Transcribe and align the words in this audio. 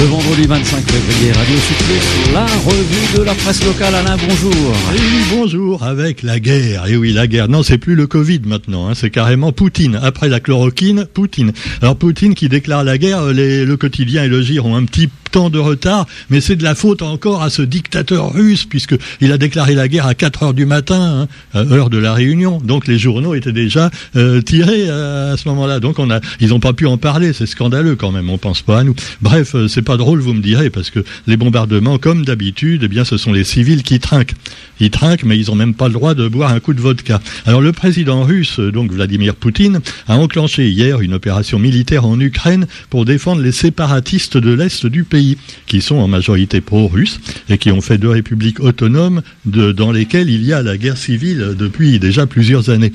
Le 0.00 0.04
vendredi 0.04 0.46
25 0.46 0.90
février, 0.90 1.32
Radio 1.32 1.56
Sud 1.56 2.32
la 2.32 2.44
revue 2.44 3.18
de 3.18 3.22
la 3.24 3.34
presse 3.34 3.64
locale. 3.64 3.96
Alain, 3.96 4.16
bonjour. 4.16 4.54
Oui, 4.92 5.00
bonjour, 5.32 5.82
avec 5.82 6.22
la 6.22 6.38
guerre. 6.38 6.86
Et 6.86 6.96
oui, 6.96 7.12
la 7.12 7.26
guerre. 7.26 7.48
Non, 7.48 7.64
c'est 7.64 7.78
plus 7.78 7.96
le 7.96 8.06
Covid 8.06 8.42
maintenant, 8.44 8.88
hein, 8.88 8.94
c'est 8.94 9.10
carrément 9.10 9.50
Poutine. 9.50 9.98
Après 10.00 10.28
la 10.28 10.38
chloroquine, 10.38 11.06
Poutine. 11.12 11.52
Alors 11.82 11.96
Poutine 11.96 12.36
qui 12.36 12.48
déclare 12.48 12.84
la 12.84 12.96
guerre, 12.96 13.32
le 13.32 13.74
quotidien 13.74 14.22
et 14.22 14.28
le 14.28 14.40
GIR 14.40 14.66
ont 14.66 14.76
un 14.76 14.84
petit 14.84 15.08
temps 15.28 15.50
de 15.50 15.58
retard, 15.58 16.06
mais 16.30 16.40
c'est 16.40 16.56
de 16.56 16.62
la 16.62 16.74
faute 16.74 17.02
encore 17.02 17.42
à 17.42 17.50
ce 17.50 17.62
dictateur 17.62 18.32
russe, 18.32 18.64
puisqu'il 18.64 19.32
a 19.32 19.38
déclaré 19.38 19.74
la 19.74 19.88
guerre 19.88 20.06
à 20.06 20.14
4 20.14 20.42
heures 20.42 20.54
du 20.54 20.66
matin, 20.66 21.26
hein, 21.54 21.66
heure 21.70 21.90
de 21.90 21.98
la 21.98 22.14
réunion. 22.14 22.58
Donc 22.58 22.86
les 22.86 22.98
journaux 22.98 23.34
étaient 23.34 23.52
déjà 23.52 23.90
euh, 24.16 24.40
tirés 24.40 24.88
à, 24.88 25.36
ce 25.36 25.48
moment-là. 25.48 25.80
Donc 25.80 25.98
on 25.98 26.10
a, 26.10 26.20
ils 26.40 26.48
n'ont 26.48 26.60
pas 26.60 26.72
pu 26.72 26.86
en 26.86 26.96
parler, 26.96 27.32
c'est 27.32 27.46
scandaleux 27.46 27.96
quand 27.96 28.12
même, 28.12 28.30
on 28.30 28.38
pense 28.38 28.62
pas 28.62 28.80
à 28.80 28.84
nous. 28.84 28.94
Bref, 29.20 29.54
euh, 29.54 29.68
c'est 29.68 29.82
pas 29.82 29.96
drôle, 29.96 30.20
vous 30.20 30.34
me 30.34 30.42
direz, 30.42 30.70
parce 30.70 30.90
que 30.90 31.04
les 31.26 31.36
bombardements, 31.36 31.98
comme 31.98 32.24
d'habitude, 32.24 32.82
eh 32.84 32.88
bien 32.88 33.04
ce 33.04 33.16
sont 33.16 33.32
les 33.32 33.44
civils 33.44 33.82
qui 33.82 34.00
trinquent. 34.00 34.34
Ils 34.80 34.90
trinquent, 34.90 35.24
mais 35.24 35.38
ils 35.38 35.48
n'ont 35.48 35.56
même 35.56 35.74
pas 35.74 35.88
le 35.88 35.94
droit 35.94 36.14
de 36.14 36.28
boire 36.28 36.52
un 36.52 36.60
coup 36.60 36.74
de 36.74 36.80
vodka. 36.80 37.20
Alors 37.46 37.60
le 37.60 37.72
président 37.72 38.22
russe, 38.22 38.60
donc 38.60 38.92
Vladimir 38.92 39.34
Poutine, 39.34 39.80
a 40.06 40.16
enclenché 40.16 40.68
hier 40.68 41.00
une 41.00 41.14
opération 41.14 41.58
militaire 41.58 42.06
en 42.06 42.18
Ukraine 42.20 42.66
pour 42.90 43.04
défendre 43.04 43.42
les 43.42 43.52
séparatistes 43.52 44.36
de 44.36 44.52
l'Est 44.52 44.86
du 44.86 45.04
pays 45.04 45.17
qui 45.66 45.80
sont 45.80 45.96
en 45.96 46.08
majorité 46.08 46.60
pro-russes 46.60 47.20
et 47.48 47.58
qui 47.58 47.70
ont 47.70 47.80
fait 47.80 47.98
deux 47.98 48.10
républiques 48.10 48.60
autonomes 48.60 49.22
dans 49.44 49.92
lesquelles 49.92 50.30
il 50.30 50.44
y 50.44 50.52
a 50.52 50.62
la 50.62 50.76
guerre 50.76 50.96
civile 50.96 51.54
depuis 51.58 51.98
déjà 51.98 52.26
plusieurs 52.26 52.70
années. 52.70 52.92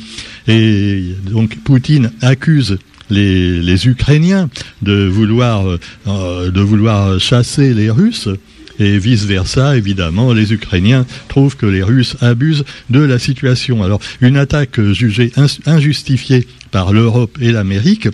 Et 0.48 1.04
donc 1.30 1.58
Poutine 1.64 2.12
accuse 2.22 2.78
les, 3.09 3.88
Ukrainiens 3.88 4.50
de 4.81 5.05
vouloir, 5.05 5.66
euh, 6.08 6.52
de 6.52 6.62
vouloir 6.62 7.20
chasser 7.20 7.73
les 7.73 7.90
Russes 7.90 8.30
et 8.80 8.98
vice-versa, 8.98 9.78
évidemment, 9.78 10.33
les 10.33 10.52
Ukrainiens 10.52 11.05
trouvent 11.28 11.55
que 11.55 11.66
les 11.66 11.83
Russes 11.83 12.16
abusent 12.22 12.66
de 12.89 13.02
la 13.02 13.20
situation. 13.20 13.83
Alors, 13.83 14.00
une 14.20 14.38
attaque 14.38 14.81
jugée 14.81 15.31
injustifiée 15.66 16.48
par 16.74 16.92
l'Europe 16.92 17.38
et 17.40 17.52
l'Amérique. 17.52 18.10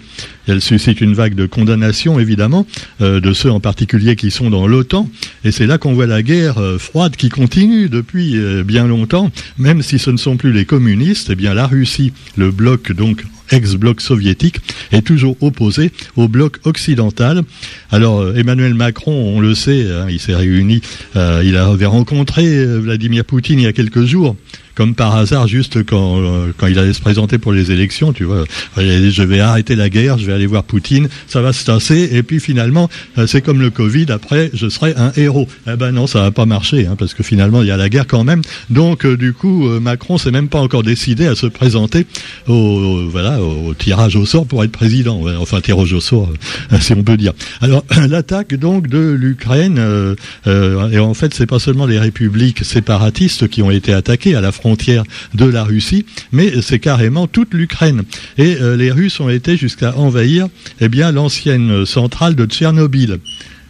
Elle 0.45 0.61
suscite 0.61 0.99
une 0.99 1.13
vague 1.13 1.33
de 1.33 1.45
condamnation, 1.45 2.19
évidemment, 2.19 2.67
euh, 3.01 3.21
de 3.21 3.31
ceux 3.31 3.49
en 3.49 3.61
particulier 3.61 4.17
qui 4.17 4.31
sont 4.31 4.49
dans 4.49 4.67
l'OTAN. 4.67 5.09
Et 5.45 5.51
c'est 5.51 5.65
là 5.65 5.77
qu'on 5.77 5.93
voit 5.93 6.07
la 6.07 6.21
guerre 6.21 6.57
euh, 6.57 6.77
froide 6.77 7.15
qui 7.15 7.29
continue 7.29 7.87
depuis 7.87 8.37
euh, 8.37 8.63
bien 8.63 8.85
longtemps, 8.85 9.31
même 9.57 9.81
si 9.81 9.97
ce 9.97 10.11
ne 10.11 10.17
sont 10.17 10.35
plus 10.35 10.51
les 10.51 10.65
communistes. 10.65 11.29
Eh 11.31 11.35
bien, 11.35 11.53
la 11.53 11.67
Russie, 11.67 12.11
le 12.35 12.51
bloc 12.51 12.91
donc 12.91 13.23
ex-bloc 13.51 14.01
soviétique, 14.01 14.57
est 14.91 15.03
toujours 15.03 15.37
opposé 15.39 15.91
au 16.17 16.27
bloc 16.27 16.59
occidental. 16.65 17.43
Alors 17.91 18.37
Emmanuel 18.37 18.75
Macron, 18.75 19.13
on 19.13 19.39
le 19.39 19.55
sait, 19.55 19.87
hein, 19.91 20.05
il 20.07 20.19
s'est 20.19 20.35
réuni, 20.35 20.81
il 21.15 21.57
avait 21.57 21.87
rencontré 21.87 22.63
Vladimir 22.77 23.25
Poutine 23.25 23.57
il 23.57 23.63
y 23.63 23.67
a 23.67 23.73
quelques 23.73 24.05
jours 24.05 24.35
comme 24.79 24.95
par 24.95 25.13
hasard, 25.13 25.45
juste 25.45 25.83
quand, 25.83 26.21
euh, 26.21 26.53
quand 26.55 26.67
il 26.67 26.79
allait 26.79 26.93
se 26.93 27.01
présenter 27.01 27.37
pour 27.37 27.51
les 27.51 27.73
élections, 27.73 28.13
tu 28.13 28.23
vois, 28.23 28.45
je 28.77 29.23
vais 29.23 29.41
arrêter 29.41 29.75
la 29.75 29.89
guerre, 29.89 30.17
je 30.17 30.25
vais 30.25 30.31
aller 30.31 30.45
voir 30.45 30.63
Poutine, 30.63 31.09
ça 31.27 31.41
va 31.41 31.51
se 31.51 31.65
tasser, 31.65 32.11
et 32.13 32.23
puis 32.23 32.39
finalement, 32.39 32.89
euh, 33.17 33.27
c'est 33.27 33.41
comme 33.41 33.59
le 33.59 33.71
Covid, 33.71 34.05
après, 34.07 34.49
je 34.53 34.69
serai 34.69 34.93
un 34.95 35.11
héros. 35.17 35.49
Eh 35.67 35.75
ben 35.75 35.91
non, 35.91 36.07
ça 36.07 36.21
va 36.21 36.31
pas 36.31 36.45
marcher, 36.45 36.87
hein, 36.87 36.95
parce 36.97 37.13
que 37.13 37.23
finalement, 37.23 37.61
il 37.61 37.67
y 37.67 37.71
a 37.71 37.75
la 37.75 37.89
guerre 37.89 38.07
quand 38.07 38.23
même. 38.23 38.41
Donc, 38.69 39.05
euh, 39.05 39.17
du 39.17 39.33
coup, 39.33 39.67
Macron 39.81 40.17
s'est 40.17 40.31
même 40.31 40.47
pas 40.47 40.61
encore 40.61 40.83
décidé 40.83 41.27
à 41.27 41.35
se 41.35 41.47
présenter 41.47 42.05
au, 42.47 43.09
voilà, 43.09 43.41
au, 43.41 43.73
tirage 43.73 44.15
au 44.15 44.25
sort 44.25 44.45
pour 44.45 44.63
être 44.63 44.71
président. 44.71 45.23
Enfin, 45.41 45.59
tirage 45.59 45.91
au 45.91 45.99
sort, 45.99 46.31
si 46.79 46.93
on 46.93 47.03
peut 47.03 47.17
dire. 47.17 47.33
Alors, 47.59 47.83
l'attaque 48.07 48.55
donc 48.55 48.87
de 48.87 49.11
l'Ukraine, 49.11 50.15
et 50.47 50.99
en 50.99 51.13
fait, 51.13 51.33
c'est 51.33 51.47
pas 51.47 51.59
seulement 51.59 51.85
les 51.85 51.99
républiques 51.99 52.63
séparatistes 52.63 53.49
qui 53.49 53.61
ont 53.61 53.71
été 53.71 53.91
attaquées 53.91 54.35
à 54.35 54.41
la 54.41 54.53
frontière 54.53 54.68
de 54.75 55.45
la 55.45 55.63
Russie, 55.63 56.05
mais 56.31 56.61
c'est 56.61 56.79
carrément 56.79 57.27
toute 57.27 57.53
l'Ukraine. 57.53 58.03
Et 58.37 58.57
euh, 58.61 58.75
les 58.75 58.91
Russes 58.91 59.19
ont 59.19 59.29
été 59.29 59.57
jusqu'à 59.57 59.95
envahir 59.95 60.47
eh 60.81 60.89
bien 60.89 61.11
l'ancienne 61.11 61.85
centrale 61.85 62.35
de 62.35 62.45
Tchernobyl. 62.45 63.19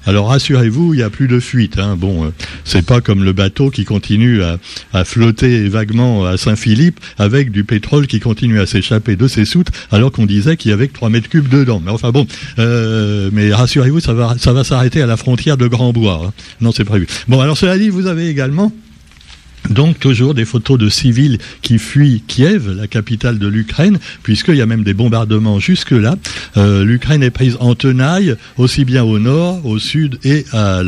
Alors 0.05 0.29
rassurez-vous, 0.29 0.93
il 0.93 0.97
n'y 0.97 1.03
a 1.03 1.09
plus 1.09 1.27
de 1.27 1.39
fuite. 1.39 1.77
Hein. 1.77 1.95
Bon, 1.97 2.25
euh, 2.25 2.29
c'est 2.63 2.85
pas 2.85 3.01
comme 3.01 3.23
le 3.23 3.33
bateau 3.33 3.69
qui 3.69 3.85
continue 3.85 4.41
à, 4.41 5.05
flotter 5.05 5.67
vaguement 5.67 6.25
à 6.25 6.37
Saint-Philippe 6.37 6.99
avec 7.17 7.51
du 7.51 7.63
pétrole 7.63 8.07
qui 8.07 8.19
continue 8.19 8.59
à 8.59 8.65
s'échapper 8.65 9.15
de 9.15 9.27
ses 9.27 9.45
soutes, 9.45 9.67
alors 9.91 10.11
qu'on 10.11 10.25
disait 10.25 10.57
qu'il 10.57 10.71
y 10.71 10.73
avait 10.73 10.87
que 10.87 10.93
3 10.93 11.09
mètres 11.09 11.29
cubes 11.29 11.49
dedans. 11.49 11.81
Mais 11.83 11.91
enfin 11.91 12.11
bon, 12.11 12.25
euh, 12.59 13.29
mais 13.33 13.53
rassurez-vous, 13.53 13.99
ça 13.99 14.13
va, 14.13 14.35
ça 14.39 14.53
va 14.53 14.63
s'arrêter 14.63 15.01
à 15.01 15.05
la 15.05 15.17
frontière 15.17 15.57
de 15.57 15.67
Grand-Bois. 15.67 16.21
Hein. 16.25 16.33
Non, 16.61 16.71
c'est 16.71 16.85
prévu. 16.85 17.05
Bon, 17.27 17.39
alors 17.39 17.57
cela 17.57 17.77
dit, 17.77 17.89
vous 17.89 18.07
avez 18.07 18.29
également 18.29 18.71
donc 19.69 19.99
toujours 19.99 20.33
des 20.33 20.45
photos 20.45 20.77
de 20.77 20.89
civils 20.89 21.37
qui 21.61 21.77
fuient 21.77 22.23
Kiev, 22.27 22.71
la 22.71 22.87
capitale 22.87 23.39
de 23.39 23.47
l'Ukraine, 23.47 23.99
puisqu'il 24.23 24.55
y 24.55 24.61
a 24.61 24.65
même 24.65 24.83
des 24.83 24.93
bombardements 24.93 25.59
jusque-là. 25.59 26.15
Euh, 26.57 26.83
L'Ukraine 26.83 27.23
est 27.23 27.29
prise 27.29 27.57
en 27.59 27.75
tenaille, 27.75 28.35
aussi 28.57 28.85
bien 28.85 29.03
au 29.03 29.19
nord, 29.19 29.65
au 29.65 29.79
sud 29.79 30.19
et 30.23 30.45
à, 30.51 30.81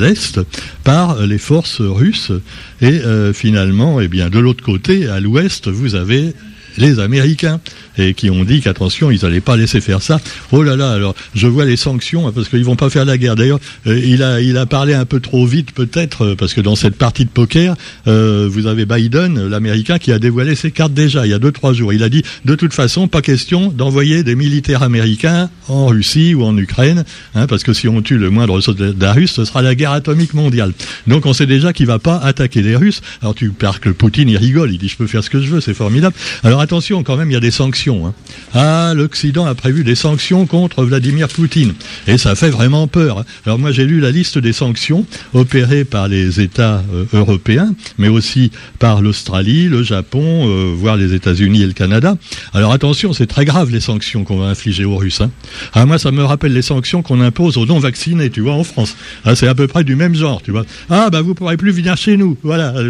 l'est, 0.00 0.40
par 0.84 1.24
les 1.26 1.38
forces 1.38 1.80
russes. 1.80 2.32
Et 2.80 2.86
euh, 2.86 3.32
finalement, 3.32 4.00
eh 4.00 4.08
bien, 4.08 4.30
de 4.30 4.38
l'autre 4.38 4.64
côté, 4.64 5.06
à 5.08 5.20
l'ouest, 5.20 5.68
vous 5.68 5.94
avez 5.94 6.32
les 6.76 7.00
Américains 7.00 7.60
et 7.98 8.14
qui 8.14 8.30
ont 8.30 8.44
dit 8.44 8.60
qu'attention, 8.60 9.10
ils 9.10 9.22
n'allaient 9.22 9.40
pas 9.40 9.56
laisser 9.56 9.80
faire 9.80 10.02
ça. 10.02 10.20
Oh 10.52 10.62
là 10.62 10.76
là, 10.76 10.92
alors 10.92 11.14
je 11.34 11.46
vois 11.46 11.64
les 11.64 11.76
sanctions 11.76 12.28
hein, 12.28 12.32
parce 12.34 12.48
qu'ils 12.48 12.64
vont 12.64 12.76
pas 12.76 12.90
faire 12.90 13.04
la 13.04 13.18
guerre. 13.18 13.36
D'ailleurs, 13.36 13.60
euh, 13.86 13.98
il 13.98 14.22
a 14.22 14.40
il 14.40 14.56
a 14.56 14.66
parlé 14.66 14.94
un 14.94 15.04
peu 15.04 15.20
trop 15.20 15.46
vite 15.46 15.72
peut-être 15.72 16.24
euh, 16.24 16.34
parce 16.36 16.54
que 16.54 16.60
dans 16.60 16.76
cette 16.76 16.96
partie 16.96 17.24
de 17.24 17.30
poker, 17.30 17.76
euh, 18.06 18.48
vous 18.50 18.66
avez 18.66 18.86
Biden, 18.86 19.48
l'Américain, 19.48 19.98
qui 19.98 20.12
a 20.12 20.18
dévoilé 20.18 20.54
ses 20.54 20.70
cartes 20.70 20.94
déjà 20.94 21.26
il 21.26 21.30
y 21.30 21.34
a 21.34 21.38
deux 21.38 21.52
trois 21.52 21.72
jours. 21.72 21.92
Il 21.92 22.02
a 22.02 22.08
dit 22.08 22.22
de 22.44 22.54
toute 22.54 22.72
façon 22.72 23.08
pas 23.08 23.22
question 23.22 23.68
d'envoyer 23.68 24.22
des 24.22 24.34
militaires 24.34 24.82
américains 24.82 25.50
en 25.68 25.86
Russie 25.86 26.34
ou 26.34 26.44
en 26.44 26.56
Ukraine, 26.56 27.04
hein, 27.34 27.46
parce 27.46 27.62
que 27.62 27.72
si 27.72 27.88
on 27.88 28.00
tue 28.02 28.18
le 28.18 28.30
moindre 28.30 28.60
soldat 28.60 29.12
russe, 29.12 29.32
ce 29.32 29.44
sera 29.44 29.62
la 29.62 29.74
guerre 29.74 29.92
atomique 29.92 30.34
mondiale. 30.34 30.72
Donc 31.06 31.26
on 31.26 31.32
sait 31.32 31.46
déjà 31.46 31.72
qu'il 31.72 31.86
va 31.86 31.98
pas 31.98 32.18
attaquer 32.18 32.62
les 32.62 32.76
Russes. 32.76 33.00
Alors 33.22 33.34
tu 33.34 33.50
perds 33.50 33.80
que 33.80 33.90
Poutine 33.90 34.28
il 34.28 34.36
rigole, 34.36 34.72
il 34.72 34.78
dit 34.78 34.88
je 34.88 34.96
peux 34.96 35.06
faire 35.06 35.24
ce 35.24 35.30
que 35.30 35.40
je 35.40 35.48
veux, 35.48 35.60
c'est 35.60 35.74
formidable. 35.74 36.14
Alors 36.44 36.60
attention 36.60 37.02
quand 37.02 37.16
même, 37.16 37.30
il 37.30 37.34
y 37.34 37.36
a 37.36 37.40
des 37.40 37.50
sanctions 37.50 37.87
Hein. 37.88 38.14
Ah, 38.54 38.92
l'Occident 38.94 39.46
a 39.46 39.54
prévu 39.54 39.84
des 39.84 39.94
sanctions 39.94 40.46
contre 40.46 40.84
Vladimir 40.84 41.28
Poutine. 41.28 41.74
Et 42.06 42.18
ça 42.18 42.34
fait 42.34 42.50
vraiment 42.50 42.86
peur. 42.86 43.18
Hein. 43.18 43.24
Alors 43.46 43.58
moi 43.58 43.72
j'ai 43.72 43.84
lu 43.84 44.00
la 44.00 44.10
liste 44.10 44.38
des 44.38 44.52
sanctions 44.52 45.06
opérées 45.34 45.84
par 45.84 46.08
les 46.08 46.40
États 46.40 46.82
euh, 46.92 47.04
européens, 47.12 47.74
mais 47.98 48.08
aussi 48.08 48.50
par 48.78 49.00
l'Australie, 49.00 49.68
le 49.68 49.82
Japon, 49.82 50.48
euh, 50.48 50.72
voire 50.74 50.96
les 50.96 51.14
États-Unis 51.14 51.62
et 51.62 51.66
le 51.66 51.72
Canada. 51.72 52.16
Alors 52.52 52.72
attention, 52.72 53.12
c'est 53.12 53.26
très 53.26 53.44
grave 53.44 53.70
les 53.70 53.80
sanctions 53.80 54.24
qu'on 54.24 54.38
va 54.38 54.46
infliger 54.46 54.84
aux 54.84 54.96
Russes. 54.96 55.20
Hein. 55.20 55.30
Ah, 55.72 55.86
moi 55.86 55.98
ça 55.98 56.10
me 56.10 56.24
rappelle 56.24 56.52
les 56.52 56.62
sanctions 56.62 57.02
qu'on 57.02 57.20
impose 57.20 57.56
aux 57.56 57.66
non-vaccinés, 57.66 58.30
tu 58.30 58.40
vois, 58.40 58.54
en 58.54 58.64
France. 58.64 58.96
Ah, 59.24 59.34
c'est 59.34 59.48
à 59.48 59.54
peu 59.54 59.66
près 59.66 59.84
du 59.84 59.96
même 59.96 60.14
genre, 60.14 60.42
tu 60.42 60.50
vois. 60.50 60.64
Ah, 60.90 61.08
bah 61.10 61.22
vous 61.22 61.34
pourrez 61.34 61.56
plus 61.56 61.72
venir 61.72 61.96
chez 61.96 62.16
nous. 62.16 62.36
Voilà. 62.42 62.74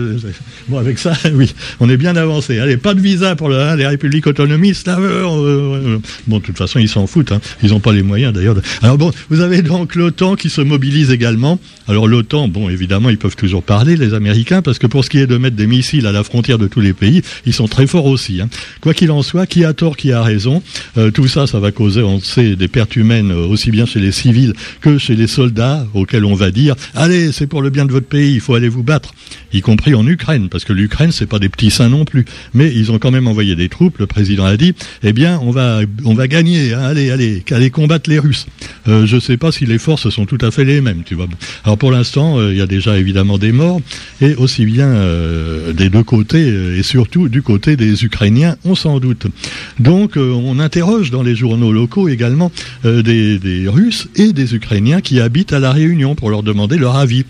Bon, 0.68 0.76
avec 0.78 0.98
ça, 0.98 1.14
oui, 1.32 1.54
on 1.80 1.88
est 1.88 1.96
bien 1.96 2.14
avancé. 2.16 2.58
Allez, 2.58 2.76
pas 2.76 2.92
de 2.92 3.00
visa 3.00 3.36
pour 3.36 3.48
les 3.48 3.86
républiques 3.86 4.26
autonomistes 4.26 4.87
bon, 4.96 6.38
de 6.38 6.42
toute 6.42 6.58
façon, 6.58 6.78
ils 6.78 6.88
s'en 6.88 7.06
foutent. 7.06 7.32
Hein. 7.32 7.40
Ils 7.62 7.70
n'ont 7.70 7.80
pas 7.80 7.92
les 7.92 8.02
moyens 8.02 8.32
d'ailleurs. 8.32 8.56
Alors 8.82 8.98
bon, 8.98 9.10
vous 9.30 9.40
avez 9.40 9.62
donc 9.62 9.94
l'OTAN 9.94 10.36
qui 10.36 10.50
se 10.50 10.60
mobilise 10.60 11.10
également. 11.10 11.58
Alors 11.86 12.06
l'OTAN, 12.06 12.48
bon, 12.48 12.68
évidemment, 12.68 13.08
ils 13.08 13.18
peuvent 13.18 13.36
toujours 13.36 13.62
parler, 13.62 13.96
les 13.96 14.14
Américains, 14.14 14.62
parce 14.62 14.78
que 14.78 14.86
pour 14.86 15.04
ce 15.04 15.10
qui 15.10 15.18
est 15.18 15.26
de 15.26 15.36
mettre 15.38 15.56
des 15.56 15.66
missiles 15.66 16.06
à 16.06 16.12
la 16.12 16.24
frontière 16.24 16.58
de 16.58 16.66
tous 16.66 16.80
les 16.80 16.92
pays, 16.92 17.22
ils 17.46 17.54
sont 17.54 17.68
très 17.68 17.86
forts 17.86 18.06
aussi. 18.06 18.40
Hein. 18.40 18.48
Quoi 18.80 18.94
qu'il 18.94 19.10
en 19.10 19.22
soit, 19.22 19.46
qui 19.46 19.64
a 19.64 19.72
tort, 19.72 19.96
qui 19.96 20.12
a 20.12 20.22
raison, 20.22 20.62
euh, 20.96 21.10
tout 21.10 21.28
ça, 21.28 21.46
ça 21.46 21.60
va 21.60 21.72
causer, 21.72 22.02
on 22.02 22.20
sait, 22.20 22.56
des 22.56 22.68
pertes 22.68 22.96
humaines 22.96 23.30
euh, 23.30 23.46
aussi 23.46 23.70
bien 23.70 23.86
chez 23.86 24.00
les 24.00 24.12
civils 24.12 24.52
que 24.80 24.98
chez 24.98 25.14
les 25.14 25.26
soldats, 25.26 25.86
auxquels 25.94 26.24
on 26.24 26.34
va 26.34 26.50
dire, 26.50 26.74
allez, 26.94 27.32
c'est 27.32 27.46
pour 27.46 27.62
le 27.62 27.70
bien 27.70 27.86
de 27.86 27.92
votre 27.92 28.06
pays, 28.06 28.34
il 28.34 28.40
faut 28.40 28.54
aller 28.54 28.68
vous 28.68 28.82
battre, 28.82 29.14
y 29.52 29.60
compris 29.60 29.94
en 29.94 30.06
Ukraine, 30.06 30.48
parce 30.48 30.64
que 30.64 30.72
l'Ukraine, 30.72 31.12
c'est 31.12 31.26
pas 31.26 31.38
des 31.38 31.48
petits 31.48 31.70
seins 31.70 31.88
non 31.88 32.04
plus. 32.04 32.24
Mais 32.54 32.72
ils 32.74 32.92
ont 32.92 32.98
quand 32.98 33.10
même 33.10 33.28
envoyé 33.28 33.56
des 33.56 33.68
troupes, 33.68 33.98
le 33.98 34.06
président 34.06 34.44
a 34.44 34.56
dit, 34.56 34.67
eh 35.02 35.12
bien, 35.12 35.38
on 35.42 35.50
va, 35.50 35.80
on 36.04 36.14
va 36.14 36.28
gagner. 36.28 36.74
Hein. 36.74 36.82
allez, 36.82 37.10
allez, 37.10 37.42
allez 37.50 37.70
combattre 37.70 38.08
les 38.10 38.18
Russes. 38.18 38.46
Euh, 38.88 39.06
je 39.06 39.16
ne 39.16 39.20
sais 39.20 39.36
pas 39.36 39.52
si 39.52 39.66
les 39.66 39.78
forces 39.78 40.08
sont 40.10 40.26
tout 40.26 40.38
à 40.40 40.50
fait 40.50 40.64
les 40.64 40.80
mêmes, 40.80 41.02
tu 41.04 41.14
vois. 41.14 41.26
Alors 41.64 41.78
pour 41.78 41.90
l'instant, 41.90 42.38
euh, 42.38 42.52
il 42.52 42.58
y 42.58 42.62
a 42.62 42.66
déjà 42.66 42.98
évidemment 42.98 43.38
des 43.38 43.52
morts, 43.52 43.80
et 44.20 44.34
aussi 44.34 44.64
bien 44.64 44.88
euh, 44.88 45.72
des 45.72 45.90
deux 45.90 46.02
côtés, 46.02 46.46
et 46.78 46.82
surtout 46.82 47.28
du 47.28 47.42
côté 47.42 47.76
des 47.76 48.04
Ukrainiens, 48.04 48.56
on 48.64 48.74
s'en 48.74 48.98
doute. 49.00 49.26
Donc, 49.78 50.16
on 50.16 50.58
interroge 50.58 51.10
dans 51.10 51.22
les 51.22 51.34
journaux 51.34 51.72
locaux 51.72 52.08
également 52.08 52.50
des, 52.84 53.38
des 53.38 53.68
Russes 53.68 54.08
et 54.16 54.32
des 54.32 54.54
Ukrainiens 54.54 55.00
qui 55.00 55.20
habitent 55.20 55.52
à 55.52 55.58
la 55.58 55.72
Réunion 55.72 56.14
pour 56.14 56.30
leur 56.30 56.42
demander 56.42 56.76
leur 56.76 56.96
avis. 56.96 57.24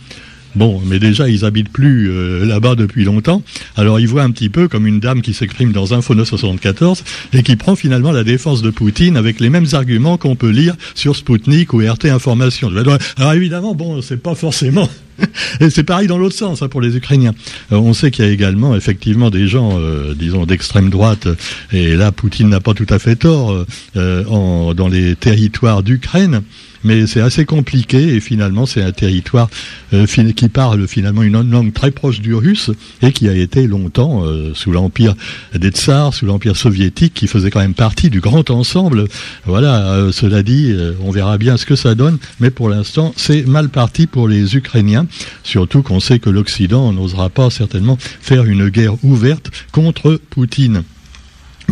Bon, 0.54 0.80
mais 0.84 0.98
déjà, 0.98 1.28
ils 1.28 1.44
habitent 1.44 1.68
plus 1.68 2.10
euh, 2.10 2.44
là-bas 2.44 2.74
depuis 2.74 3.04
longtemps. 3.04 3.42
Alors, 3.76 4.00
ils 4.00 4.08
voient 4.08 4.22
un 4.22 4.30
petit 4.30 4.48
peu 4.48 4.66
comme 4.68 4.86
une 4.86 5.00
dame 5.00 5.20
qui 5.20 5.34
s'exprime 5.34 5.72
dans 5.72 5.92
Infono 5.92 6.24
74 6.24 7.04
et 7.32 7.42
qui 7.42 7.56
prend 7.56 7.76
finalement 7.76 8.12
la 8.12 8.24
défense 8.24 8.62
de 8.62 8.70
Poutine 8.70 9.16
avec 9.16 9.40
les 9.40 9.50
mêmes 9.50 9.66
arguments 9.72 10.16
qu'on 10.16 10.36
peut 10.36 10.50
lire 10.50 10.74
sur 10.94 11.16
Sputnik 11.16 11.72
ou 11.74 11.78
RT 11.78 12.06
Information. 12.06 12.70
Alors, 12.76 13.32
évidemment, 13.34 13.74
bon, 13.74 14.00
c'est 14.00 14.22
pas 14.22 14.34
forcément 14.34 14.88
et 15.60 15.68
c'est 15.68 15.82
pareil 15.82 16.06
dans 16.06 16.16
l'autre 16.16 16.36
sens 16.36 16.62
hein, 16.62 16.68
pour 16.68 16.80
les 16.80 16.96
Ukrainiens. 16.96 17.34
Euh, 17.72 17.76
on 17.76 17.92
sait 17.92 18.12
qu'il 18.12 18.24
y 18.24 18.28
a 18.28 18.30
également 18.30 18.76
effectivement 18.76 19.30
des 19.30 19.48
gens, 19.48 19.78
euh, 19.78 20.14
disons, 20.14 20.46
d'extrême 20.46 20.90
droite, 20.90 21.26
et 21.72 21.96
là 21.96 22.12
Poutine 22.12 22.48
n'a 22.48 22.60
pas 22.60 22.72
tout 22.72 22.86
à 22.88 23.00
fait 23.00 23.16
tort, 23.16 23.66
en, 23.96 24.74
dans 24.74 24.88
les 24.88 25.16
territoires 25.16 25.82
d'Ukraine, 25.82 26.42
mais 26.84 27.06
c'est 27.06 27.20
assez 27.20 27.44
compliqué 27.44 28.14
et 28.14 28.20
finalement 28.20 28.66
c'est 28.66 28.82
un 28.82 28.92
territoire 28.92 29.48
euh, 29.92 30.06
qui 30.06 30.48
parle 30.48 30.86
finalement 30.86 31.22
une 31.22 31.50
langue 31.50 31.72
très 31.72 31.90
proche 31.90 32.20
du 32.20 32.34
russe 32.34 32.70
et 33.02 33.12
qui 33.12 33.28
a 33.28 33.34
été 33.34 33.66
longtemps 33.66 34.24
euh, 34.24 34.52
sous 34.54 34.72
l'empire 34.72 35.14
des 35.54 35.70
tsars, 35.70 36.14
sous 36.14 36.26
l'empire 36.26 36.56
soviétique, 36.56 37.14
qui 37.14 37.26
faisait 37.26 37.50
quand 37.50 37.60
même 37.60 37.74
partie 37.74 38.10
du 38.10 38.20
grand 38.20 38.50
ensemble. 38.50 39.06
Voilà, 39.46 39.92
euh, 39.92 40.12
cela 40.12 40.42
dit, 40.42 40.74
on 41.02 41.10
verra 41.10 41.38
bien 41.38 41.56
ce 41.56 41.66
que 41.66 41.76
ça 41.76 41.94
donne, 41.94 42.18
mais 42.40 42.50
pour 42.50 42.68
l'instant 42.68 43.12
c'est 43.16 43.46
mal 43.46 43.68
parti 43.68 44.06
pour 44.06 44.28
les 44.28 44.56
Ukrainiens, 44.56 45.06
surtout 45.42 45.82
qu'on 45.82 46.00
sait 46.00 46.18
que 46.18 46.30
l'Occident 46.30 46.92
n'osera 46.92 47.28
pas 47.28 47.50
certainement 47.50 47.98
faire 48.20 48.44
une 48.44 48.68
guerre 48.68 49.02
ouverte 49.04 49.50
contre 49.72 50.20
Poutine. 50.30 50.82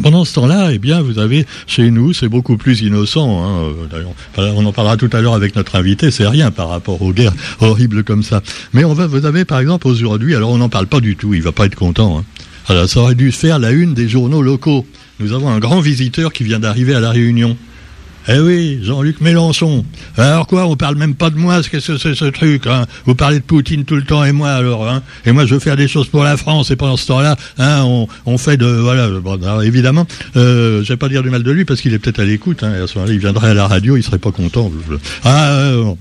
Pendant 0.03 0.25
ce 0.25 0.35
temps-là, 0.35 0.71
eh 0.73 0.79
bien, 0.79 1.01
vous 1.01 1.19
avez 1.19 1.47
chez 1.67 1.91
nous, 1.91 2.13
c'est 2.13 2.29
beaucoup 2.29 2.57
plus 2.57 2.83
innocent. 2.83 3.45
Hein. 3.45 3.73
on 4.37 4.67
en 4.67 4.73
parlera 4.73 4.97
tout 4.97 5.11
à 5.13 5.21
l'heure 5.21 5.35
avec 5.35 5.57
notre 5.57 5.75
invité. 5.77 6.11
C'est 6.11 6.27
rien 6.27 6.51
par 6.51 6.69
rapport 6.69 7.01
aux 7.03 7.13
guerres 7.13 7.35
horribles 7.61 8.05
comme 8.05 8.23
ça. 8.23 8.43
Mais 8.73 8.85
on 8.85 8.93
va, 8.93 9.07
vous 9.07 9.25
avez 9.25 9.45
par 9.45 9.59
exemple 9.59 9.89
aujourd'hui, 9.89 10.35
alors 10.35 10.51
on 10.51 10.59
n'en 10.59 10.69
parle 10.69 10.87
pas 10.87 11.01
du 11.01 11.17
tout. 11.17 11.35
Il 11.35 11.43
va 11.43 11.53
pas 11.53 11.67
être 11.67 11.75
content. 11.75 12.19
Hein. 12.19 12.25
Alors, 12.69 12.89
ça 12.89 13.01
aurait 13.01 13.15
dû 13.15 13.33
faire 13.33 13.59
la 13.59 13.71
une 13.71 13.95
des 13.95 14.09
journaux 14.09 14.43
locaux. 14.43 14.87
Nous 15.19 15.33
avons 15.33 15.49
un 15.49 15.61
grand 15.61 15.81
visiteur 15.81 16.33
qui 16.33 16.45
vient 16.45 16.59
d'arriver 16.59 16.95
à 16.95 17.01
la 17.01 17.11
Réunion. 17.11 17.57
Eh 18.29 18.41
oui, 18.41 18.81
Jean-Luc 18.83 19.21
Mélenchon. 19.21 19.85
Alors 20.17 20.49
quoi, 20.49 20.67
on 20.67 20.75
parle 20.75 20.97
même 20.97 21.15
pas 21.15 21.31
de 21.31 21.37
moi, 21.37 21.63
ce 21.63 21.71
que 21.71 21.79
c'est 21.79 21.97
ce 21.97 22.25
truc 22.25 22.67
hein 22.67 22.87
Vous 23.05 23.15
parlez 23.15 23.39
de 23.39 23.45
Poutine 23.45 23.85
tout 23.85 23.95
le 23.95 24.03
temps 24.03 24.25
et 24.25 24.33
moi 24.33 24.51
alors, 24.51 24.89
hein 24.89 25.03
Et 25.25 25.33
moi 25.33 25.47
je 25.47 25.55
veux 25.55 25.61
faire 25.61 25.77
des 25.77 25.87
choses 25.87 26.09
pour 26.09 26.25
la 26.25 26.37
France 26.37 26.73
et 26.73 26.77
pendant 26.77 26.97
ce 26.97 27.07
temps-là, 27.07 27.37
hein, 27.59 27.85
on, 28.27 28.39
fait 28.39 28.57
de 28.57 28.67
voilà. 28.67 29.09
Bon, 29.21 29.41
alors, 29.41 29.63
évidemment, 29.63 30.07
euh, 30.37 30.83
je 30.83 30.89
vais 30.89 30.97
pas 30.97 31.09
dire 31.09 31.23
du 31.23 31.31
mal 31.31 31.45
de 31.45 31.51
lui 31.53 31.65
parce 31.65 31.81
qu'il 31.81 31.95
est 31.95 31.99
peut-être 32.01 32.19
à 32.19 32.25
l'écoute. 32.25 32.65
Hein, 32.65 32.73
il 33.07 33.19
viendrait 33.19 33.51
à 33.51 33.55
la 33.55 33.69
radio, 33.69 33.97
il 33.97 34.03
serait 34.03 34.19
pas 34.19 34.33
content. 34.33 34.73
Ah, 35.25 35.51
euh, 35.51 35.95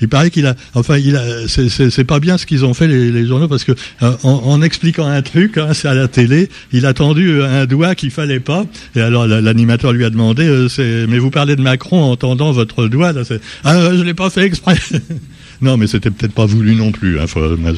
il 0.00 0.08
paraît 0.08 0.30
qu'il 0.30 0.46
a, 0.46 0.54
enfin, 0.74 0.98
il 0.98 1.16
a, 1.16 1.24
c'est 1.48 2.04
pas 2.04 2.20
bien 2.20 2.38
ce 2.38 2.46
qu'ils 2.46 2.64
ont 2.64 2.74
fait 2.74 2.86
les, 2.86 3.26
journaux 3.26 3.48
parce 3.48 3.64
que 3.64 3.72
euh, 4.02 4.12
en, 4.22 4.62
expliquant 4.62 5.06
un 5.06 5.22
truc, 5.22 5.58
hein, 5.58 5.70
c'est 5.72 5.88
à 5.88 5.94
la 5.94 6.08
télé, 6.08 6.48
il 6.72 6.86
a 6.86 6.94
tendu 6.94 7.42
un 7.42 7.66
doigt 7.66 7.94
qu'il 7.94 8.10
fallait 8.10 8.40
pas. 8.40 8.66
Et 8.94 9.00
alors 9.00 9.26
l'animateur 9.26 9.92
lui 9.92 10.04
a 10.04 10.10
demandé, 10.10 10.46
euh, 10.46 11.06
mais 11.08 11.18
vous 11.18 11.30
parlez 11.30 11.56
de 11.56 11.62
ma 11.62 11.71
Macron 11.72 12.02
en 12.02 12.16
tendant 12.16 12.52
votre 12.52 12.86
doigt. 12.86 13.12
Là, 13.12 13.22
ah, 13.64 13.94
je 13.94 14.02
l'ai 14.02 14.12
pas 14.12 14.28
fait 14.28 14.42
exprès. 14.42 14.76
non, 15.62 15.78
mais 15.78 15.86
c'était 15.86 16.10
peut-être 16.10 16.34
pas 16.34 16.44
voulu 16.44 16.74
non 16.74 16.92
plus. 16.92 17.18
Hein. 17.18 17.24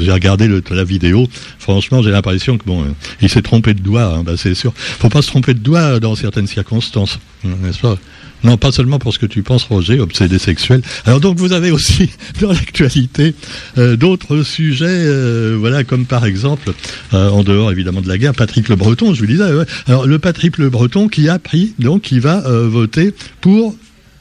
J'ai 0.00 0.10
regardé 0.10 0.48
la 0.70 0.84
vidéo. 0.84 1.28
Franchement, 1.60 2.02
j'ai 2.02 2.10
l'impression 2.10 2.58
que 2.58 2.64
bon, 2.64 2.82
euh, 2.82 2.88
il 3.20 3.28
s'est 3.28 3.42
trompé 3.42 3.72
de 3.72 3.80
doigt. 3.80 4.16
Hein, 4.16 4.24
bah, 4.24 4.32
c'est 4.36 4.54
sûr. 4.54 4.72
Faut 4.74 5.08
pas 5.08 5.22
se 5.22 5.28
tromper 5.28 5.54
de 5.54 5.60
doigt 5.60 6.00
dans 6.00 6.16
certaines 6.16 6.48
circonstances, 6.48 7.20
n'est-ce 7.44 7.78
pas? 7.78 7.96
Non, 8.42 8.58
pas 8.58 8.72
seulement 8.72 8.98
pour 8.98 9.14
ce 9.14 9.18
que 9.18 9.24
tu 9.24 9.42
penses, 9.42 9.62
Roger, 9.62 10.00
obsédé 10.00 10.38
sexuel. 10.38 10.82
Alors 11.06 11.18
donc 11.18 11.38
vous 11.38 11.52
avez 11.52 11.70
aussi 11.70 12.10
dans 12.42 12.52
l'actualité 12.52 13.34
euh, 13.78 13.96
d'autres 13.96 14.42
sujets, 14.42 14.84
euh, 14.86 15.56
voilà, 15.58 15.82
comme 15.82 16.04
par 16.04 16.26
exemple, 16.26 16.74
en 17.12 17.42
dehors 17.42 17.72
évidemment 17.72 18.02
de 18.02 18.08
la 18.08 18.18
guerre, 18.18 18.34
Patrick 18.34 18.68
Le 18.68 18.76
Breton, 18.76 19.14
je 19.14 19.20
vous 19.20 19.26
disais. 19.26 19.44
Alors 19.86 20.06
le 20.06 20.18
Patrick 20.18 20.58
Le 20.58 20.68
Breton 20.68 21.08
qui 21.08 21.28
a 21.28 21.38
pris, 21.38 21.72
donc 21.78 22.02
qui 22.02 22.18
va 22.18 22.40
voter 22.66 23.14
pour 23.40 23.74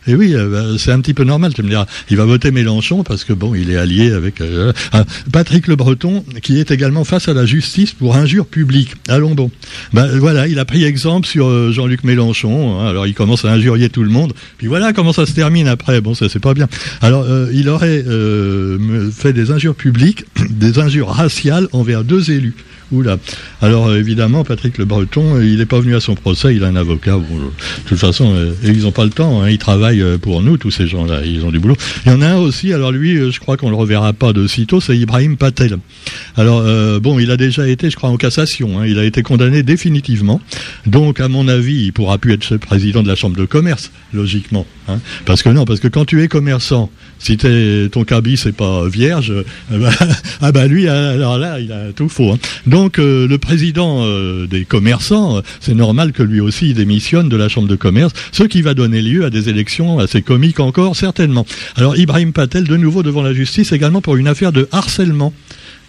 et 0.06 0.12
eh 0.12 0.16
oui, 0.16 0.36
euh, 0.36 0.50
bah, 0.50 0.78
c'est 0.78 0.92
un 0.92 1.00
petit 1.00 1.14
peu 1.14 1.24
normal, 1.24 1.54
tu 1.54 1.64
me 1.64 1.70
diras. 1.70 1.86
Il 2.10 2.18
va 2.18 2.26
voter 2.26 2.52
Mélenchon 2.52 3.04
parce 3.04 3.24
que 3.24 3.32
bon, 3.32 3.56
il 3.56 3.72
est 3.72 3.78
allié 3.78 4.12
avec 4.12 4.42
euh, 4.42 4.74
euh, 4.96 5.04
Patrick 5.32 5.68
Le 5.68 5.78
Breton, 5.78 6.26
qui 6.42 6.60
est 6.60 6.72
également 6.72 7.06
face 7.06 7.30
à 7.30 7.34
la 7.34 7.46
justice 7.46 7.94
pour 7.94 8.18
injure 8.18 8.46
publique 8.46 8.96
à 9.08 9.18
Londres. 9.18 9.50
Ben 9.94 10.08
voilà, 10.20 10.48
il 10.50 10.60
a 10.60 10.66
pris 10.66 10.84
exemple 10.84 11.26
sur 11.26 11.72
Jean-Luc 11.72 12.04
Mélenchon. 12.04 12.82
Hein. 12.82 12.88
alors 12.88 13.08
il 13.08 13.14
commence 13.14 13.46
à 13.46 13.54
injurier 13.54 13.88
tout 13.88 14.04
le 14.04 14.10
monde. 14.10 14.34
Puis 14.58 14.68
voilà 14.68 14.92
comment 14.92 15.14
ça 15.14 15.26
se 15.26 15.32
termine 15.32 15.70
après. 15.70 16.02
Bon, 16.02 16.14
ça 16.14 16.28
c'est 16.28 16.40
pas 16.40 16.54
bien. 16.54 16.68
Alors 17.02 17.26
il 17.54 17.70
aurait 17.70 18.04
fait 19.14 19.32
des 19.32 19.52
injures 19.52 19.76
publiques, 19.76 20.26
des 20.50 20.80
injures 20.80 21.10
raciales 21.10 21.70
envers 21.72 22.04
deux 22.04 22.30
élus. 22.30 22.56
Oula. 22.92 23.18
Alors 23.62 23.88
euh, 23.88 24.00
évidemment, 24.00 24.44
Patrick 24.44 24.78
Le 24.78 24.86
Breton, 24.86 25.36
euh, 25.36 25.46
il 25.46 25.58
n'est 25.58 25.66
pas 25.66 25.80
venu 25.80 25.96
à 25.96 26.00
son 26.00 26.16
procès, 26.16 26.56
il 26.56 26.64
a 26.64 26.68
un 26.68 26.76
avocat. 26.76 27.18
de 27.18 27.24
toute 27.88 27.98
façon, 27.98 28.34
euh, 28.36 28.54
ils 28.64 28.84
n'ont 28.84 28.92
pas 28.92 29.06
le 29.06 29.10
temps. 29.10 29.42
Hein, 29.42 29.50
ils 29.50 29.58
travaillent 29.58 30.04
pour 30.22 30.42
nous, 30.42 30.58
tous 30.58 30.72
ces 30.72 30.88
gens-là. 30.88 31.22
Ils 31.26 31.46
ont 31.46 31.52
du 31.52 31.60
boulot. 31.60 31.76
Il 32.06 32.12
y 32.12 32.16
en 32.16 32.22
a 32.22 32.28
un 32.28 32.38
aussi. 32.38 32.74
Alors 32.74 32.92
lui, 32.92 33.32
je 33.32 33.40
crois 33.40 33.58
qu'on 33.58 33.70
le 33.70 33.76
reverra 33.76 34.14
pas 34.14 34.34
de 34.34 34.48
sitôt. 34.48 34.82
C'est 34.82 34.98
Ibrahim 34.98 35.38
Patel. 35.38 35.78
Alors 36.36 36.64
bon, 37.00 37.20
il 37.20 37.32
a 37.32 37.38
déjà 37.38 37.68
été, 37.68 37.90
je 37.90 37.96
crois, 37.96 38.10
en 38.10 38.18
cassation. 38.18 38.80
Hein, 38.80 38.86
il 38.88 39.00
a 39.00 39.06
été 39.06 39.24
condamné 39.24 39.64
définitivement. 39.64 40.42
Donc, 40.86 41.20
à 41.20 41.28
mon 41.28 41.48
avis, 41.48 41.86
il 41.86 41.94
pourra 41.94 42.18
plus 42.18 42.34
être 42.34 42.58
président 42.58 43.04
de 43.04 43.08
la 43.08 43.16
chambre 43.16 43.38
de 43.38 43.46
commerce, 43.46 43.92
logiquement. 44.14 44.66
Hein. 44.88 45.00
Parce 45.26 45.44
que 45.44 45.50
non, 45.50 45.66
parce 45.66 45.80
que 45.80 45.88
quand 45.88 46.06
tu 46.06 46.22
es 46.22 46.28
commerçant, 46.28 46.90
si 47.20 47.38
ton 47.38 48.04
cabis 48.04 48.38
c'est 48.38 48.56
pas 48.56 48.88
vierge, 48.88 49.34
ah 50.42 50.52
bah 50.52 50.68
lui, 50.68 50.88
alors 50.88 51.38
là, 51.38 51.60
il 51.60 51.72
a 51.72 51.94
tout 51.94 52.10
faux. 52.10 52.38
Donc 52.84 53.00
euh, 53.00 53.30
le 53.30 53.38
président 53.38 54.02
euh, 54.02 54.46
des 54.46 54.66
commerçants, 54.66 55.38
euh, 55.38 55.42
c'est 55.62 55.74
normal 55.74 56.12
que 56.12 56.22
lui 56.22 56.42
aussi 56.42 56.74
démissionne 56.74 57.30
de 57.30 57.38
la 57.38 57.48
Chambre 57.48 57.70
de 57.70 57.78
commerce, 57.78 58.12
ce 58.34 58.44
qui 58.44 58.62
va 58.62 58.74
donner 58.74 59.02
lieu 59.02 59.24
à 59.24 59.30
des 59.30 59.48
élections 59.48 60.00
assez 60.00 60.22
comiques 60.22 60.60
encore, 60.60 60.98
certainement. 60.98 61.46
Alors 61.78 61.96
Ibrahim 61.96 62.34
Patel, 62.34 62.66
de 62.66 62.76
nouveau 62.76 63.02
devant 63.02 63.22
la 63.22 63.34
justice, 63.34 63.72
également 63.72 64.02
pour 64.02 64.18
une 64.18 64.28
affaire 64.28 64.52
de 64.52 64.68
harcèlement 64.74 65.32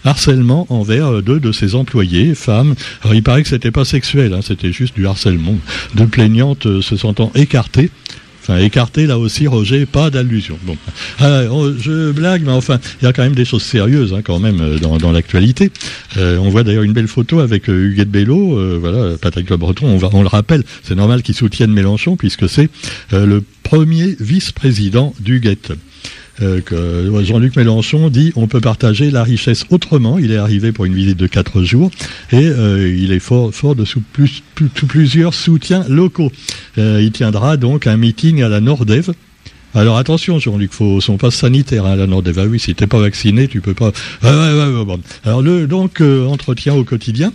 harcèlement 0.05 0.67
envers 0.69 1.23
deux 1.23 1.41
de 1.41 1.50
ses 1.50 1.75
employés, 1.75 2.35
femmes. 2.35 2.75
Alors, 3.02 3.14
il 3.14 3.23
paraît 3.23 3.43
que 3.43 3.49
c'était 3.49 3.70
pas 3.70 3.87
sexuel, 3.87 4.35
hein, 4.35 4.40
c'était 4.43 4.70
juste 4.70 4.94
du 4.94 5.06
harcèlement. 5.06 5.56
De 5.94 6.05
plaignantes 6.05 6.82
se 6.82 6.97
sentant 6.97 7.32
écartées 7.35 7.90
Enfin, 8.46 8.58
écarté 8.58 9.06
là 9.06 9.19
aussi, 9.19 9.46
Roger, 9.46 9.87
pas 9.87 10.11
d'allusion. 10.11 10.58
Bon, 10.64 10.76
oh, 11.50 11.70
je 11.81 12.12
blague, 12.12 12.43
mais 12.44 12.52
enfin, 12.52 12.79
il 13.00 13.06
y 13.06 13.08
a 13.08 13.12
quand 13.14 13.23
même 13.23 13.35
des 13.35 13.46
choses 13.46 13.62
sérieuses 13.62 14.12
hein, 14.12 14.20
quand 14.23 14.38
même 14.38 14.61
euh, 14.61 14.79
dans, 14.79 15.12
l'actualité. 15.12 15.70
Euh, 16.19 16.37
on 16.37 16.50
voit 16.50 16.62
d'ailleurs 16.62 16.82
une 16.82 16.93
belle 16.93 17.08
photo 17.08 17.41
avec 17.41 17.70
euh, 17.70 17.88
Huguette 17.88 18.11
Bello, 18.11 18.79
voilà, 18.79 19.17
Patrick 19.17 19.49
Le 19.49 19.56
Breton. 19.56 19.99
On 20.12 20.23
le 20.23 20.29
rappelle, 20.29 20.62
c'est 20.82 20.94
normal 20.94 21.23
qu'il 21.23 21.35
soutienne 21.35 21.73
Mélenchon 21.73 22.17
puisque 22.17 22.46
c'est 22.46 22.69
le 23.12 23.43
premier 23.62 24.14
vice-président 24.20 25.14
d'Huguette. 25.20 25.73
Euh, 26.43 26.61
que 26.61 27.23
Jean-Luc 27.23 27.55
Mélenchon 27.55 28.11
dit 28.11 28.33
on 28.35 28.49
peut 28.49 28.61
partager 28.61 29.11
la 29.11 29.23
richesse 29.23 29.64
autrement. 29.71 30.19
Il 30.19 30.33
est 30.33 30.37
arrivé 30.37 30.73
pour 30.73 30.85
une 30.85 30.95
visite 30.95 31.17
de 31.17 31.29
quatre 31.29 31.62
jours 31.62 31.91
et 32.33 32.47
euh, 32.47 32.93
il 32.93 33.12
est 33.12 33.21
fort, 33.21 33.55
fort 33.55 33.76
de 33.76 33.85
sous 33.85 34.00
plus, 34.00 34.43
plusieurs 34.55 35.33
soutiens 35.33 35.85
locaux. 35.88 36.33
Euh, 36.79 37.00
il 37.00 37.12
tiendra 37.12 37.57
donc 37.57 37.87
un 37.87 37.97
meeting 37.97 38.43
à 38.43 38.49
la 38.49 38.61
Nordève. 38.61 39.12
Alors 39.76 39.97
attention, 39.97 40.38
Jean-Luc, 40.38 40.73
faut 40.73 41.00
son 41.00 41.19
passe 41.19 41.37
sanitaire 41.37 41.87
hein, 41.87 41.93
à 41.93 41.97
la 41.97 42.07
Nordève. 42.07 42.38
Ah 42.41 42.47
oui, 42.47 42.59
si 42.59 42.75
t'es 42.75 42.87
pas 42.87 43.00
vacciné, 43.00 43.47
tu 43.47 43.61
peux 43.61 43.75
pas. 43.75 43.93
Alors 44.23 45.43
le 45.43 45.67
donc 45.67 46.00
entretien 46.00 46.75
au 46.75 46.85
quotidien. 46.85 47.33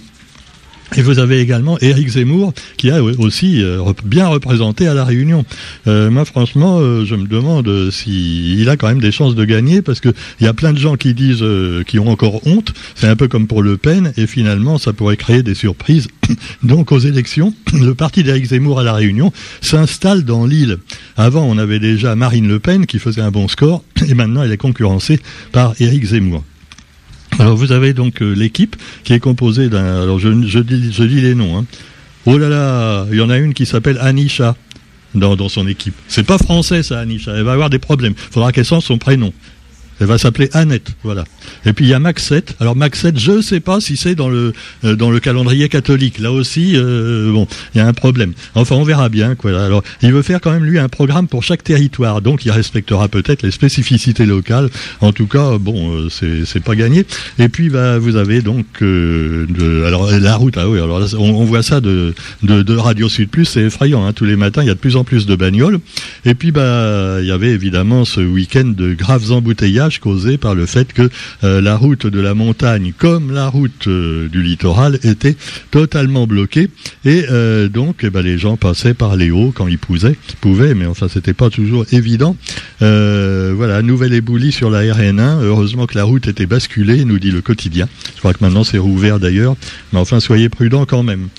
Et 0.98 1.02
vous 1.02 1.20
avez 1.20 1.40
également 1.40 1.78
Éric 1.80 2.10
Zemmour 2.10 2.54
qui 2.78 2.90
a 2.90 3.04
aussi 3.04 3.62
euh, 3.64 3.82
bien 4.04 4.28
représenté 4.28 4.88
à 4.88 4.94
la 4.94 5.06
Réunion. 5.06 5.46
Euh, 5.88 6.10
moi, 6.10 6.26
franchement, 6.26 6.80
euh, 6.80 7.06
je 7.06 7.16
me 7.16 7.28
demande 7.28 7.92
s'il 7.92 8.68
a 8.70 8.76
quand 8.76 8.88
même 8.88 9.00
des 9.00 9.12
chances 9.12 9.36
de 9.36 9.46
gagner 9.46 9.82
parce 9.82 10.00
que 10.00 10.10
il 10.40 10.46
y 10.46 10.50
a 10.50 10.54
plein 10.54 10.74
de 10.74 10.80
gens 10.80 10.96
qui 10.96 11.14
disent 11.14 11.46
qui 11.86 12.00
ont 12.00 12.10
encore 12.10 12.46
honte. 12.48 12.74
C'est 12.96 13.08
un 13.08 13.16
peu 13.16 13.28
comme 13.28 13.48
pour 13.48 13.62
Le 13.62 13.78
Pen 13.78 14.14
et 14.18 14.26
finalement, 14.26 14.78
ça 14.78 14.92
pourrait 14.94 15.18
créer 15.18 15.44
des 15.44 15.56
surprises. 15.56 16.08
Donc, 16.64 16.92
aux 16.92 17.00
élections, 17.00 17.54
le 17.74 17.94
parti 17.94 18.24
d'Éric 18.24 18.46
Zemmour 18.46 18.80
à 18.80 18.84
la 18.84 18.94
Réunion 18.94 19.32
s'installe 19.62 20.24
dans 20.24 20.46
l'île. 20.46 20.78
Avant, 21.18 21.44
on 21.44 21.58
avait 21.58 21.80
déjà 21.80 22.16
Marine 22.16 22.48
Le 22.48 22.60
Pen 22.60 22.88
qui 22.88 22.98
faisait 22.98 23.22
un 23.22 23.32
bon 23.32 23.48
score 23.48 23.84
et 24.08 24.16
maintenant, 24.16 24.42
elle 24.44 24.52
est 24.52 24.58
concurrencée 24.58 25.20
par 25.52 25.76
Éric 25.80 26.06
Zemmour. 26.06 26.44
Alors 27.38 27.56
vous 27.56 27.72
avez 27.72 27.94
donc 27.94 28.22
euh, 28.22 28.34
l'équipe 28.34 28.76
qui 29.04 29.14
est 29.14 29.20
composée 29.20 29.70
d'un. 29.70 30.02
Alors 30.02 30.20
je, 30.20 30.30
dis, 30.30 30.92
je 30.92 31.04
dis 31.04 31.22
les 31.22 31.36
noms. 31.36 31.58
Hein. 31.58 31.66
Oh 32.26 32.38
là 32.38 32.50
là, 32.50 33.06
il 33.12 33.18
y 33.18 33.22
en 33.22 33.30
a 33.30 33.38
une 33.38 33.54
qui 33.54 33.66
s'appelle 33.66 33.98
Anisha 34.00 34.56
dans, 35.16 35.50
son 35.50 35.68
équipe. 35.68 35.96
C'est 36.08 36.26
pas 36.26 36.38
français 36.38 36.84
ça, 36.84 37.00
Anisha. 37.00 37.32
Elle 37.36 37.44
va 37.44 37.54
avoir 37.54 37.70
des 37.70 37.80
problèmes. 37.80 38.14
Il 38.16 38.34
faudra 38.34 38.52
qu'elle 38.52 38.66
sente 38.66 38.84
son 38.84 38.98
prénom. 38.98 39.34
Elle 40.00 40.08
va 40.08 40.18
s'appeler 40.18 40.50
Annette, 40.54 40.92
voilà. 41.04 41.26
Et 41.66 41.74
puis 41.74 41.86
il 41.86 41.90
y 41.90 41.94
a 41.94 42.00
Max 42.00 42.24
7. 42.24 42.56
Alors 42.62 42.76
Max 42.76 43.02
7, 43.02 43.20
je 43.20 43.32
ne 43.34 43.42
sais 43.42 43.60
pas 43.60 43.82
si 43.82 43.98
c'est 43.98 44.16
dans 44.16 44.30
le 44.30 44.54
euh, 44.86 44.96
dans 44.96 45.12
le 45.12 45.20
calendrier 45.20 45.68
catholique. 45.68 46.20
Là 46.20 46.32
aussi, 46.32 46.74
euh, 46.76 47.32
bon, 47.34 47.48
il 47.76 47.80
y 47.80 47.82
a 47.82 47.88
un 47.88 47.94
problème. 47.94 48.34
Enfin, 48.56 48.76
on 48.76 48.84
verra 48.84 49.10
bien. 49.10 49.36
Alors, 49.44 49.84
il 50.02 50.14
veut 50.14 50.22
faire 50.22 50.40
quand 50.40 50.52
même 50.52 50.64
lui 50.64 50.80
un 50.80 50.88
programme 50.88 51.28
pour 51.28 51.44
chaque 51.44 51.64
territoire, 51.64 52.22
donc 52.22 52.46
il 52.46 52.52
respectera 52.52 53.10
peut-être 53.10 53.42
les 53.44 53.52
spécificités 53.52 54.26
locales. 54.26 54.70
En 55.02 55.12
tout 55.12 55.28
cas, 55.28 55.58
bon, 55.58 55.92
euh, 55.92 56.10
c'est 56.10 56.46
c'est 56.46 56.64
pas 56.64 56.76
gagné. 56.76 57.06
Et 57.38 57.50
puis, 57.50 57.70
bah, 57.70 58.00
vous 58.00 58.16
avez 58.16 58.42
donc 58.42 58.66
alors 58.82 60.10
la 60.12 60.36
route. 60.36 60.58
Ah 60.58 60.70
oui, 60.70 60.80
alors 60.80 61.02
on, 61.18 61.44
voit 61.44 61.64
ça 61.64 61.82
de, 61.82 62.14
de, 62.44 62.62
de 62.62 62.76
Radio 62.76 63.10
Sud 63.10 63.30
Plus, 63.30 63.46
c'est 63.46 63.62
effrayant. 63.62 64.06
Hein. 64.06 64.14
Tous 64.14 64.26
les 64.26 64.36
matins, 64.36 64.62
il 64.62 64.68
y 64.68 64.72
a 64.72 64.76
de 64.76 64.80
plus 64.80 64.96
en 64.96 65.04
plus 65.04 65.26
de 65.26 65.36
bagnoles. 65.36 65.80
Et 66.26 66.36
puis, 66.36 66.52
bah, 66.52 67.18
il 67.20 67.28
y 67.28 67.32
avait 67.32 67.52
évidemment 67.52 68.06
ce 68.06 68.22
week-end 68.22 68.74
de 68.76 68.94
graves 68.94 69.32
embouteillages 69.32 69.89
causés 69.98 70.38
par 70.38 70.54
le 70.54 70.68
fait 70.68 70.94
que 70.94 71.10
euh, 71.44 71.62
la 71.62 71.76
route 71.76 72.06
de 72.06 72.20
la 72.20 72.36
montagne 72.36 72.94
comme 72.96 73.32
la 73.32 73.48
route 73.48 73.88
euh, 73.88 74.30
du 74.30 74.44
littoral 74.44 75.00
était 75.04 75.36
totalement 75.72 76.28
bloquée 76.28 76.70
et 77.06 77.26
euh, 77.32 77.68
donc 77.70 78.02
eh 78.04 78.12
ben, 78.12 78.22
les 78.22 78.38
gens 78.38 78.58
passaient 78.58 78.94
par 78.94 79.16
les 79.16 79.32
hauts 79.32 79.52
quand 79.56 79.68
ils 79.68 79.80
pouvaient, 79.80 80.16
pouvaient 80.42 80.76
mais 80.76 80.86
enfin 80.86 81.08
c'était 81.12 81.34
pas 81.34 81.50
toujours 81.50 81.86
évident. 81.92 82.36
voilà, 82.80 83.82
nouvelle 83.82 84.14
éboulie 84.14 84.52
sur 84.52 84.70
la 84.70 84.84
RN1. 84.84 85.42
Heureusement 85.42 85.88
que 85.88 85.98
la 85.98 86.04
route 86.04 86.28
était 86.28 86.46
basculée, 86.46 87.06
nous 87.06 87.18
dit 87.18 87.32
le 87.32 87.42
quotidien. 87.42 87.88
Je 88.14 88.20
crois 88.20 88.34
que 88.34 88.44
maintenant 88.44 88.64
c'est 88.64 88.78
rouvert 88.78 89.20
d'ailleurs, 89.20 89.56
mais 89.92 90.00
enfin 90.00 90.20
soyez 90.20 90.50
prudents 90.50 90.86
quand 90.86 91.04
même. 91.04 91.30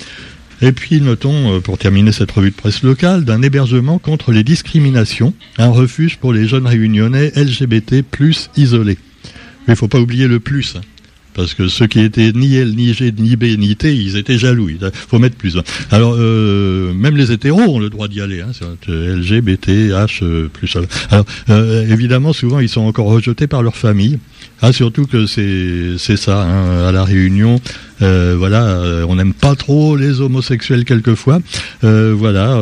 Et 0.62 0.72
puis 0.72 1.00
notons, 1.00 1.60
pour 1.60 1.78
terminer 1.78 2.12
cette 2.12 2.30
revue 2.30 2.50
de 2.50 2.56
presse 2.56 2.82
locale, 2.82 3.24
d'un 3.24 3.42
hébergement 3.42 3.98
contre 3.98 4.32
les 4.32 4.44
discriminations, 4.44 5.32
un 5.58 5.70
refuge 5.70 6.18
pour 6.18 6.32
les 6.32 6.46
jeunes 6.46 6.66
réunionnais 6.66 7.32
LGBT 7.34 8.02
plus 8.02 8.50
isolés. 8.56 8.98
Mais 9.66 9.74
il 9.74 9.76
faut 9.76 9.88
pas 9.88 10.00
oublier 10.00 10.26
le 10.26 10.40
plus. 10.40 10.76
Hein. 10.76 10.80
parce 11.34 11.54
que 11.54 11.68
ceux 11.68 11.86
qui 11.86 12.00
étaient 12.00 12.32
ni 12.32 12.56
L, 12.56 12.74
ni 12.74 12.92
G, 12.92 13.12
ni 13.16 13.36
B, 13.36 13.44
ni 13.58 13.76
T, 13.76 13.94
ils 13.94 14.16
étaient 14.16 14.38
jaloux. 14.38 14.68
Il 14.68 14.78
faut 14.92 15.18
mettre 15.18 15.36
plus. 15.36 15.56
Hein. 15.56 15.62
Alors, 15.90 16.16
euh, 16.18 16.92
même 16.92 17.16
les 17.16 17.32
hétéros 17.32 17.60
ont 17.60 17.78
le 17.78 17.88
droit 17.88 18.08
d'y 18.08 18.20
aller. 18.20 18.40
Hein, 18.40 18.50
L, 18.88 19.40
B, 19.42 19.56
T, 19.56 19.88
H, 19.88 20.22
euh, 20.22 20.48
plus. 20.48 20.76
Alors, 21.10 21.24
euh, 21.48 21.88
évidemment, 21.88 22.32
souvent, 22.32 22.60
ils 22.60 22.68
sont 22.68 22.82
encore 22.82 23.06
rejetés 23.06 23.46
par 23.46 23.62
leur 23.62 23.76
famille. 23.76 24.18
Ah, 24.62 24.72
surtout 24.72 25.06
que 25.06 25.26
c'est 25.26 26.16
ça. 26.16 26.42
Hein, 26.42 26.86
à 26.88 26.92
la 26.92 27.04
Réunion, 27.04 27.60
voilà, 28.00 29.04
on 29.08 29.16
n'aime 29.16 29.34
pas 29.34 29.54
trop 29.54 29.96
les 29.96 30.20
homosexuels 30.20 30.84
quelquefois. 30.84 31.40
voilà, 31.82 32.58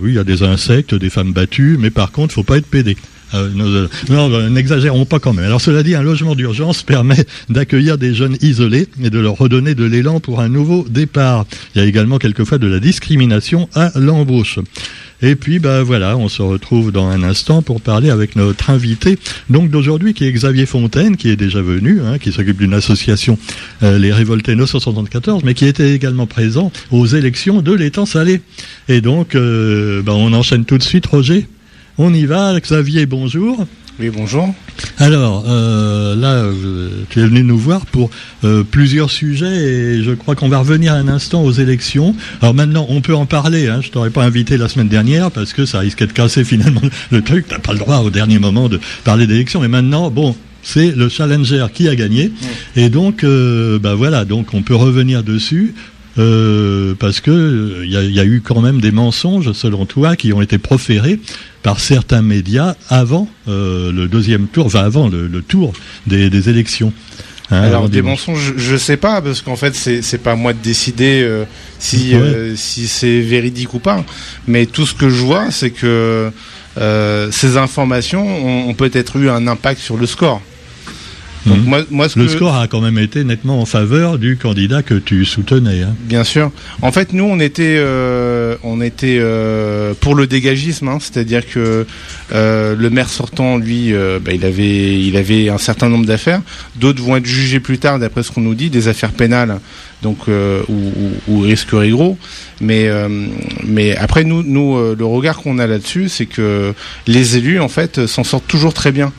oui, 0.00 0.10
il 0.10 0.14
y 0.14 0.18
a 0.18 0.24
des 0.24 0.42
insectes, 0.42 0.94
des 0.94 1.10
femmes 1.10 1.32
battues, 1.32 1.76
mais 1.78 1.90
par 1.90 2.12
contre, 2.12 2.34
faut 2.34 2.42
pas 2.42 2.58
être 2.58 2.66
pédé. 2.66 2.96
Euh, 3.34 3.48
euh, 3.58 3.88
non, 4.08 4.50
n'exagérons 4.50 5.04
pas 5.06 5.18
quand 5.18 5.32
même. 5.32 5.44
Alors 5.44 5.60
cela 5.60 5.82
dit, 5.82 5.94
un 5.94 6.02
logement 6.02 6.34
d'urgence 6.34 6.82
permet 6.82 7.24
d'accueillir 7.48 7.98
des 7.98 8.14
jeunes 8.14 8.36
isolés 8.40 8.88
et 9.02 9.10
de 9.10 9.18
leur 9.18 9.36
redonner 9.36 9.74
de 9.74 9.84
l'élan 9.84 10.20
pour 10.20 10.40
un 10.40 10.48
nouveau 10.48 10.86
départ. 10.88 11.46
Il 11.74 11.80
y 11.80 11.84
a 11.84 11.86
également 11.86 12.18
quelquefois 12.18 12.58
de 12.58 12.66
la 12.66 12.80
discrimination 12.80 13.68
à 13.74 13.92
l'embauche. 13.94 14.58
Et 15.22 15.36
puis, 15.36 15.58
bah 15.58 15.82
voilà, 15.82 16.16
on 16.16 16.28
se 16.28 16.42
retrouve 16.42 16.90
dans 16.90 17.06
un 17.06 17.22
instant 17.22 17.62
pour 17.62 17.80
parler 17.80 18.10
avec 18.10 18.36
notre 18.36 18.70
invité, 18.70 19.18
donc 19.48 19.70
d'aujourd'hui, 19.70 20.14
qui 20.14 20.24
est 20.24 20.32
Xavier 20.32 20.66
Fontaine, 20.66 21.16
qui 21.16 21.30
est 21.30 21.36
déjà 21.36 21.62
venu, 21.62 22.00
hein, 22.04 22.18
qui 22.18 22.32
s'occupe 22.32 22.58
d'une 22.58 22.74
association, 22.74 23.38
euh, 23.82 23.98
les 23.98 24.12
Révoltés 24.12 24.56
974, 24.56 25.44
mais 25.44 25.54
qui 25.54 25.66
était 25.66 25.94
également 25.94 26.26
présent 26.26 26.72
aux 26.90 27.06
élections 27.06 27.62
de 27.62 27.72
l'étang 27.72 28.04
salé. 28.04 28.40
Et 28.88 29.00
donc, 29.00 29.34
bah, 29.34 30.12
on 30.14 30.32
enchaîne 30.32 30.64
tout 30.64 30.78
de 30.78 30.82
suite, 30.82 31.06
Roger. 31.06 31.46
On 31.98 32.12
y 32.12 32.24
va, 32.24 32.58
Xavier, 32.58 33.06
bonjour. 33.06 33.66
Oui, 34.00 34.08
bonjour. 34.08 34.54
Alors, 34.96 35.44
euh, 35.46 36.16
là, 36.16 36.36
euh, 36.36 36.88
tu 37.10 37.20
es 37.20 37.26
venu 37.26 37.44
nous 37.44 37.58
voir 37.58 37.84
pour 37.84 38.10
euh, 38.42 38.64
plusieurs 38.64 39.10
sujets 39.10 39.54
et 39.54 40.02
je 40.02 40.12
crois 40.12 40.34
qu'on 40.34 40.48
va 40.48 40.58
revenir 40.58 40.94
un 40.94 41.08
instant 41.08 41.42
aux 41.42 41.52
élections. 41.52 42.16
Alors 42.40 42.54
maintenant, 42.54 42.86
on 42.88 43.02
peut 43.02 43.14
en 43.14 43.26
parler. 43.26 43.68
Hein, 43.68 43.80
je 43.82 43.90
t'aurais 43.90 44.10
pas 44.10 44.24
invité 44.24 44.56
la 44.56 44.68
semaine 44.68 44.88
dernière 44.88 45.30
parce 45.30 45.52
que 45.52 45.66
ça 45.66 45.80
risquait 45.80 46.06
de 46.06 46.12
casser 46.12 46.42
finalement 46.42 46.80
le 47.10 47.20
truc. 47.20 47.46
T'as 47.48 47.58
pas 47.58 47.74
le 47.74 47.80
droit 47.80 47.98
au 47.98 48.08
dernier 48.08 48.38
moment 48.38 48.70
de 48.70 48.80
parler 49.04 49.26
d'élections. 49.26 49.60
Mais 49.60 49.68
maintenant, 49.68 50.10
bon, 50.10 50.34
c'est 50.62 50.96
le 50.96 51.10
challenger 51.10 51.66
qui 51.74 51.86
a 51.88 51.94
gagné. 51.94 52.32
Et 52.76 52.88
donc, 52.88 53.26
bah 53.82 53.94
voilà, 53.94 54.24
donc 54.24 54.54
on 54.54 54.62
peut 54.62 54.76
revenir 54.76 55.22
dessus. 55.22 55.74
Parce 56.14 57.20
que 57.20 57.82
il 57.84 57.90
y, 57.90 58.20
a 58.20 58.24
eu 58.24 58.42
quand 58.44 58.60
même 58.60 58.80
des 58.80 58.92
mensonges, 58.92 59.52
selon 59.52 59.86
toi, 59.86 60.16
qui 60.16 60.32
ont 60.32 60.42
été 60.42 60.58
proférés 60.58 61.18
par 61.62 61.80
certains 61.80 62.22
médias 62.22 62.74
avant 62.88 63.28
euh, 63.48 63.92
le 63.92 64.08
deuxième 64.08 64.46
tour, 64.48 64.66
enfin 64.66 64.80
avant 64.80 65.08
le, 65.08 65.42
tour 65.42 65.72
des, 66.06 66.48
élections. 66.48 66.92
Hein, 67.50 67.62
alors 67.62 67.88
des 67.88 68.02
mensonges, 68.02 68.54
je, 68.56 68.72
ne 68.72 68.78
sais 68.78 68.96
pas 68.96 69.20
parce 69.20 69.42
qu'en 69.42 69.56
fait 69.56 69.74
c'est 69.74 70.00
c'est 70.00 70.18
pas 70.18 70.36
moi 70.36 70.54
de 70.54 70.58
décider 70.62 71.22
euh, 71.22 71.44
si 71.78 72.14
euh, 72.14 72.56
si 72.56 72.88
c'est 72.88 73.20
véridique 73.20 73.74
ou 73.74 73.78
pas. 73.78 74.04
Mais 74.46 74.66
tout 74.66 74.86
ce 74.86 74.94
que 74.94 75.08
je 75.08 75.22
vois, 75.22 75.50
c'est 75.50 75.70
que 75.70 76.30
ces 76.76 77.56
informations 77.56 78.68
ont 78.68 78.74
peut-être 78.74 79.16
eu 79.16 79.28
un 79.28 79.46
impact 79.46 79.80
sur 79.80 79.96
le 79.96 80.06
score. 80.06 80.40
Mhm. 81.46 81.84
le 82.16 82.28
score 82.28 82.54
a 82.56 82.68
quand 82.68 82.80
même 82.80 82.98
été 82.98 83.24
nettement 83.24 83.60
en 83.60 83.64
faveur 83.64 84.18
du 84.18 84.36
candidat 84.36 84.82
que 84.82 84.94
tu 84.94 85.24
soutenais. 85.24 85.82
Hein. 85.82 85.94
Bien 86.00 86.24
sûr. 86.24 86.52
En 86.82 86.92
fait, 86.92 87.12
nous, 87.12 87.24
on 87.24 87.40
était, 87.40 87.76
euh, 87.78 88.56
on 88.62 88.80
était 88.80 89.18
euh, 89.20 89.94
pour 90.00 90.14
le 90.14 90.26
dégagisme, 90.26 90.88
hein. 90.88 90.98
c'est-à-dire 91.00 91.46
que 91.46 91.86
euh, 92.32 92.76
le 92.76 92.90
maire 92.90 93.08
sortant, 93.08 93.58
lui, 93.58 93.92
bah, 93.92 94.32
il 94.32 94.44
avait, 94.44 95.00
il 95.00 95.16
avait 95.16 95.48
un 95.48 95.58
certain 95.58 95.88
nombre 95.88 96.06
d'affaires. 96.06 96.42
D'autres 96.76 97.02
vont 97.02 97.16
être 97.16 97.26
jugés 97.26 97.60
plus 97.60 97.78
tard, 97.78 97.98
d'après 97.98 98.22
ce 98.22 98.30
qu'on 98.30 98.40
nous 98.40 98.54
dit, 98.54 98.70
des 98.70 98.88
affaires 98.88 99.12
pénales, 99.12 99.58
donc 100.02 100.28
ou, 100.28 100.92
ou, 101.28 101.40
risqueraient 101.40 101.90
gros. 101.90 102.16
Mais, 102.60 102.88
mais 103.64 103.96
après, 103.96 104.24
nous, 104.24 104.42
nous, 104.42 104.94
le 104.94 105.04
regard 105.04 105.38
qu'on 105.38 105.58
a 105.58 105.66
là-dessus, 105.66 106.08
c'est 106.08 106.26
que 106.26 106.72
les 107.06 107.36
élus, 107.36 107.60
en 107.60 107.68
fait, 107.68 108.06
s'en 108.06 108.24
sortent 108.24 108.46
toujours 108.46 108.74
très 108.74 108.92
bien. 108.92 109.12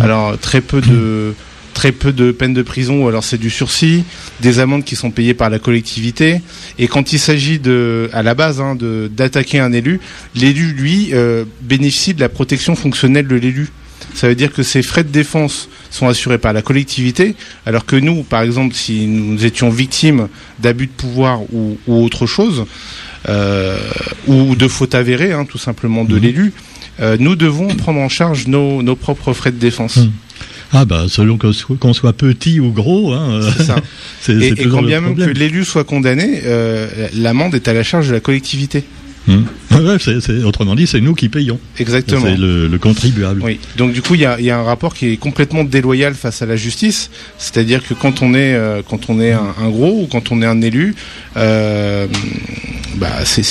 Alors 0.00 0.38
très 0.38 0.60
peu 0.60 0.80
de 0.80 1.34
très 1.74 1.92
de 1.92 2.32
peines 2.32 2.54
de 2.54 2.62
prison 2.62 3.08
alors 3.08 3.24
c'est 3.24 3.38
du 3.38 3.50
sursis, 3.50 4.04
des 4.40 4.58
amendes 4.58 4.84
qui 4.84 4.94
sont 4.94 5.10
payées 5.10 5.34
par 5.34 5.50
la 5.50 5.58
collectivité. 5.58 6.40
Et 6.78 6.86
quand 6.86 7.12
il 7.12 7.18
s'agit 7.18 7.58
de, 7.58 8.10
à 8.12 8.22
la 8.22 8.34
base, 8.34 8.60
hein, 8.60 8.76
d'attaquer 8.76 9.58
un 9.58 9.72
élu, 9.72 10.00
l'élu 10.34 10.72
lui 10.72 11.10
euh, 11.12 11.44
bénéficie 11.62 12.14
de 12.14 12.20
la 12.20 12.28
protection 12.28 12.74
fonctionnelle 12.74 13.26
de 13.26 13.36
l'élu. 13.36 13.70
Ça 14.14 14.28
veut 14.28 14.34
dire 14.34 14.52
que 14.52 14.62
ses 14.62 14.82
frais 14.82 15.04
de 15.04 15.10
défense 15.10 15.68
sont 15.90 16.08
assurés 16.08 16.38
par 16.38 16.52
la 16.52 16.62
collectivité, 16.62 17.34
alors 17.66 17.86
que 17.86 17.96
nous, 17.96 18.22
par 18.22 18.42
exemple, 18.42 18.74
si 18.74 19.06
nous 19.06 19.44
étions 19.44 19.70
victimes 19.70 20.28
d'abus 20.58 20.86
de 20.86 20.92
pouvoir 20.92 21.40
ou, 21.52 21.78
autre 21.86 22.26
chose, 22.26 22.66
ou 24.26 24.56
de 24.56 24.68
faute 24.68 24.94
avérée, 24.94 25.32
hein, 25.32 25.44
tout 25.44 25.58
simplement 25.58 26.04
de 26.04 26.16
mmh. 26.16 26.22
l'élu, 26.22 26.52
euh, 27.00 27.16
nous 27.18 27.36
devons 27.36 27.68
prendre 27.68 28.00
en 28.00 28.08
charge 28.08 28.46
nos, 28.46 28.82
nos 28.82 28.96
propres 28.96 29.32
frais 29.32 29.52
de 29.52 29.58
défense. 29.58 29.96
Hmm. 29.96 30.10
Ah 30.74 30.86
bah 30.86 31.04
selon 31.08 31.36
qu'on 31.36 31.92
soit 31.92 32.14
petit 32.14 32.58
ou 32.58 32.70
gros, 32.70 33.12
hein, 33.12 33.40
c'est 33.56 33.64
ça. 33.64 33.76
et, 34.28 34.54
quand 34.68 34.82
bien 34.82 35.02
même 35.02 35.16
que 35.16 35.30
l'élu 35.30 35.64
soit 35.64 35.84
condamné, 35.84 36.40
euh, 36.44 37.08
l'amende 37.14 37.54
est 37.54 37.68
à 37.68 37.74
la 37.74 37.82
charge 37.82 38.08
de 38.08 38.14
la 38.14 38.20
collectivité. 38.20 38.84
Hmm. 39.26 39.44
autrement 40.44 40.74
dit, 40.74 40.86
c'est 40.86 41.00
nous 41.00 41.14
qui 41.14 41.28
payons. 41.28 41.60
Exactement. 41.78 42.22
C'est 42.24 42.36
le, 42.36 42.76
contribuable. 42.78 43.40
Oui. 43.44 43.60
Donc 43.76 43.92
du 43.92 44.02
coup, 44.02 44.14
il 44.14 44.22
y 44.22 44.26
a, 44.26 44.40
y 44.40 44.50
a, 44.50 44.58
un 44.58 44.64
rapport 44.64 44.94
qui 44.94 45.12
est 45.12 45.16
complètement 45.16 45.62
déloyal 45.62 46.14
face 46.14 46.42
à 46.42 46.46
la 46.46 46.56
justice. 46.56 47.10
C'est-à-dire 47.38 47.86
que 47.86 47.94
quand 47.94 48.22
on 48.22 48.34
est 48.34 48.54
euh, 48.54 48.82
quand 48.88 49.10
on 49.10 49.20
est 49.20 49.32
un, 49.32 49.68
gros 49.68 50.02
ou 50.02 50.06
quand 50.10 50.32
on 50.32 50.42
est 50.42 50.46
un 50.46 50.60
élu, 50.60 50.96
euh, 51.36 52.06
bah 52.96 53.24
c'est 53.24 53.42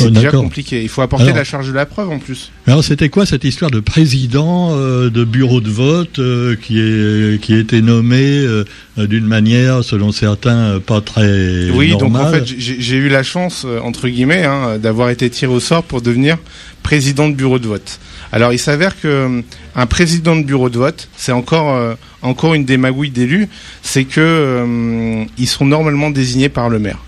oh, 0.00 0.10
déjà 0.10 0.30
compliqué. 0.30 0.82
Il 0.82 0.88
faut 0.88 1.02
apporter 1.02 1.32
la 1.32 1.44
charge 1.44 1.68
de 1.68 1.72
la 1.72 1.86
preuve 1.86 2.10
en 2.10 2.18
plus. 2.18 2.50
Alors 2.66 2.82
c'était 2.82 3.08
quoi 3.08 3.26
cette 3.26 3.44
histoire 3.44 3.70
de 3.70 3.80
président 3.80 4.70
euh, 4.72 5.10
de 5.10 5.24
bureau 5.24 5.60
de 5.60 5.70
vote 5.70 6.18
euh, 6.18 6.56
qui 6.56 6.80
est 6.80 7.40
qui 7.40 7.54
a 7.54 7.58
été 7.58 7.82
nommé 7.82 8.22
euh, 8.22 8.64
d'une 8.96 9.26
manière 9.26 9.84
selon 9.84 10.12
certains 10.12 10.80
pas 10.80 11.00
très 11.00 11.70
oui 11.70 11.96
donc 11.96 12.16
en 12.16 12.30
fait 12.30 12.44
j'ai 12.46 12.96
eu 12.96 13.08
la 13.08 13.22
chance 13.22 13.66
entre 13.82 14.08
guillemets 14.08 14.44
hein, 14.44 14.78
d'avoir 14.78 15.10
été 15.10 15.28
tiré 15.28 15.52
au 15.52 15.60
sort 15.60 15.82
pour 15.82 16.02
devenir 16.02 16.38
président 16.82 17.28
de 17.28 17.34
bureau 17.34 17.58
de 17.58 17.66
vote. 17.66 18.00
Alors 18.32 18.52
il 18.52 18.58
s'avère 18.58 18.98
que 19.00 19.42
un 19.74 19.86
président 19.86 20.36
de 20.36 20.42
bureau 20.42 20.70
de 20.70 20.78
vote 20.78 21.08
c'est 21.16 21.32
encore 21.32 21.96
encore 22.22 22.54
une 22.54 22.64
démagouille 22.64 23.10
d'élus 23.10 23.48
c'est 23.82 24.04
que 24.04 25.26
ils 25.38 25.48
sont 25.48 25.66
normalement 25.66 26.10
désignés 26.10 26.48
par 26.48 26.68
le 26.68 26.78
maire. 26.78 26.98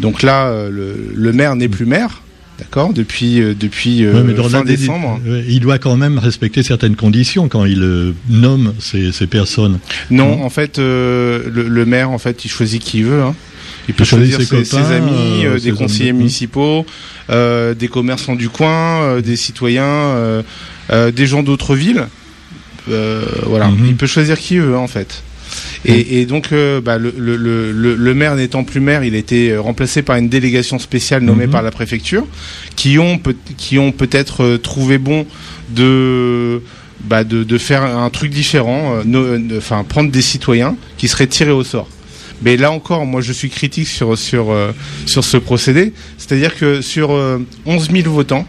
Donc 0.00 0.22
là 0.22 0.68
le, 0.70 1.12
le 1.14 1.32
maire 1.32 1.56
n'est 1.56 1.68
plus 1.68 1.86
maire 1.86 2.22
D'accord 2.58 2.92
Depuis, 2.92 3.40
euh, 3.40 3.54
depuis 3.54 4.04
euh, 4.04 4.48
fin 4.48 4.64
décembre. 4.64 5.20
Il 5.46 5.60
doit 5.60 5.78
quand 5.78 5.96
même 5.96 6.18
respecter 6.18 6.64
certaines 6.64 6.96
conditions 6.96 7.48
quand 7.48 7.64
il 7.64 7.82
euh, 7.82 8.12
nomme 8.28 8.74
ces, 8.80 9.12
ces, 9.12 9.28
personnes. 9.28 9.78
Non, 10.10 10.42
en 10.42 10.50
fait, 10.50 10.78
le, 10.78 11.84
maire, 11.86 12.10
en 12.10 12.18
fait, 12.18 12.44
il 12.44 12.48
choisit 12.48 12.82
qui 12.82 12.98
il 12.98 13.04
veut. 13.04 13.22
Hein. 13.22 13.34
Il 13.88 13.94
peut 13.94 14.04
choisir 14.04 14.40
ses, 14.42 14.76
amis, 14.76 15.44
des 15.62 15.70
conseillers 15.70 16.12
municipaux, 16.12 16.84
des 17.30 17.88
commerçants 17.90 18.34
du 18.34 18.48
coin, 18.48 19.20
des 19.20 19.36
citoyens, 19.36 20.42
des 20.90 21.26
gens 21.26 21.42
d'autres 21.42 21.74
villes. 21.76 22.06
voilà, 22.86 23.68
Mhm. 23.68 23.86
il 23.86 23.96
peut 23.96 24.06
choisir 24.06 24.38
qui 24.38 24.56
il 24.56 24.62
veut 24.62 24.76
en 24.76 24.88
fait. 24.88 25.22
Et, 25.84 26.20
et 26.20 26.26
donc, 26.26 26.48
euh, 26.52 26.80
bah, 26.80 26.98
le, 26.98 27.14
le, 27.16 27.36
le, 27.36 27.70
le- 27.72 27.94
le 27.94 28.14
maire 28.14 28.34
n'étant 28.34 28.64
plus 28.64 28.80
maire, 28.80 29.04
il 29.04 29.14
a 29.14 29.18
été 29.18 29.52
euh, 29.52 29.60
remplacé 29.60 30.02
par 30.02 30.16
une 30.16 30.28
délégation 30.28 30.78
spéciale 30.78 31.22
nommée 31.22 31.46
Mhm. 31.46 31.52
par 31.52 31.62
la 31.62 31.70
préfecture, 31.70 32.26
qui 32.74 32.98
ont 32.98 33.20
qui 33.56 33.78
ont 33.78 33.92
peut-être 33.92 34.42
euh, 34.42 34.58
trouvé 34.58 34.98
bon 34.98 35.24
de 35.70 36.60
bah, 37.04 37.22
de, 37.24 37.44
de 37.44 37.58
faire 37.58 37.82
un 37.84 38.10
truc 38.10 38.30
différent, 38.32 38.96
euh, 38.96 39.02
no- 39.04 39.56
enfin 39.56 39.84
prendre 39.84 40.10
des 40.10 40.22
citoyens 40.22 40.76
qui 40.96 41.06
seraient 41.06 41.28
tirés 41.28 41.52
au 41.52 41.62
sort. 41.64 41.88
Mais 42.42 42.56
là 42.56 42.70
encore, 42.72 43.06
moi 43.06 43.20
je 43.20 43.32
suis 43.32 43.48
critique 43.50 43.86
sur 43.88 44.18
sur 44.18 44.50
euh, 44.50 44.72
sur 45.06 45.22
ce 45.24 45.36
procédé, 45.36 45.92
c'est-à-dire 46.18 46.56
que 46.56 46.80
sur 46.82 47.12
euh, 47.12 47.38
11 47.66 47.90
000 47.92 48.10
votants, 48.12 48.46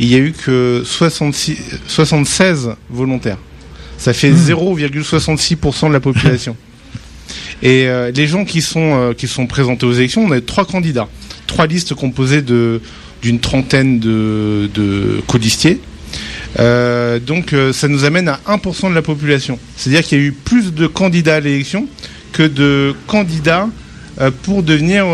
il 0.00 0.08
y 0.08 0.14
a 0.14 0.18
eu 0.18 0.32
que 0.32 0.82
66, 0.84 1.58
76 1.88 2.70
volontaires. 2.90 3.38
Ça 4.04 4.12
fait 4.12 4.32
0,66% 4.32 5.88
de 5.88 5.92
la 5.94 5.98
population. 6.00 6.58
Et 7.62 7.88
euh, 7.88 8.10
les 8.14 8.26
gens 8.26 8.44
qui 8.44 8.60
sont 8.60 8.92
euh, 8.92 9.12
qui 9.14 9.26
sont 9.26 9.46
présentés 9.46 9.86
aux 9.86 9.94
élections, 9.94 10.26
on 10.26 10.30
a 10.30 10.42
trois 10.42 10.66
candidats, 10.66 11.08
trois 11.46 11.66
listes 11.66 11.94
composées 11.94 12.42
de 12.42 12.82
d'une 13.22 13.40
trentaine 13.40 14.00
de, 14.00 14.68
de 14.74 15.22
colistiers. 15.26 15.80
Euh, 16.58 17.18
donc 17.18 17.54
ça 17.72 17.88
nous 17.88 18.04
amène 18.04 18.28
à 18.28 18.40
1% 18.46 18.90
de 18.90 18.94
la 18.94 19.00
population. 19.00 19.58
C'est-à-dire 19.74 20.02
qu'il 20.04 20.18
y 20.18 20.20
a 20.20 20.24
eu 20.24 20.32
plus 20.32 20.74
de 20.74 20.86
candidats 20.86 21.36
à 21.36 21.40
l'élection 21.40 21.88
que 22.32 22.42
de 22.42 22.94
candidats 23.06 23.70
pour 24.42 24.62
devenir 24.62 25.06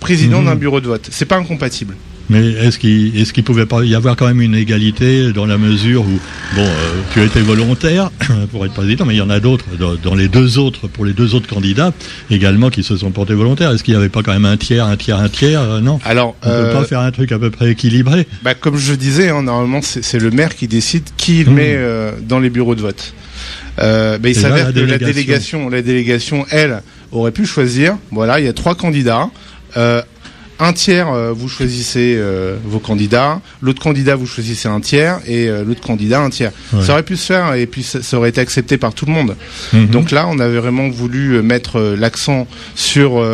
président 0.00 0.40
Mhm. 0.40 0.46
d'un 0.46 0.56
bureau 0.56 0.80
de 0.80 0.88
vote. 0.88 1.06
C'est 1.12 1.24
pas 1.24 1.36
incompatible. 1.36 1.94
Mais 2.30 2.52
est-ce 2.52 2.78
qu'il 2.78 3.16
est-ce 3.20 3.32
qu'il 3.32 3.44
pouvait 3.44 3.66
pas 3.66 3.84
y 3.84 3.94
avoir 3.94 4.16
quand 4.16 4.26
même 4.26 4.40
une 4.40 4.54
égalité 4.54 5.32
dans 5.32 5.46
la 5.46 5.58
mesure 5.58 6.02
où 6.02 6.18
bon 6.56 6.62
euh, 6.62 7.00
tu 7.12 7.20
as 7.20 7.24
été 7.24 7.40
volontaire 7.40 8.10
pour 8.50 8.64
être 8.64 8.72
président, 8.74 9.04
mais 9.04 9.14
il 9.14 9.18
y 9.18 9.22
en 9.22 9.30
a 9.30 9.40
d'autres 9.40 9.66
dans, 9.78 9.94
dans 9.94 10.14
les 10.14 10.28
deux 10.28 10.58
autres 10.58 10.88
pour 10.88 11.04
les 11.04 11.12
deux 11.12 11.34
autres 11.34 11.48
candidats 11.48 11.92
également 12.30 12.70
qui 12.70 12.82
se 12.82 12.96
sont 12.96 13.10
portés 13.10 13.34
volontaires. 13.34 13.70
Est-ce 13.72 13.84
qu'il 13.84 13.94
n'y 13.94 14.00
avait 14.00 14.08
pas 14.08 14.22
quand 14.22 14.32
même 14.32 14.46
un 14.46 14.56
tiers, 14.56 14.86
un 14.86 14.96
tiers, 14.96 15.18
un 15.18 15.28
tiers 15.28 15.60
Euh, 15.60 15.80
Non? 15.80 15.98
Alors, 16.04 16.34
On 16.42 16.46
peut 16.48 16.52
euh, 16.54 16.72
pas 16.72 16.84
faire 16.84 17.00
un 17.00 17.10
truc 17.10 17.30
à 17.32 17.38
peu 17.38 17.50
près 17.50 17.70
équilibré. 17.70 18.26
Bah, 18.42 18.54
comme 18.54 18.76
je 18.76 18.94
disais, 18.94 19.28
hein, 19.28 19.42
normalement, 19.42 19.80
c'est 19.82 20.18
le 20.18 20.30
maire 20.30 20.54
qui 20.54 20.66
décide 20.68 21.04
qui 21.16 21.40
il 21.40 21.50
Mmh. 21.50 21.54
met 21.54 21.74
euh, 21.76 22.12
dans 22.22 22.38
les 22.40 22.48
bureaux 22.50 22.74
de 22.74 22.80
vote. 22.80 23.12
Euh, 23.80 24.18
bah, 24.18 24.28
il 24.28 24.34
s'avère 24.34 24.72
que 24.72 24.80
la 24.80 24.98
délégation. 24.98 25.06
délégation, 25.06 25.68
la 25.68 25.82
délégation, 25.82 26.46
elle, 26.50 26.82
aurait 27.12 27.32
pu 27.32 27.44
choisir. 27.44 27.96
Voilà, 28.10 28.40
il 28.40 28.46
y 28.46 28.48
a 28.48 28.52
trois 28.52 28.74
candidats. 28.74 29.28
Euh, 29.76 30.00
un 30.58 30.72
tiers, 30.72 31.08
euh, 31.08 31.32
vous 31.32 31.48
choisissez 31.48 32.14
euh, 32.16 32.56
vos 32.64 32.78
candidats. 32.78 33.40
L'autre 33.60 33.82
candidat, 33.82 34.14
vous 34.14 34.26
choisissez 34.26 34.68
un 34.68 34.80
tiers, 34.80 35.18
et 35.26 35.48
euh, 35.48 35.64
l'autre 35.64 35.80
candidat 35.80 36.20
un 36.20 36.30
tiers. 36.30 36.52
Ouais. 36.72 36.82
Ça 36.82 36.92
aurait 36.92 37.02
pu 37.02 37.16
se 37.16 37.26
faire, 37.26 37.54
et 37.54 37.66
puis 37.66 37.82
ça, 37.82 38.02
ça 38.02 38.16
aurait 38.16 38.28
été 38.28 38.40
accepté 38.40 38.78
par 38.78 38.94
tout 38.94 39.06
le 39.06 39.12
monde. 39.12 39.36
Mhm. 39.72 39.86
Donc 39.86 40.10
là, 40.10 40.26
on 40.28 40.38
avait 40.38 40.58
vraiment 40.58 40.88
voulu 40.88 41.42
mettre 41.42 41.80
l'accent 41.98 42.46
sur 42.74 43.24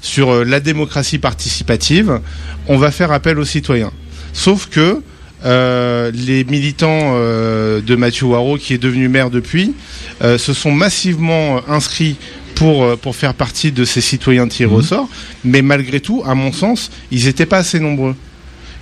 sur 0.00 0.44
la 0.44 0.60
démocratie 0.60 1.18
participative. 1.18 2.20
On 2.68 2.76
va 2.76 2.90
faire 2.90 3.10
appel 3.10 3.38
aux 3.38 3.44
citoyens. 3.44 3.90
Sauf 4.34 4.68
que 4.68 5.00
euh, 5.44 6.10
les 6.14 6.44
militants 6.44 7.12
euh, 7.16 7.80
de 7.82 7.96
Mathieu 7.96 8.26
Waro, 8.26 8.56
qui 8.56 8.72
est 8.72 8.78
devenu 8.78 9.08
maire 9.08 9.30
depuis, 9.30 9.74
euh, 10.22 10.38
se 10.38 10.54
sont 10.54 10.72
massivement 10.72 11.60
inscrits 11.68 12.16
pour 12.54 12.84
euh, 12.84 12.96
pour 12.96 13.16
faire 13.16 13.34
partie 13.34 13.72
de 13.72 13.84
ces 13.84 14.00
citoyens 14.00 14.48
tirés 14.48 14.72
au 14.72 14.78
Mhm. 14.78 14.82
sort. 14.84 15.08
Mais 15.44 15.62
malgré 15.62 16.00
tout, 16.00 16.22
à 16.26 16.34
mon 16.34 16.52
sens, 16.52 16.90
ils 17.10 17.24
n'étaient 17.26 17.46
pas 17.46 17.58
assez 17.58 17.80
nombreux. 17.80 18.14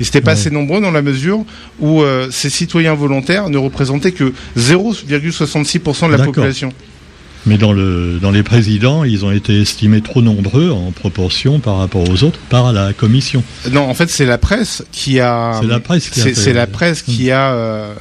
Ils 0.00 0.04
n'étaient 0.04 0.20
pas 0.20 0.32
Ouais. 0.32 0.38
assez 0.38 0.50
nombreux 0.50 0.80
dans 0.80 0.90
la 0.90 1.02
mesure 1.02 1.44
où 1.78 2.02
euh, 2.02 2.28
ces 2.30 2.50
citoyens 2.50 2.94
volontaires 2.94 3.50
ne 3.50 3.58
représentaient 3.58 4.12
que 4.12 4.32
0,66% 4.56 6.08
de 6.08 6.16
la 6.16 6.24
population. 6.24 6.72
Mais 7.44 7.58
dans 7.58 7.72
le 7.72 8.18
dans 8.22 8.30
les 8.30 8.44
présidents, 8.44 9.02
ils 9.02 9.24
ont 9.24 9.32
été 9.32 9.60
estimés 9.60 10.00
trop 10.00 10.22
nombreux 10.22 10.70
en 10.70 10.92
proportion 10.92 11.58
par 11.58 11.78
rapport 11.78 12.08
aux 12.08 12.22
autres 12.22 12.38
par 12.48 12.72
la 12.72 12.92
commission. 12.92 13.42
Non, 13.72 13.82
en 13.88 13.94
fait, 13.94 14.08
c'est 14.10 14.26
la 14.26 14.38
presse 14.38 14.84
qui 14.92 15.18
a. 15.18 15.58
C'est 15.60 15.66
la 15.66 15.80
presse 15.80 16.08
qui 16.10 16.20
a 16.20 16.34
C'est 16.34 16.52
la 16.52 16.66
presse 16.68 17.02
qui 17.02 17.30
a 17.32 17.52
euh, 17.52 17.94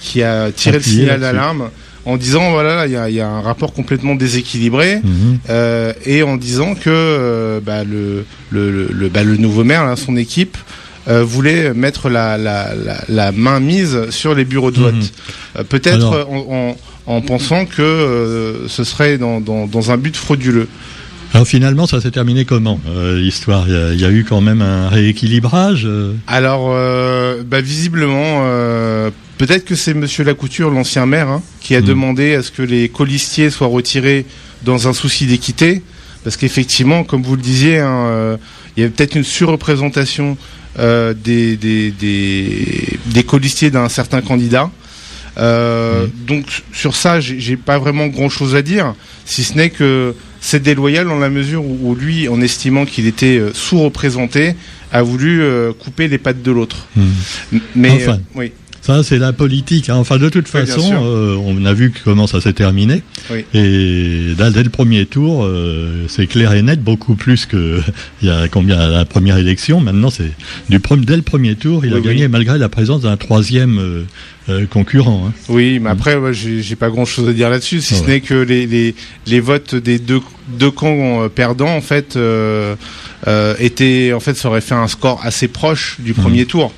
qui 0.00 0.22
a 0.22 0.52
tiré 0.52 0.76
le 0.78 0.82
signal 0.84 1.20
d'alarme 1.20 1.70
en 2.06 2.16
disant 2.16 2.50
voilà, 2.50 2.74
là, 2.76 2.86
il 2.86 2.92
y 2.92 2.96
a, 2.96 3.08
il 3.08 3.14
y 3.16 3.20
a 3.20 3.28
un 3.28 3.40
rapport 3.40 3.72
complètement 3.72 4.14
déséquilibré 4.14 4.96
Mhm. 5.02 5.38
euh, 5.50 5.92
et 6.04 6.22
en 6.22 6.36
disant 6.36 6.74
que 6.74 6.90
euh, 6.90 7.60
bah, 7.60 7.84
le 7.84 8.24
le 8.50 8.88
le, 8.92 9.08
bah, 9.08 9.22
le 9.24 9.36
nouveau 9.36 9.64
maire, 9.64 9.84
là, 9.86 9.96
son 9.96 10.16
équipe. 10.16 10.56
euh, 11.06 11.22
voulait 11.22 11.74
mettre 11.74 12.08
la, 12.08 12.38
la, 12.38 12.72
la, 12.74 12.96
la 13.10 13.30
main 13.30 13.60
mise 13.60 14.08
sur 14.08 14.34
les 14.34 14.46
bureaux 14.46 14.70
de 14.70 14.78
vote. 14.80 14.94
Mhm. 14.94 15.02
Euh, 15.58 15.62
Peut-être 15.64 16.26
en, 16.30 16.76
en, 17.06 17.14
en 17.16 17.20
pensant 17.20 17.66
que 17.66 17.82
euh, 17.82 18.68
ce 18.68 18.84
serait 18.84 19.18
dans, 19.18 19.38
dans, 19.38 19.66
dans 19.66 19.90
un 19.90 19.98
but 19.98 20.16
frauduleux. 20.16 20.66
Alors 21.34 21.46
finalement, 21.46 21.86
ça 21.86 22.00
s'est 22.00 22.10
terminé 22.10 22.46
comment 22.46 22.80
l'histoire? 23.16 23.64
Il 23.68 23.74
y 23.74 23.76
a- 23.76 23.92
il 23.92 24.00
y, 24.00 24.04
a 24.06 24.10
eu 24.10 24.24
quand 24.24 24.40
même 24.40 24.62
un 24.62 24.88
rééquilibrage. 24.88 25.86
Alors, 26.26 26.70
bah, 27.44 27.60
visiblement, 27.60 28.44
peut-être 29.38 29.64
que 29.64 29.74
c'est 29.74 29.94
Monsieur 29.94 30.24
Lacouture, 30.24 30.70
l'ancien 30.70 31.06
maire, 31.06 31.28
hein, 31.28 31.42
qui 31.60 31.74
a 31.74 31.80
Mm. 31.80 31.84
demandé 31.84 32.34
à 32.34 32.42
ce 32.42 32.50
que 32.50 32.62
les 32.62 32.88
colistiers 32.88 33.50
soient 33.50 33.66
retirés 33.68 34.26
dans 34.62 34.88
un 34.88 34.92
souci 34.92 35.26
d'équité, 35.26 35.82
parce 36.22 36.36
qu'effectivement, 36.36 37.04
comme 37.04 37.22
vous 37.22 37.36
le 37.36 37.42
disiez, 37.42 37.78
hein, 37.78 38.06
euh, 38.06 38.36
il 38.76 38.80
y 38.80 38.82
avait 38.84 38.92
peut-être 38.92 39.14
une 39.16 39.24
surreprésentation 39.24 40.36
euh, 40.78 41.14
des, 41.14 41.56
des, 41.56 41.90
des, 41.92 42.98
des 43.06 43.22
colistiers 43.22 43.70
d'un 43.70 43.88
certain 43.88 44.20
candidat. 44.22 44.70
Euh, 45.36 46.06
Donc 46.26 46.44
sur 46.72 46.94
ça, 46.96 47.20
j'ai 47.20 47.56
pas 47.56 47.78
vraiment 47.78 48.06
grand-chose 48.06 48.54
à 48.54 48.62
dire, 48.62 48.94
si 49.24 49.42
ce 49.44 49.54
n'est 49.54 49.70
que 49.70 50.14
c'est 50.40 50.62
déloyal 50.62 51.06
dans 51.06 51.18
la 51.18 51.30
mesure 51.30 51.64
où, 51.64 51.78
où 51.90 51.94
lui, 51.94 52.28
en 52.28 52.40
estimant 52.40 52.84
qu'il 52.86 53.06
était 53.06 53.40
sous-représenté, 53.52 54.54
a 54.92 55.02
voulu 55.02 55.42
couper 55.80 56.06
les 56.08 56.18
pattes 56.18 56.42
de 56.42 56.50
l'autre. 56.52 56.86
hmm. 56.96 57.58
Mais 57.74 57.90
Enfin. 57.96 58.18
oui, 58.34 58.52
Ça, 58.84 59.02
c'est 59.02 59.16
la 59.18 59.32
politique. 59.32 59.88
hein. 59.88 59.96
Enfin, 59.96 60.18
de 60.18 60.28
toute 60.28 60.46
façon, 60.46 60.92
euh, 60.92 61.36
on 61.36 61.64
a 61.64 61.72
vu 61.72 61.90
comment 62.04 62.26
ça 62.26 62.42
s'est 62.42 62.52
terminé. 62.52 63.02
Oui. 63.30 63.46
Et 63.54 64.34
dès, 64.36 64.50
dès 64.50 64.62
le 64.62 64.68
premier 64.68 65.06
tour, 65.06 65.42
euh, 65.46 66.04
c'est 66.06 66.26
clair 66.26 66.52
et 66.52 66.60
net, 66.60 66.82
beaucoup 66.82 67.14
plus 67.14 67.46
que 67.46 67.80
il 68.22 68.28
y 68.28 68.30
a 68.30 68.46
combien 68.48 68.78
à 68.78 68.88
la 68.88 69.06
première 69.06 69.38
élection. 69.38 69.80
Maintenant, 69.80 70.10
c'est 70.10 70.30
du 70.68 70.78
dès 71.06 71.16
le 71.16 71.22
premier 71.22 71.54
tour, 71.54 71.86
il 71.86 71.94
a 71.94 72.00
gagné 72.00 72.28
malgré 72.28 72.58
la 72.58 72.68
présence 72.68 73.00
d'un 73.00 73.16
troisième 73.16 74.04
euh, 74.50 74.66
concurrent. 74.66 75.28
hein. 75.28 75.32
oui, 75.48 75.78
mais 75.78 75.88
après, 75.88 76.16
ouais, 76.16 76.34
j'ai 76.34 76.76
pas 76.76 76.90
grand-chose 76.90 77.26
à 77.26 77.32
dire 77.32 77.48
là-dessus, 77.48 77.80
si 77.80 77.94
Ah 77.94 77.96
ce 77.96 78.02
ouais. 78.02 78.08
n'est 78.08 78.20
que 78.20 78.34
les, 78.34 78.66
les, 78.66 78.94
les 79.26 79.40
votes 79.40 79.74
des 79.74 79.98
deux, 79.98 80.20
deux 80.58 80.70
camps 80.70 81.26
perdants, 81.34 81.74
en 81.74 81.80
fait, 81.80 82.18
étaient, 83.58 84.12
en 84.12 84.20
fait, 84.20 84.34
ça 84.36 84.48
aurait 84.48 84.60
fait 84.60 84.74
un 84.74 84.88
score 84.88 85.20
assez 85.24 85.48
proche 85.48 85.96
du 86.00 86.12
premier 86.12 86.44
tour. 86.44 86.70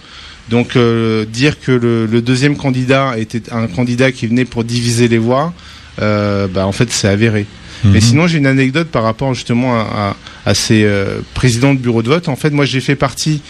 Donc 0.48 0.76
euh, 0.76 1.24
dire 1.24 1.58
que 1.60 1.72
le, 1.72 2.06
le 2.06 2.22
deuxième 2.22 2.56
candidat 2.56 3.18
était 3.18 3.52
un 3.52 3.66
candidat 3.66 4.12
qui 4.12 4.26
venait 4.26 4.44
pour 4.44 4.62
diviser 4.64 5.08
les 5.08 5.18
voix, 5.18 5.52
euh, 6.00 6.46
bah, 6.46 6.66
en 6.66 6.72
fait, 6.72 6.90
c'est 6.92 7.08
avéré. 7.08 7.46
Mais 7.84 7.94
Mhm. 7.94 8.00
sinon, 8.00 8.26
j'ai 8.26 8.38
une 8.38 8.46
anecdote 8.46 8.88
par 8.88 9.02
rapport 9.02 9.34
justement 9.34 9.76
à, 9.78 10.16
à, 10.44 10.50
à 10.50 10.54
ces 10.54 10.84
euh, 10.84 11.20
présidents 11.34 11.74
de 11.74 11.78
bureau 11.78 12.02
de 12.02 12.08
vote. 12.08 12.28
En 12.28 12.36
fait, 12.36 12.50
moi, 12.50 12.64
j'ai 12.64 12.80
fait 12.80 12.96
partie 12.96 13.42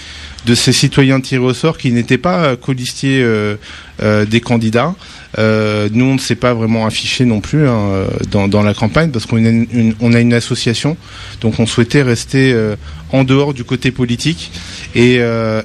de 0.47 0.55
ces 0.55 0.73
citoyens 0.73 1.21
tirés 1.21 1.43
au 1.45 1.53
sort 1.53 1.77
qui 1.77 1.91
n'étaient 1.93 2.19
pas 2.19 2.45
euh, 2.45 2.57
colistiers 2.57 3.21
euh, 3.23 3.57
euh, 4.03 4.25
des 4.25 4.41
candidats. 4.41 4.95
Nous, 5.39 6.05
on 6.07 6.15
ne 6.15 6.19
s'est 6.19 6.37
pas 6.37 6.55
vraiment 6.55 6.87
affiché 6.87 7.27
non 7.27 7.41
plus 7.41 7.69
hein, 7.69 8.07
dans, 8.31 8.49
dans 8.49 8.63
la 8.63 8.73
campagne 8.73 9.11
parce 9.11 9.27
qu'on 9.27 9.37
a 9.45 9.49
une, 9.51 9.67
une- 9.73 9.95
on 10.01 10.15
a 10.15 10.21
une 10.21 10.33
association, 10.33 10.97
donc 11.43 11.61
on 11.61 11.67
souhaitait 11.67 12.01
rester 12.01 12.57
en 13.13 13.23
dehors 13.23 13.53
du 13.53 13.63
côté 13.63 13.91
politique. 13.91 14.51
Et, 14.95 15.17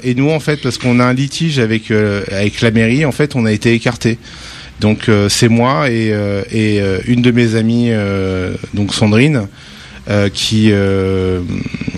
et 0.03 0.13
nous, 0.15 0.29
en 0.29 0.41
fait, 0.41 0.57
parce 0.61 0.77
qu'on 0.77 0.99
a 0.99 1.05
un 1.05 1.13
litige 1.13 1.57
avec 1.59 1.89
avec 1.91 2.59
la 2.59 2.71
mairie, 2.71 3.05
en 3.05 3.13
fait, 3.13 3.33
on 3.37 3.45
a 3.45 3.51
été 3.53 3.73
écartés. 3.73 4.17
Donc 4.81 5.07
euh, 5.07 5.29
c'est 5.29 5.47
moi 5.47 5.89
et, 5.89 6.11
euh, 6.11 6.41
et 6.51 6.81
euh, 6.81 6.99
une 7.07 7.21
de 7.21 7.31
mes 7.31 7.55
amies, 7.55 7.91
donc 8.73 8.93
Sandrine, 8.93 9.47
qui 10.33 10.73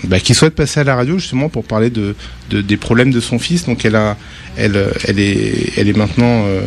bah, 0.08 0.20
qui 0.20 0.34
souhaite 0.34 0.54
passer 0.54 0.80
à 0.80 0.84
la 0.84 0.94
radio 0.96 1.18
justement 1.18 1.48
pour 1.48 1.64
parler 1.64 1.90
de, 1.90 2.14
de- 2.50 2.60
des 2.60 2.76
problèmes 2.76 3.10
de 3.10 3.20
son 3.20 3.38
fils. 3.38 3.64
Donc 3.66 3.84
elle 3.84 3.96
a, 3.96 4.16
elle, 4.56 4.92
elle 5.06 5.18
est, 5.18 5.72
elle 5.76 5.88
est 5.88 5.96
maintenant 5.96 6.44
euh, 6.46 6.62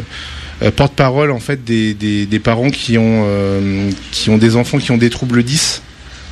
euh, 0.63 0.71
porte-parole 0.71 1.32
en 1.32 1.39
fait 1.39 1.63
des, 1.63 1.93
des, 1.93 2.26
des 2.26 2.39
parents 2.39 2.69
qui 2.69 2.97
ont 2.97 3.23
euh, 3.28 3.89
qui 4.12 4.30
ont 4.30 4.38
des 4.38 4.56
enfants 4.56 4.78
qui 4.80 4.91
ont 4.91 4.97
des 4.97 5.10
troubles 5.10 5.43
10. 5.43 5.82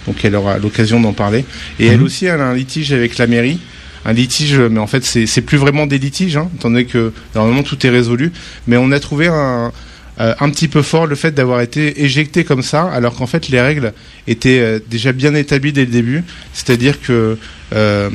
Donc 0.08 0.24
elle 0.24 0.36
aura 0.36 0.58
l'occasion 0.58 1.00
d'en 1.00 1.14
parler. 1.14 1.46
Et 1.80 1.88
elle 1.88 2.00
Mhm. 2.00 2.04
aussi, 2.06 2.26
elle 2.26 2.42
a 2.42 2.46
un 2.48 2.54
litige 2.56 2.92
avec 2.94 3.18
la 3.18 3.28
mairie. 3.28 3.60
Un 4.08 4.14
litige, 4.14 4.60
mais 4.60 4.80
en 4.80 4.86
fait, 4.86 5.04
c'est 5.04 5.26
c'est 5.26 5.42
plus 5.42 5.58
vraiment 5.58 5.88
des 5.88 5.98
litiges, 5.98 6.38
hein, 6.38 6.48
étant 6.56 6.70
donné 6.70 6.86
que 6.86 7.12
normalement 7.34 7.64
tout 7.64 7.88
est 7.88 7.90
résolu. 7.90 8.32
Mais 8.68 8.78
on 8.78 8.92
a 8.92 9.00
trouvé 9.00 9.26
un, 9.28 9.72
euh, 10.20 10.34
un 10.40 10.50
petit 10.50 10.68
peu 10.68 10.82
fort 10.82 11.08
le 11.08 11.16
fait 11.16 11.32
d'avoir 11.32 11.62
été 11.62 12.04
éjecté 12.04 12.44
comme 12.44 12.62
ça, 12.62 12.84
alors 12.92 13.16
qu'en 13.16 13.28
fait 13.28 13.50
les 13.50 13.60
règles 13.62 13.94
étaient 14.28 14.60
euh, 14.60 14.80
déjà 14.90 15.12
bien 15.12 15.36
établies 15.36 15.74
dès 15.74 15.86
le 15.86 15.92
début. 15.92 16.24
C'est-à-dire 16.54 17.02
que 17.02 17.38
euh, 17.74 18.10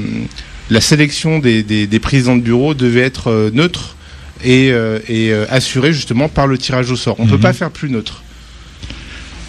la 0.70 0.80
sélection 0.80 1.38
des, 1.38 1.62
des, 1.62 1.86
des 1.86 1.98
présidents 1.98 2.36
de 2.36 2.42
bureau 2.42 2.74
devait 2.74 3.00
être 3.02 3.50
neutre 3.52 3.96
et, 4.44 4.68
et 5.08 5.32
assuré 5.50 5.92
justement 5.92 6.28
par 6.28 6.46
le 6.46 6.56
tirage 6.56 6.90
au 6.90 6.96
sort. 6.96 7.16
On 7.18 7.24
ne 7.26 7.30
peut 7.30 7.36
Mhm. 7.36 7.42
pas 7.42 7.52
faire 7.52 7.70
plus 7.70 7.90
neutre. 7.90 8.22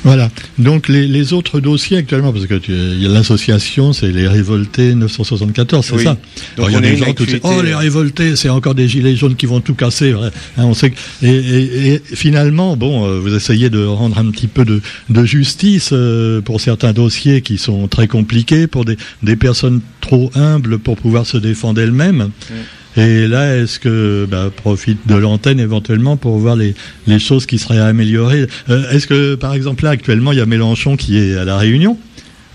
Voilà. 0.04 0.30
Donc 0.58 0.88
les, 0.88 1.08
les 1.08 1.32
autres 1.34 1.60
dossiers 1.60 1.98
actuellement, 1.98 2.34
parce 2.34 2.48
que 2.48 2.56
tu- 2.56 2.72
il 2.72 3.02
y 3.02 3.06
a 3.06 3.10
l'association, 3.10 3.94
c'est 3.94 4.12
les 4.12 4.28
révoltés 4.28 4.96
974, 4.96 5.86
c'est 5.86 5.94
Oui. 5.96 6.04
ça. 6.04 6.18
Donc 6.58 6.68
Alors, 6.68 6.70
il 6.70 6.74
y 6.74 6.76
a 6.76 6.80
des 6.82 6.98
gens 6.98 7.06
qui 7.14 7.24
disent, 7.26 7.36
activité, 7.36 7.48
oh 7.60 7.62
les 7.62 7.76
révoltés, 7.76 8.36
c'est 8.36 8.50
encore 8.50 8.74
des 8.74 8.88
gilets 8.88 9.16
jaunes 9.16 9.36
qui 9.36 9.46
vont 9.46 9.60
tout 9.62 9.76
casser. 9.76 10.14
Hein, 10.14 10.32
on 10.58 10.74
sait 10.74 10.90
que- 10.90 10.98
et, 11.24 11.30
et- 11.30 11.94
et 11.94 12.02
finalement, 12.16 12.76
bon, 12.76 13.06
euh, 13.06 13.20
vous 13.20 13.36
essayez 13.36 13.70
de 13.70 13.84
rendre 13.86 14.18
un 14.18 14.32
petit 14.32 14.48
peu 14.48 14.66
de, 14.66 14.82
de 15.10 15.24
justice 15.26 15.90
euh, 15.94 16.42
pour 16.42 16.62
certains 16.62 16.94
dossiers 16.94 17.42
qui 17.42 17.58
sont 17.60 17.88
très 17.88 18.08
compliqués, 18.08 18.66
pour 18.68 18.86
des, 18.86 18.98
des 19.22 19.36
personnes 19.36 19.82
trop 20.02 20.32
humbles 20.34 20.80
pour 20.80 20.98
pouvoir 20.98 21.26
se 21.28 21.38
défendre 21.38 21.80
elles-mêmes. 21.80 22.30
Et 22.98 23.28
là, 23.28 23.58
est-ce 23.58 23.80
que 23.80 24.28
bah, 24.30 24.50
profite 24.56 25.08
de 25.08 25.16
l'antenne 25.16 25.60
éventuellement 25.60 26.18
pour 26.18 26.38
voir 26.38 26.56
les, 26.56 26.76
les 27.08 27.20
choses 27.20 27.46
qui 27.46 27.58
seraient 27.58 27.80
améliorées 27.80 28.48
Euh, 28.70 28.90
Est-ce 28.92 29.08
que, 29.08 29.36
par 29.36 29.54
exemple, 29.54 29.84
là, 29.86 29.92
actuellement, 29.92 30.32
il 30.32 30.38
y 30.40 30.42
a 30.42 30.46
Mélenchon 30.46 30.98
qui 30.98 31.18
est 31.18 31.38
à 31.38 31.46
la 31.46 31.58
Réunion 31.58 31.98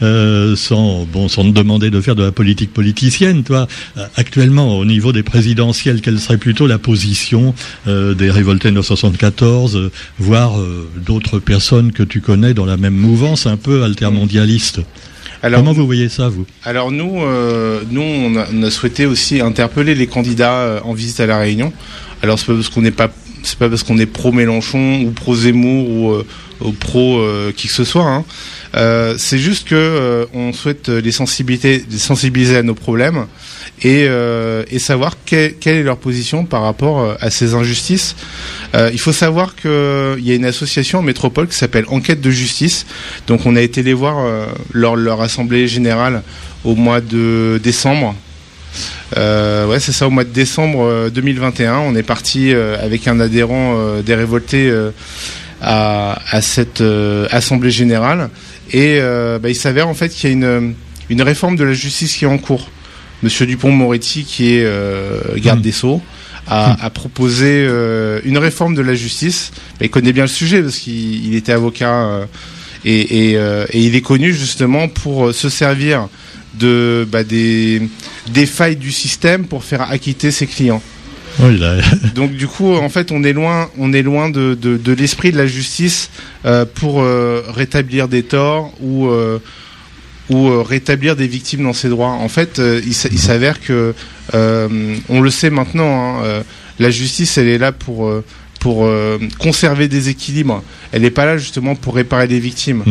euh, 0.03 0.57
sans, 0.57 1.07
bon, 1.11 1.29
sans 1.29 1.45
demander 1.45 1.91
de 1.91 2.01
faire 2.01 2.15
de 2.15 2.23
la 2.23 2.33
politique 2.33 2.73
politicienne, 2.73 3.45
toi, 3.45 3.67
euh, 3.97 4.05
actuellement, 4.17 4.77
au 4.79 4.85
niveau 4.85 5.13
des 5.13 5.23
présidentielles, 5.23 6.01
quelle 6.03 6.19
serait 6.19 6.37
plutôt 6.37 6.67
la 6.67 6.79
position 6.79 7.55
euh, 7.87 8.15
des 8.15 8.31
révoltés 8.31 8.71
974, 8.71 9.77
euh, 9.77 9.91
voire 10.19 10.59
d'autres 11.05 11.39
personnes 11.39 11.93
que 11.93 12.03
tu 12.03 12.21
connais 12.21 12.53
dans 12.53 12.67
la 12.67 12.77
même 12.77 12.95
mouvance, 12.95 13.47
un 13.47 13.57
peu 13.57 13.85
altermondialiste? 13.85 14.81
Alors, 15.47 15.61
Comment 15.61 15.73
vous 15.73 15.87
voyez 15.87 16.09
ça, 16.09 16.29
vous 16.29 16.45
Alors 16.65 16.91
nous, 16.91 17.23
euh, 17.23 17.83
nous 17.91 18.03
on 18.03 18.37
a, 18.37 18.47
on 18.53 18.63
a 18.65 18.71
souhaité 18.71 19.07
aussi 19.07 19.41
interpeller 19.41 19.95
les 19.95 20.09
candidats 20.09 20.59
euh, 20.59 20.81
en 20.83 20.93
visite 20.93 21.21
à 21.21 21.27
la 21.27 21.39
Réunion. 21.39 21.73
Alors 22.23 22.37
c'est 22.39 22.47
pas 22.47 22.55
parce 22.55 22.69
qu'on 22.69 22.83
n'est 22.83 22.91
pas, 22.91 23.11
c'est 23.45 23.57
pas 23.59 23.69
parce 23.69 23.85
qu'on 23.85 23.99
est 23.99 24.07
pro 24.07 24.33
Mélenchon 24.33 25.03
ou 25.03 25.11
pro 25.13 25.37
Zemmour 25.37 25.89
ou, 25.89 26.11
euh, 26.11 26.27
ou 26.63 26.73
pro 26.73 27.21
euh, 27.21 27.53
qui 27.57 27.69
que 27.69 27.75
ce 27.75 27.85
soit. 27.85 28.05
hein. 28.11 28.25
Euh, 28.75 29.15
c'est 29.19 29.39
juste 29.39 29.69
que 29.69 29.75
euh, 29.77 30.27
on 30.35 30.53
souhaite 30.53 30.89
les 30.89 31.13
sensibiliser, 31.13 31.85
les 31.89 31.99
sensibiliser 31.99 32.57
à 32.57 32.63
nos 32.65 32.75
problèmes 32.75 33.27
et, 33.83 34.07
euh, 34.09 34.63
et 34.71 34.79
savoir 34.79 35.17
que- 35.27 35.49
quelle 35.49 35.77
est 35.77 35.83
leur 35.83 35.99
position 35.99 36.45
par 36.45 36.63
rapport 36.63 37.01
euh, 37.01 37.15
à 37.21 37.31
ces 37.31 37.55
injustices. 37.55 38.17
Euh, 38.75 38.91
il 38.93 38.99
faut 38.99 39.13
savoir 39.13 39.55
qu'il 39.55 39.71
y 40.25 40.31
a 40.31 40.35
une 40.35 40.45
association 40.47 41.01
en 41.01 41.03
métropole 41.03 41.47
qui 41.49 41.57
s'appelle 41.57 41.85
Enquête 41.89 42.21
de 42.21 42.31
justice. 42.31 42.87
Donc 43.27 43.45
on 43.47 43.55
a 43.57 43.61
été 43.61 43.83
les 43.83 43.93
voir 43.95 44.17
euh, 44.19 44.47
lors 44.73 44.97
de 44.97 45.03
leur 45.03 45.21
assemblée 45.21 45.69
générale 45.69 46.23
au 46.65 46.75
mois 46.75 47.01
de 47.01 47.61
décembre. 47.63 48.15
Euh, 49.17 49.67
ouais, 49.67 49.81
c'est 49.81 49.93
ça, 49.93 50.07
au 50.07 50.11
mois 50.11 50.25
de 50.25 50.31
décembre 50.31 50.83
euh, 50.85 51.11
2021. 51.11 51.79
On 51.79 51.95
est 51.95 52.03
parti 52.03 52.53
euh, 52.53 52.77
avec 52.83 53.07
un 53.09 53.21
adhérent 53.21 53.75
euh, 53.77 54.03
des 54.03 54.15
révoltés 54.15 54.69
euh, 54.69 54.91
à, 55.63 56.19
à 56.31 56.43
cette 56.43 56.81
euh, 56.81 57.27
assemblée 57.31 57.71
générale. 57.71 58.31
Et 58.73 58.99
euh, 59.01 59.39
bah, 59.39 59.49
il 59.49 59.55
s'avère 59.55 59.89
en 59.89 59.95
fait 59.95 60.09
qu'il 60.09 60.29
y 60.31 60.33
a 60.33 60.35
une, 60.37 60.75
une 61.09 61.23
réforme 61.23 61.57
de 61.57 61.65
la 61.65 61.73
justice 61.73 62.17
qui 62.17 62.25
est 62.25 62.29
en 62.29 62.39
cours. 62.39 62.71
Monsieur 63.23 63.47
Dupont-Moretti, 63.47 64.25
qui 64.25 64.55
est 64.55 64.65
euh, 64.65 65.21
garde 65.37 65.59
Mhm. 65.59 65.65
des 65.65 65.73
Sceaux, 65.73 66.03
a, 66.49 66.77
a 66.85 66.91
proposé 66.91 67.65
euh, 67.67 68.21
une 68.25 68.39
réforme 68.39 68.75
de 68.75 68.83
la 68.83 68.95
justice. 68.95 69.51
Il 69.81 69.91
connaît 69.91 70.13
bien 70.13 70.25
le 70.25 70.29
sujet 70.29 70.63
parce 70.63 70.77
qu'il 70.79 71.27
il 71.27 71.35
était 71.35 71.53
avocat 71.53 72.05
euh, 72.05 72.25
et, 72.85 73.31
et, 73.31 73.37
euh, 73.37 73.67
et 73.71 73.81
il 73.83 73.97
est 73.97 74.01
connu 74.03 74.33
justement 74.33 74.87
pour 74.89 75.27
euh, 75.29 75.33
se 75.33 75.49
servir 75.49 76.09
de 76.55 77.07
bah, 77.11 77.25
des, 77.25 77.83
des 78.29 78.47
failles 78.47 78.77
du 78.77 78.93
système 78.93 79.47
pour 79.47 79.65
faire 79.65 79.83
acquitter 79.91 80.31
ses 80.31 80.47
clients. 80.47 80.83
Oui, 81.41 81.59
là, 81.59 81.75
Donc 82.15 82.33
du 82.33 82.47
coup, 82.47 82.73
en 82.75 82.89
fait, 82.89 83.13
on 83.13 83.23
est 83.25 83.33
loin, 83.35 83.69
on 83.77 83.93
est 83.93 84.03
loin 84.03 84.31
de, 84.31 84.55
de, 84.55 84.77
de 84.79 84.93
l'esprit 84.93 85.33
de 85.33 85.37
la 85.37 85.47
justice 85.47 86.11
euh, 86.47 86.65
pour 86.65 87.03
euh, 87.03 87.43
rétablir 87.49 88.09
des 88.09 88.23
torts 88.23 88.73
ou 88.81 89.09
euh, 89.09 89.39
ou 90.31 90.49
euh, 90.49 90.63
rétablir 90.63 91.17
des 91.17 91.27
victimes 91.27 91.63
dans 91.63 91.73
ses 91.73 91.89
droits. 91.89 92.11
En 92.11 92.29
fait, 92.29 92.59
euh, 92.59 92.81
il 92.85 92.95
s'avère 92.95 93.61
que 93.61 93.95
euh, 94.35 94.97
on 95.09 95.21
le 95.21 95.31
sait 95.31 95.51
maintenant, 95.51 96.25
hein, 96.25 96.43
la 96.79 96.91
justice, 96.91 97.39
elle 97.39 97.49
est 97.49 97.59
là 97.59 97.73
pour 97.73 98.11
pour 98.61 98.89
conserver 99.39 99.87
des 99.87 100.09
équilibres. 100.09 100.63
Elle 100.93 101.03
n'est 101.03 101.11
pas 101.11 101.25
là 101.25 101.39
justement 101.39 101.77
pour 101.77 101.95
réparer 101.95 102.27
les 102.27 102.41
victimes. 102.41 102.83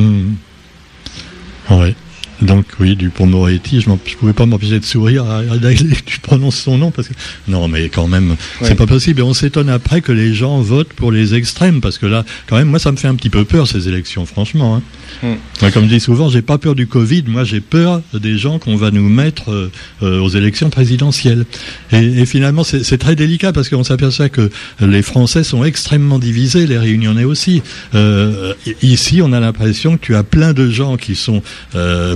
Ouais. 1.70 1.96
Donc 2.42 2.66
oui, 2.80 2.96
Dupont-Moretti, 2.96 3.82
je 3.82 3.90
ne 3.90 3.96
pouvais 3.96 4.34
pas 4.34 4.46
m'empêcher 4.46 4.80
de 4.80 4.86
sourire 4.86 5.26
à, 5.26 5.38
à- 5.40 5.74
tu 6.06 6.20
prononces 6.20 6.58
son 6.58 6.78
nom 6.78 6.92
parce 6.92 7.08
que 7.08 7.14
non, 7.48 7.68
mais 7.68 7.90
quand 7.90 8.08
même, 8.08 8.32
Ouais. 8.32 8.68
c'est 8.68 8.76
pas 8.76 8.88
possible. 8.88 9.20
Et 9.22 9.24
on 9.24 9.34
s'étonne 9.34 9.70
après 9.70 10.02
que 10.02 10.12
les 10.12 10.34
gens 10.34 10.60
votent 10.62 10.94
pour 10.94 11.12
les 11.12 11.34
extrêmes 11.36 11.82
parce 11.82 11.98
que 11.98 12.06
là, 12.06 12.26
quand 12.48 12.58
même, 12.58 12.68
moi, 12.70 12.80
ça 12.80 12.92
me 12.92 12.98
fait 12.98 13.08
un 13.08 13.16
petit 13.16 13.30
peu 13.30 13.46
peur 13.46 13.68
ces 13.68 13.88
élections, 13.88 14.26
franchement. 14.26 14.76
hein. 14.76 14.82
Mm. 15.24 15.36
Moi, 15.62 15.72
comme 15.72 15.84
je 15.86 15.90
dis 15.90 16.00
souvent, 16.00 16.30
j'ai 16.30 16.42
pas 16.42 16.58
peur 16.58 16.76
du 16.76 16.88
Covid. 16.88 17.24
Moi, 17.28 17.44
j'ai 17.46 17.62
peur 17.62 18.02
des 18.14 18.38
gens 18.38 18.60
qu'on 18.60 18.76
va 18.76 18.92
nous 18.92 19.08
mettre 19.08 19.52
euh, 19.52 19.72
euh, 20.04 20.20
aux 20.20 20.30
élections 20.30 20.70
présidentielles. 20.70 21.46
Et, 21.92 21.98
et 22.22 22.26
finalement, 22.26 22.64
c'est 22.64 22.98
très 22.98 23.16
délicat 23.16 23.54
parce 23.54 23.70
qu'on 23.70 23.84
s'aperçoit 23.84 24.30
que 24.30 24.50
les 24.82 25.02
Français 25.02 25.44
sont 25.44 25.64
extrêmement 25.64 26.20
divisés, 26.20 26.68
les 26.68 26.78
Réunionnais 26.78 27.24
aussi. 27.24 27.62
Euh, 27.94 28.54
ici, 28.82 29.22
on 29.22 29.32
a 29.32 29.40
l'impression 29.40 29.98
que 29.98 30.06
tu 30.06 30.16
as 30.16 30.24
plein 30.24 30.54
de 30.54 30.70
gens 30.70 30.98
qui 30.98 31.16
sont 31.16 31.42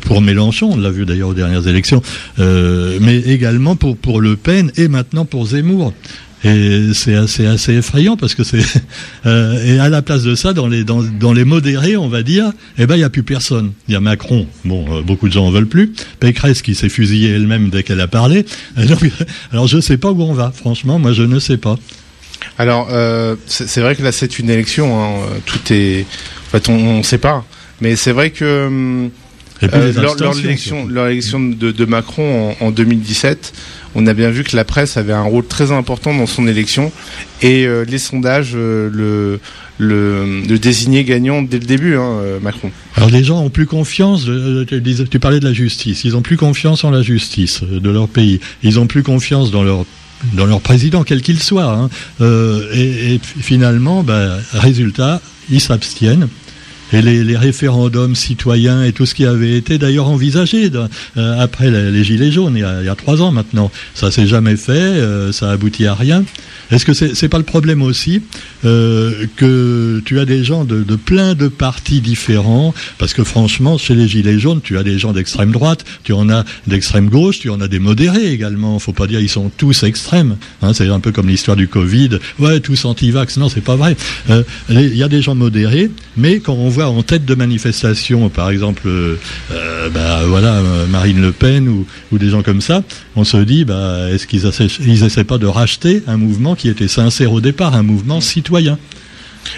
pour 0.10 0.22
Mélenchon, 0.24 0.72
on 0.74 0.76
l'a 0.76 0.89
vu 0.89 1.06
d'ailleurs 1.06 1.30
aux 1.30 1.34
dernières 1.36 1.67
élections, 1.67 2.02
euh, 2.39 2.98
mais 3.00 3.19
également 3.19 3.76
pour 3.76 3.95
pour 3.95 4.22
Le 4.22 4.36
Pen 4.36 4.72
et 4.76 4.88
maintenant 4.88 5.24
pour 5.24 5.45
Zemmour. 5.45 5.93
Et 6.43 6.93
c'est 6.95 7.13
assez, 7.13 7.74
effrayant 7.74 8.17
parce 8.17 8.34
que 8.34 8.43
c'est 8.43 8.63
euh, 9.28 9.63
et 9.63 9.80
à 9.80 9.88
la 9.88 10.02
place 10.02 10.24
de 10.24 10.34
ça, 10.34 10.54
dans 10.54 10.65
les 10.65 10.84
dans, 10.84 11.04
dans 11.04 11.32
les 11.32 11.45
modérés, 11.45 11.95
on 11.95 12.10
va 12.10 12.24
dire, 12.24 12.52
eh 12.80 12.88
ben 12.88 12.95
il 12.95 13.02
y 13.02 13.04
a 13.04 13.12
plus 13.12 13.22
personne. 13.22 13.74
Il 13.88 13.93
y 13.93 13.95
a 13.95 14.00
Macron, 14.00 14.48
bon, 14.65 14.84
euh, 14.98 15.02
beaucoup 15.04 15.28
de 15.28 15.34
gens 15.34 15.45
en 15.45 15.52
veulent 15.52 15.67
plus. 15.67 15.93
Pécresse 16.19 16.63
qui 16.63 16.74
s'est 16.74 16.89
fusillée 16.89 17.30
elle-même 17.30 17.69
dès 17.69 17.84
qu'elle 17.84 18.02
a 18.02 18.08
parlé. 18.08 18.48
Donc, 18.78 19.08
alors 19.52 19.67
je 19.67 19.80
sais 19.80 19.98
pas 19.98 20.10
où 20.10 20.24
on 20.24 20.34
va. 20.34 20.52
Franchement, 20.52 20.98
moi 20.98 21.13
je 21.13 21.22
ne 21.22 21.38
sais 21.38 21.58
pas. 21.58 21.76
Alors, 22.58 22.89
c'est 23.45 23.82
vrai 23.82 23.95
que 23.95 24.02
là, 24.02 24.12
c'est 24.12 24.39
une 24.39 24.50
élection. 24.50 25.04
hein, 25.04 25.19
tout 25.45 25.72
est, 25.72 26.06
en 26.48 26.50
fait, 26.50 26.67
on 26.67 26.98
ne 26.98 27.04
sait 27.04 27.19
pas. 27.19 27.45
Mais 27.82 27.95
c'est 27.95 28.12
vrai 28.12 28.32
que 28.32 28.65
hum, 28.67 29.12
Et 29.62 29.67
puis 29.67 29.78
Euh, 29.80 29.93
lors, 30.02 30.15
de 30.15 30.41
l'élection, 30.41 30.86
de 31.54 31.86
Macron 31.86 32.56
en, 32.62 32.65
en 32.67 32.72
2017, 32.72 33.54
on 33.95 34.08
a 34.08 34.13
bien 34.13 34.30
vu 34.30 34.43
que 34.43 34.56
la 34.56 34.63
presse 34.63 34.98
avait 34.98 35.13
un 35.13 35.24
rôle 35.24 35.45
très 35.45 35.72
important 35.72 36.13
dans 36.13 36.28
son 36.28 36.48
élection 36.48 36.91
et 37.41 37.65
euh, 37.65 37.84
les 37.86 37.98
sondages 37.98 38.52
euh, 38.56 38.89
le, 38.91 39.39
le, 39.80 40.41
le 40.48 40.60
désignaient 40.60 41.04
gagnant 41.04 41.41
dès 41.41 41.60
le 41.60 41.65
début, 41.65 41.95
hein, 41.95 42.19
Macron. 42.41 42.72
Alors 42.95 43.10
les 43.10 43.24
gens 43.24 43.41
ont 43.41 43.50
plus 43.50 43.65
confiance. 43.65 44.26
Tu, 44.26 45.19
parlais 45.19 45.39
de 45.39 45.45
la 45.45 45.54
justice. 45.54 46.04
Ils 46.04 46.15
ont 46.15 46.22
plus 46.22 46.38
confiance 46.38 46.84
en 46.84 46.91
la 46.91 47.02
justice 47.02 47.62
de 47.63 47.89
leur 47.89 48.08
pays. 48.08 48.39
Ils 48.63 48.80
ont 48.80 48.88
plus 48.88 49.04
confiance 49.04 49.52
dans 49.52 49.63
leur 49.63 49.86
dans 50.34 50.45
leur 50.45 50.60
président, 50.60 51.04
quel 51.04 51.22
qu'il 51.22 51.41
soit. 51.41 51.63
hein. 51.72 51.89
Euh, 52.19 52.69
et, 52.74 53.15
et 53.15 53.22
finalement, 53.24 54.04
bah, 54.04 54.38
résultat, 54.52 55.22
ils 55.50 55.62
s'abstiennent. 55.62 56.28
Et 56.91 57.02
les, 57.02 57.38
référendums 57.38 58.15
citoyens 58.15 58.84
et 58.84 58.91
tout 58.91 59.06
ce 59.06 59.13
qui 59.13 59.25
avait 59.25 59.56
été 59.56 59.78
d'ailleurs 59.78 60.08
envisagé 60.08 60.69
euh, 61.17 61.39
après 61.39 61.69
les, 61.69 62.04
Gilets 62.04 62.32
jaunes, 62.32 62.56
il 62.56 62.86
y, 62.86 62.89
a, 62.89 62.95
trois 62.95 63.21
ans 63.21 63.32
maintenant, 63.32 63.71
ça 63.93 64.12
s'est 64.12 64.28
jamais 64.28 64.58
fait, 64.58 64.71
euh, 64.71 65.32
ça 65.32 65.52
aboutit 65.52 65.86
à 65.86 65.93
rien. 65.93 66.23
Est-ce 66.71 66.86
que 66.86 66.93
c'est 66.93 67.15
c'est 67.15 67.30
pas 67.30 67.38
le 67.38 67.43
problème 67.43 67.82
aussi 67.82 68.21
euh, 68.63 69.25
que 69.36 70.02
tu 70.06 70.19
as 70.19 70.25
des 70.25 70.43
gens 70.43 70.65
de, 70.65 70.84
plein 70.95 71.34
de 71.34 71.47
partis 71.47 72.02
différents? 72.02 72.73
Parce 72.97 73.13
que 73.13 73.23
franchement, 73.23 73.78
chez 73.78 73.95
les 73.95 74.08
Gilets 74.08 74.39
jaunes, 74.39 74.62
tu 74.62 74.78
as 74.78 74.84
des 74.84 74.99
gens 74.99 75.12
d'extrême 75.12 75.52
droite, 75.52 75.84
tu 76.04 76.13
en 76.13 76.30
as 76.30 76.45
d'extrême 76.67 77.10
gauche, 77.10 77.39
tu 77.39 77.49
en 77.49 77.60
as 77.62 77.67
des 77.67 77.80
modérés 77.80 78.32
également. 78.32 78.78
Faut 78.80 78.93
pas 78.93 79.08
dire 79.08 79.19
ils 79.19 79.30
sont 79.30 79.52
tous 79.58 79.84
extrêmes. 79.84 80.38
Hein, 80.62 80.73
c'est 80.73 80.88
un 80.88 80.99
peu 80.99 81.12
comme 81.12 81.28
l'histoire 81.28 81.58
du 81.58 81.67
Covid. 81.67 82.19
Ouais, 82.38 82.60
tous 82.60 82.86
anti-vax. 82.86 83.38
Non, 83.38 83.49
c'est 83.49 83.62
pas 83.62 83.75
vrai. 83.75 83.95
Euh, 84.30 84.43
Il 84.69 84.95
y 84.95 85.04
a 85.04 85.10
des 85.10 85.21
gens 85.21 85.36
modérés, 85.36 85.89
mais 86.17 86.39
quand 86.39 86.54
on 86.54 86.69
voit 86.69 86.79
en 86.88 87.04
tête 87.04 87.26
de 87.26 87.36
manifestation, 87.36 88.30
par 88.30 88.50
exemple, 88.52 88.84
euh, 88.88 89.15
euh, 89.52 89.89
bah, 89.89 90.22
voilà, 90.28 90.62
Marine 90.89 91.22
Le 91.22 91.32
Pen 91.32 91.68
ou, 91.68 91.86
ou 92.12 92.18
des 92.18 92.30
gens 92.30 92.42
comme 92.44 92.62
ça, 92.62 92.84
on 93.15 93.24
se 93.24 93.38
dit, 93.38 93.65
bah, 93.65 94.10
est-ce 94.12 94.26
qu'ils 94.28 94.46
essaient, 94.46 94.68
ils 94.86 95.04
essaient 95.04 95.24
pas 95.24 95.38
de 95.38 95.48
racheter 95.48 96.02
un 96.08 96.18
mouvement 96.18 96.56
qui 96.56 96.70
était 96.70 96.88
sincère 96.88 97.34
au 97.34 97.42
départ, 97.42 97.76
un 97.76 97.84
mouvement 97.84 98.22
citoyen 98.22 98.78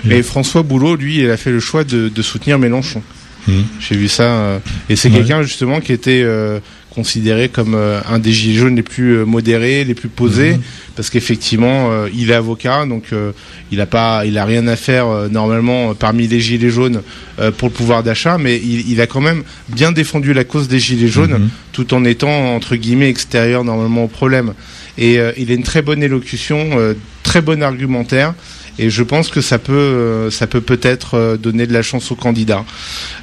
Et 0.10 0.24
François 0.24 0.64
Boulot, 0.64 0.96
lui, 0.96 1.20
il 1.20 1.30
a 1.30 1.38
fait 1.38 1.52
le 1.52 1.60
choix 1.60 1.84
de, 1.84 2.10
de 2.10 2.22
soutenir 2.22 2.58
Mélenchon. 2.60 3.02
Mhm. 3.48 3.64
J'ai 3.80 3.96
vu 3.96 4.08
ça. 4.08 4.24
euh, 4.24 4.60
et 4.90 4.96
c'est 4.96 5.10
Ouais. 5.10 5.18
quelqu'un 5.18 5.42
justement 5.42 5.80
qui 5.82 5.92
était 5.94 6.22
euh, 6.24 6.60
considéré 6.94 7.48
comme 7.50 7.74
euh, 7.74 8.00
un 8.10 8.20
des 8.20 8.32
gilets 8.34 8.60
jaunes 8.60 8.76
les 8.76 8.84
plus 8.84 9.18
euh, 9.18 9.26
modérés, 9.26 9.84
les 9.86 9.94
plus 9.96 10.10
posés, 10.10 10.54
Mhm. 10.54 10.62
parce 10.96 11.10
qu'effectivement, 11.10 11.90
euh, 11.92 12.10
il 12.14 12.30
est 12.32 12.34
avocat, 12.34 12.86
donc 12.86 13.06
euh, 13.14 13.32
il 13.72 13.80
a 13.80 13.86
pas, 13.86 14.26
il 14.26 14.38
a 14.38 14.44
rien 14.46 14.68
à 14.68 14.76
faire 14.76 15.08
euh, 15.08 15.30
normalement 15.30 15.92
euh, 15.92 15.94
parmi 15.94 16.28
les 16.28 16.42
gilets 16.42 16.70
jaunes 16.70 17.02
euh, 17.40 17.50
pour 17.52 17.70
le 17.70 17.74
pouvoir 17.74 18.04
d'achat, 18.04 18.38
mais 18.38 18.58
il, 18.58 18.90
il 18.92 19.00
a 19.00 19.08
quand 19.08 19.22
même 19.22 19.44
bien 19.70 19.92
défendu 19.94 20.34
la 20.34 20.44
cause 20.44 20.68
des 20.68 20.80
gilets 20.80 21.08
jaunes, 21.08 21.32
Mhm. 21.40 21.50
tout 21.72 21.94
en 21.94 22.04
étant 22.04 22.56
entre 22.56 22.76
guillemets 22.76 23.10
extérieur 23.10 23.64
normalement 23.64 24.04
au 24.04 24.10
problème. 24.10 24.54
Et 24.98 25.18
euh, 25.18 25.32
il 25.38 25.50
a 25.52 25.54
une 25.54 25.64
très 25.64 25.82
bonne 25.82 26.04
élocution, 26.04 26.72
euh, 26.74 26.94
très 27.24 27.42
bon 27.42 27.64
argumentaire. 27.64 28.34
Et 28.80 28.90
je 28.90 29.04
pense 29.04 29.30
que 29.30 29.42
ça 29.42 29.60
peut, 29.60 30.30
ça 30.32 30.48
peut 30.48 30.62
peut-être 30.62 31.38
donner 31.38 31.68
de 31.68 31.74
la 31.74 31.82
chance 31.84 32.10
aux 32.12 32.16
candidats. 32.16 32.64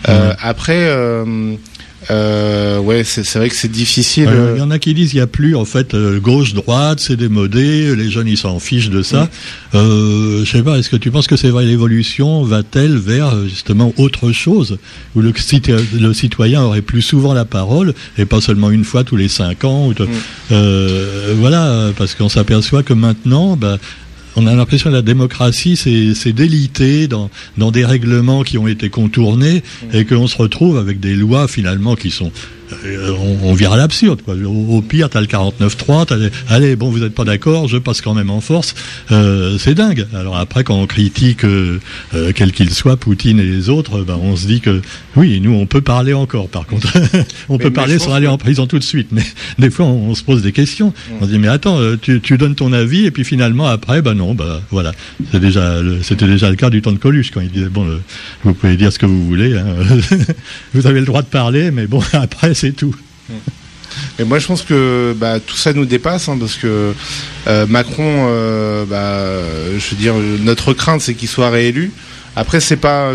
Après, 0.04 0.76
euh, 0.76 1.54
ouais, 2.88 3.04
c'est 3.04 3.34
vrai 3.36 3.48
que 3.48 3.54
c'est 3.54 3.70
difficile. 3.70 4.28
Euh, 4.28 4.54
il 4.56 4.58
y 4.58 4.62
en 4.62 4.70
a 4.70 4.78
qui 4.78 4.94
disent 4.94 5.12
il 5.12 5.16
n'y 5.16 5.22
a 5.22 5.26
plus 5.26 5.54
en 5.56 5.64
fait 5.64 5.94
euh, 5.94 6.20
gauche 6.20 6.54
droite, 6.54 7.00
c'est 7.00 7.16
démodé, 7.16 7.94
les 7.96 8.10
jeunes 8.10 8.28
ils 8.28 8.38
s'en 8.38 8.58
fichent 8.58 8.90
de 8.90 9.02
ça. 9.02 9.28
Euh, 9.74 10.44
je 10.44 10.50
sais 10.50 10.62
pas, 10.62 10.78
est-ce 10.78 10.88
que 10.88 10.96
tu 10.96 11.10
penses 11.10 11.26
que 11.26 11.36
c'est 11.36 11.50
vrai 11.50 11.64
l'évolution 11.64 12.42
va-t-elle 12.42 12.96
vers 12.96 13.44
justement 13.44 13.92
autre 13.96 14.32
chose? 14.32 14.78
Où 15.14 15.20
le, 15.20 15.32
le, 15.98 16.14
citoyen 16.14 16.62
aurait 16.62 16.82
plus 16.82 17.02
souvent 17.02 17.34
la 17.34 17.44
parole 17.44 17.94
et 18.16 18.24
pas 18.24 18.40
seulement 18.40 18.70
une 18.70 18.84
fois 18.84 19.04
tous 19.04 19.16
les 19.16 19.28
cinq 19.28 19.64
ans. 19.64 19.88
Ou 19.88 19.94
euh, 20.52 21.34
voilà, 21.36 21.90
parce 21.96 22.14
qu'on 22.14 22.28
s'aperçoit 22.28 22.82
que 22.82 22.94
maintenant, 22.94 23.56
bah, 23.56 23.78
on 24.36 24.46
a 24.46 24.54
l'impression 24.54 24.90
que 24.90 24.94
la 24.94 25.02
démocratie 25.02 25.76
c'est 25.76 26.32
délité 26.32 27.08
dans, 27.08 27.30
dans 27.56 27.70
des 27.70 27.84
règlements 27.84 28.42
qui 28.42 28.58
ont 28.58 28.68
été 28.68 28.90
contournés 28.90 29.62
et 29.92 30.04
qu'on 30.04 30.26
se 30.26 30.36
retrouve 30.36 30.78
avec 30.78 31.00
des 31.00 31.14
lois 31.14 31.48
finalement 31.48 31.96
qui 31.96 32.10
sont 32.10 32.32
euh, 32.84 33.14
on, 33.42 33.54
vire 33.54 33.72
à 33.72 33.76
l'absurde. 33.76 34.20
Au, 34.26 34.82
pire, 34.82 35.08
t'as 35.08 35.20
le 35.20 35.26
49-3, 35.26 36.30
allez, 36.48 36.76
bon, 36.76 36.90
vous 36.90 37.00
n'êtes 37.00 37.14
pas 37.14 37.24
d'accord, 37.24 37.68
je 37.68 37.78
passe 37.78 38.00
quand 38.00 38.14
même 38.14 38.30
en 38.30 38.40
force. 38.40 38.74
Euh, 39.10 39.56
c'est 39.58 39.74
dingue. 39.74 40.06
Alors 40.14 40.36
après, 40.36 40.64
quand 40.64 40.76
on 40.76 40.86
critique, 40.86 41.44
euh, 41.44 41.78
quel 42.34 42.52
qu'il 42.52 42.70
soit, 42.70 42.96
Poutine 42.96 43.40
et 43.40 43.44
les 43.44 43.68
autres, 43.68 44.02
ben, 44.02 44.18
on 44.20 44.36
se 44.36 44.46
dit 44.46 44.60
que 44.60 44.82
oui, 45.16 45.40
nous, 45.40 45.52
on 45.52 45.66
peut 45.66 45.80
parler 45.80 46.14
encore, 46.14 46.48
par 46.48 46.66
contre. 46.66 46.92
on 47.48 47.58
peut 47.58 47.72
parler 47.72 47.98
sans 47.98 48.12
aller 48.12 48.26
en 48.26 48.38
prison 48.38 48.66
tout 48.66 48.78
de 48.78 48.84
suite. 48.84 49.08
Mais 49.12 49.24
des 49.58 49.70
fois, 49.70 49.86
on, 49.86 50.14
se 50.14 50.22
pose 50.22 50.42
des 50.42 50.52
questions. 50.52 50.92
On 51.20 51.26
se 51.26 51.30
dit, 51.30 51.38
mais 51.38 51.48
attends, 51.48 51.78
tu, 52.00 52.20
donnes 52.38 52.54
ton 52.54 52.72
avis, 52.72 53.06
et 53.06 53.10
puis 53.10 53.24
finalement, 53.24 53.66
après, 53.66 54.02
ben 54.02 54.14
non, 54.14 54.34
ben 54.34 54.60
voilà. 54.70 54.92
C'est 55.32 55.40
déjà, 55.40 55.80
c'était 56.02 56.26
déjà 56.26 56.50
le 56.50 56.56
cas 56.56 56.70
du 56.70 56.82
temps 56.82 56.92
de 56.92 56.98
Coluche, 56.98 57.30
quand 57.30 57.40
il 57.40 57.50
disait, 57.50 57.68
bon, 57.68 57.86
vous 58.44 58.54
pouvez 58.54 58.76
dire 58.76 58.92
ce 58.92 58.98
que 58.98 59.06
vous 59.06 59.24
voulez, 59.24 59.56
hein. 59.56 59.66
vous 60.74 60.86
avez 60.86 61.00
le 61.00 61.06
droit 61.06 61.22
de 61.22 61.26
parler, 61.26 61.70
mais 61.70 61.86
bon, 61.86 62.02
après, 62.12 62.54
c'est 62.58 62.72
tout. 62.72 62.94
Et 64.18 64.24
moi, 64.24 64.38
je 64.38 64.46
pense 64.46 64.62
que 64.62 65.14
bah, 65.18 65.40
tout 65.40 65.56
ça 65.56 65.72
nous 65.72 65.84
dépasse, 65.84 66.28
hein, 66.28 66.36
parce 66.38 66.56
que 66.56 66.92
euh, 67.46 67.66
Macron, 67.66 68.26
euh, 68.28 68.84
bah, 68.84 69.42
je 69.78 69.90
veux 69.90 69.96
dire, 69.96 70.14
notre 70.42 70.72
crainte, 70.72 71.00
c'est 71.00 71.14
qu'il 71.14 71.28
soit 71.28 71.50
réélu. 71.50 71.92
Après, 72.36 72.60
c'est 72.60 72.76
pas, 72.76 73.12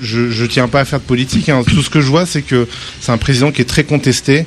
je, 0.00 0.30
je, 0.30 0.44
tiens 0.46 0.68
pas 0.68 0.80
à 0.80 0.84
faire 0.84 1.00
de 1.00 1.04
politique. 1.04 1.48
Hein. 1.48 1.62
Tout 1.66 1.82
ce 1.82 1.90
que 1.90 2.00
je 2.00 2.06
vois, 2.06 2.26
c'est 2.26 2.42
que 2.42 2.66
c'est 3.00 3.12
un 3.12 3.18
président 3.18 3.52
qui 3.52 3.62
est 3.62 3.66
très 3.66 3.84
contesté. 3.84 4.46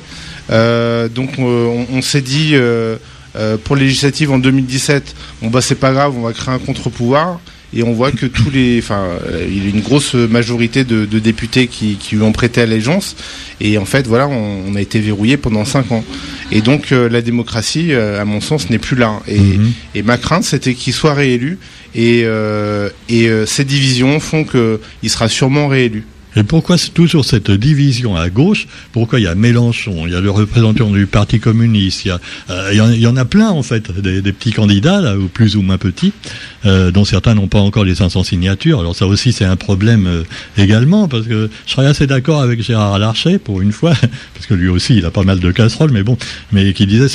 Euh, 0.50 1.08
donc, 1.08 1.38
on, 1.38 2.02
s'est 2.02 2.20
dit. 2.20 2.54
pour 3.64 3.76
les 3.76 3.84
législatives 3.84 4.30
en 4.30 4.38
2017, 4.38 5.14
bon 5.40 5.48
bah 5.48 5.62
c'est 5.62 5.76
pas 5.76 5.92
grave, 5.92 6.14
on 6.16 6.22
va 6.22 6.32
créer 6.32 6.54
un 6.54 6.58
contre-pouvoir 6.58 7.40
et 7.74 7.82
on 7.82 7.92
voit 7.92 8.12
que 8.12 8.26
tous 8.26 8.50
les, 8.50 8.78
enfin, 8.78 9.06
euh, 9.26 9.46
il 9.48 9.64
y 9.64 9.66
a 9.66 9.70
une 9.70 9.80
grosse 9.80 10.14
majorité 10.14 10.84
de, 10.84 11.04
députés 11.18 11.66
qui, 11.68 11.98
lui 12.12 12.22
ont 12.22 12.32
prêté 12.32 12.60
allégeance, 12.60 13.16
et 13.60 13.78
en 13.78 13.84
fait, 13.84 14.06
voilà, 14.06 14.28
on, 14.28 14.74
a 14.74 14.80
été 14.80 15.00
verrouillé 15.00 15.36
pendant 15.36 15.64
cinq 15.64 15.92
ans. 15.92 16.04
Et 16.50 16.60
donc, 16.60 16.92
euh, 16.92 17.08
la 17.08 17.22
démocratie, 17.22 17.92
euh, 17.92 18.20
à 18.20 18.24
mon 18.24 18.40
sens, 18.40 18.68
n'est 18.70 18.78
plus 18.78 18.96
là. 18.96 19.20
Et, 19.26 19.38
mhm. 19.38 19.72
et 19.94 20.02
ma 20.02 20.18
crainte, 20.18 20.44
c'était 20.44 20.74
qu'il 20.74 20.92
soit 20.92 21.14
réélu, 21.14 21.58
et, 21.94 22.24
et 23.10 23.28
ces 23.46 23.64
divisions 23.64 24.18
font 24.18 24.44
qu'il 24.44 25.10
sera 25.10 25.28
sûrement 25.28 25.68
réélu. 25.68 26.04
Et 26.36 26.44
pourquoi 26.44 26.76
toujours 26.78 27.24
cette 27.24 27.50
division 27.50 28.16
à 28.16 28.30
gauche? 28.30 28.66
Pourquoi 28.92 29.20
il 29.20 29.24
y 29.24 29.26
a 29.26 29.34
Mélenchon, 29.34 30.06
il 30.06 30.12
y 30.12 30.16
a 30.16 30.20
le 30.20 30.30
représentant 30.30 30.90
du 30.90 31.06
Parti 31.06 31.40
communiste, 31.40 32.04
il 32.04 32.08
y, 32.08 32.10
a, 32.10 32.20
euh, 32.50 32.70
il 32.72 33.00
y 33.00 33.06
en 33.06 33.16
a 33.16 33.24
plein 33.24 33.50
en 33.50 33.62
fait, 33.62 33.90
des, 34.00 34.32
petits 34.32 34.52
candidats, 34.52 35.00
là, 35.00 35.16
ou 35.16 35.28
plus 35.28 35.56
ou 35.56 35.62
moins 35.62 35.78
petits, 35.78 36.12
euh, 36.64 36.90
dont 36.90 37.04
certains 37.04 37.34
n'ont 37.34 37.48
pas 37.48 37.60
encore 37.60 37.84
les 37.84 37.96
500 37.96 38.24
signatures. 38.24 38.80
Alors 38.80 38.96
ça 38.96 39.06
aussi 39.06 39.32
c'est 39.32 39.44
un 39.44 39.56
problème 39.56 40.06
euh, 40.06 40.22
également, 40.56 41.06
parce 41.06 41.26
que 41.26 41.50
je 41.66 41.72
serais 41.72 41.86
assez 41.86 42.06
d'accord 42.06 42.40
avec 42.40 42.62
Gérard 42.62 42.98
Larcher, 42.98 43.38
pour 43.38 43.60
une 43.60 43.72
fois, 43.72 43.92
parce 44.34 44.46
que 44.46 44.54
lui 44.54 44.68
aussi 44.68 44.96
il 44.96 45.04
a 45.04 45.10
pas 45.10 45.24
mal 45.24 45.38
de 45.38 45.50
casseroles, 45.50 45.92
mais 45.92 46.02
bon, 46.02 46.16
mais 46.50 46.72
qui 46.72 46.86
disait, 46.86 47.08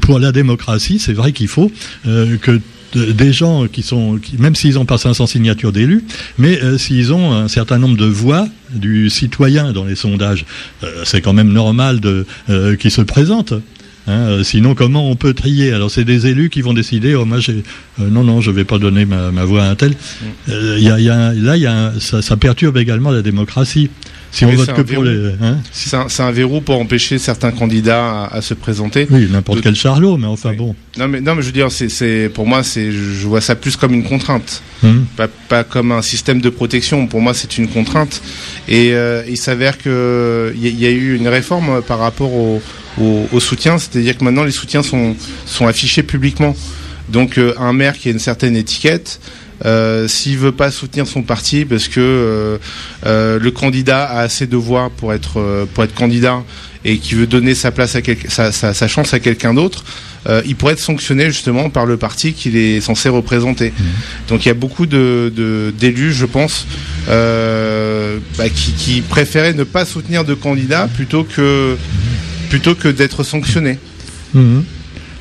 pour 0.00 0.20
la 0.20 0.30
démocratie, 0.30 1.00
c'est 1.00 1.12
vrai 1.12 1.32
qu'il 1.32 1.48
faut 1.48 1.72
que 2.04 2.60
des 2.94 3.32
gens 3.32 3.66
qui 3.66 3.82
sont, 3.82 4.18
même 4.38 4.54
s'ils 4.54 4.74
n'ont 4.74 4.84
pas 4.84 4.98
500 4.98 5.26
signatures 5.26 5.72
d'élus, 5.72 6.04
mais 6.38 6.62
euh, 6.62 6.78
s'ils 6.78 7.12
ont 7.12 7.32
un 7.32 7.48
certain 7.48 7.78
nombre 7.78 7.96
de 7.96 8.06
voix 8.06 8.48
du 8.70 9.10
citoyen 9.10 9.72
dans 9.72 9.84
les 9.84 9.94
sondages, 9.94 10.44
euh, 10.82 11.02
c'est 11.04 11.20
quand 11.20 11.32
même 11.32 11.52
normal 11.52 12.00
de 12.00 12.26
euh, 12.50 12.76
qu'ils 12.76 12.90
se 12.90 13.02
présentent. 13.02 13.54
Hein, 14.06 14.42
sinon, 14.42 14.74
comment 14.74 15.10
on 15.10 15.16
peut 15.16 15.34
trier? 15.34 15.70
Alors, 15.70 15.90
c'est 15.90 16.04
des 16.04 16.26
élus 16.26 16.48
qui 16.48 16.62
vont 16.62 16.72
décider. 16.72 17.14
Oh, 17.14 17.26
moi, 17.26 17.40
non, 17.98 18.24
non, 18.24 18.40
je 18.40 18.50
vais 18.50 18.64
pas 18.64 18.78
donner 18.78 19.04
ma, 19.04 19.44
voix 19.44 19.64
à 19.64 19.68
un 19.68 19.74
tel. 19.74 19.90
Mm. 19.90 20.52
Y 20.78 20.90
a, 20.90 20.98
y 20.98 21.10
a, 21.10 21.34
là, 21.34 21.56
y 21.58 21.66
a 21.66 21.92
ça, 22.00 22.22
ça, 22.22 22.38
perturbe 22.38 22.78
également 22.78 23.10
la 23.10 23.20
démocratie. 23.20 23.90
Si 24.30 24.44
on 24.44 24.52
vote 24.52 24.74
que 24.74 24.82
pour 24.82 25.02
les. 25.02 25.32
Hein 25.40 25.58
c'est 25.72 26.22
un, 26.22 26.30
verrou 26.30 26.60
pour 26.60 26.78
empêcher 26.78 27.18
certains 27.18 27.50
candidats 27.50 28.24
à, 28.26 28.42
se 28.42 28.54
présenter. 28.54 29.06
Oui, 29.10 29.28
n'importe 29.30 29.62
quel 29.62 29.74
charlot, 29.74 30.16
mais 30.16 30.26
enfin 30.26 30.52
bon. 30.52 30.74
Non, 30.98 31.08
mais, 31.08 31.20
non, 31.20 31.34
mais 31.34 31.42
je 31.42 31.46
veux 31.46 31.52
dire, 31.52 31.68
c'est, 31.70 32.30
pour 32.32 32.46
moi, 32.46 32.62
c'est, 32.62 32.92
je 32.92 33.26
vois 33.26 33.40
ça 33.40 33.54
plus 33.54 33.76
comme 33.76 33.94
une 33.94 34.04
contrainte. 34.04 34.62
Hum. 34.84 35.06
Pas, 35.16 35.28
pas, 35.48 35.64
comme 35.64 35.92
un 35.92 36.02
système 36.02 36.40
de 36.40 36.50
protection. 36.50 37.06
Pour 37.06 37.20
moi, 37.20 37.34
c'est 37.34 37.58
une 37.58 37.68
contrainte. 37.68 38.22
Et 38.68 38.92
euh, 38.92 39.22
il 39.28 39.38
s'avère 39.38 39.78
qu'il 39.78 39.90
y, 40.56 40.68
y, 40.68 40.86
a 40.86 40.90
eu 40.90 41.16
une 41.16 41.28
réforme 41.28 41.82
par 41.82 41.98
rapport 41.98 42.32
au, 42.32 42.60
au, 43.32 43.40
soutien, 43.40 43.78
c'est-à-dire 43.78 44.16
que 44.16 44.24
maintenant, 44.24 44.44
les 44.44 44.52
soutiens 44.52 44.82
sont, 44.82 45.16
sont 45.46 45.66
affichés 45.66 46.02
publiquement. 46.02 46.54
Donc, 47.08 47.38
euh, 47.38 47.54
un 47.58 47.72
maire 47.72 47.96
qui 47.96 48.08
a 48.08 48.12
une 48.12 48.18
certaine 48.18 48.56
étiquette, 48.56 49.20
euh, 49.64 50.06
s'il 50.06 50.38
veut 50.38 50.52
pas 50.52 50.70
soutenir 50.70 51.06
son 51.06 51.22
parti 51.22 51.64
parce 51.64 51.88
que 51.88 52.00
euh, 52.00 52.58
euh, 53.06 53.38
le 53.40 53.50
candidat 53.50 54.04
a 54.04 54.20
assez 54.20 54.46
de 54.46 54.56
voix 54.56 54.90
pour 54.96 55.12
être 55.12 55.66
pour 55.74 55.82
être 55.82 55.94
candidat 55.94 56.44
et 56.84 56.98
qui 56.98 57.16
veut 57.16 57.26
donner 57.26 57.56
sa 57.56 57.72
place 57.72 57.96
à 57.96 58.52
sa, 58.52 58.52
sa, 58.52 58.88
chance 58.88 59.12
à 59.12 59.18
quelqu'un 59.18 59.52
d'autre, 59.52 59.84
il 60.46 60.54
pourrait 60.54 60.74
être 60.74 60.78
sanctionné 60.78 61.26
justement 61.26 61.70
par 61.70 61.86
le 61.86 61.96
parti 61.96 62.34
qu'il 62.34 62.56
est 62.56 62.80
censé 62.80 63.08
représenter. 63.08 63.70
Mmh. 63.70 63.84
Donc 64.28 64.46
il 64.46 64.48
y 64.48 64.50
a 64.50 64.54
beaucoup 64.54 64.86
de 64.86 65.72
d'élus, 65.76 66.12
je 66.12 66.24
pense, 66.24 66.66
bah, 67.08 68.48
qui, 68.54 68.72
qui, 68.72 69.00
préféraient 69.00 69.54
ne 69.54 69.64
pas 69.64 69.84
soutenir 69.84 70.24
de 70.24 70.34
candidats 70.34 70.88
plutôt 70.94 71.24
que 71.24 71.76
plutôt 72.48 72.76
que 72.76 72.88
d'être 72.88 73.24
sanctionnés. 73.24 73.78
Mmh. 74.34 74.60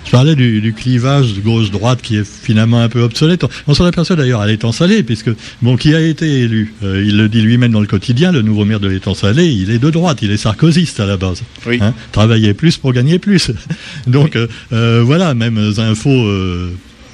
Je 0.08 0.12
parlais 0.14 0.36
du, 0.36 0.74
clivage 0.74 1.34
gauche-droite 1.44 2.02
qui 2.02 2.16
est 2.16 2.26
finalement 2.26 2.80
un 2.80 2.88
peu 2.88 3.02
obsolète. 3.02 3.44
On 3.68 3.74
s'en 3.74 3.84
aperçoit 3.84 4.16
d'ailleurs 4.16 4.40
à 4.40 4.48
l'étang 4.48 4.72
salé, 4.72 5.04
puisque, 5.04 5.30
bon, 5.62 5.76
qui 5.76 5.94
a 5.94 6.00
été 6.00 6.44
élu? 6.44 6.74
Euh, 6.82 7.04
Il 7.06 7.18
le 7.18 7.28
dit 7.28 7.42
lui-même 7.42 7.74
dans 7.74 7.82
le 7.82 7.88
quotidien, 7.88 8.32
le 8.32 8.42
nouveau 8.42 8.64
maire 8.64 8.80
de 8.80 8.88
l'étang 8.88 9.14
salé, 9.14 9.48
il 9.48 9.70
est 9.70 9.80
de 9.80 9.90
droite, 9.90 10.20
il 10.22 10.32
est 10.32 10.38
sarkozyste 10.38 11.02
à 11.02 11.06
la 11.06 11.18
base. 11.18 11.44
Oui. 11.66 11.80
Hein 11.82 11.94
Travailler 12.14 12.54
plus 12.54 12.78
pour 12.78 12.94
gagner 12.94 13.20
plus. 13.20 13.52
Donc, 14.08 14.38
euh, 14.38 14.48
euh, 14.72 15.04
voilà, 15.04 15.34
même 15.34 15.58
infos 15.78 16.26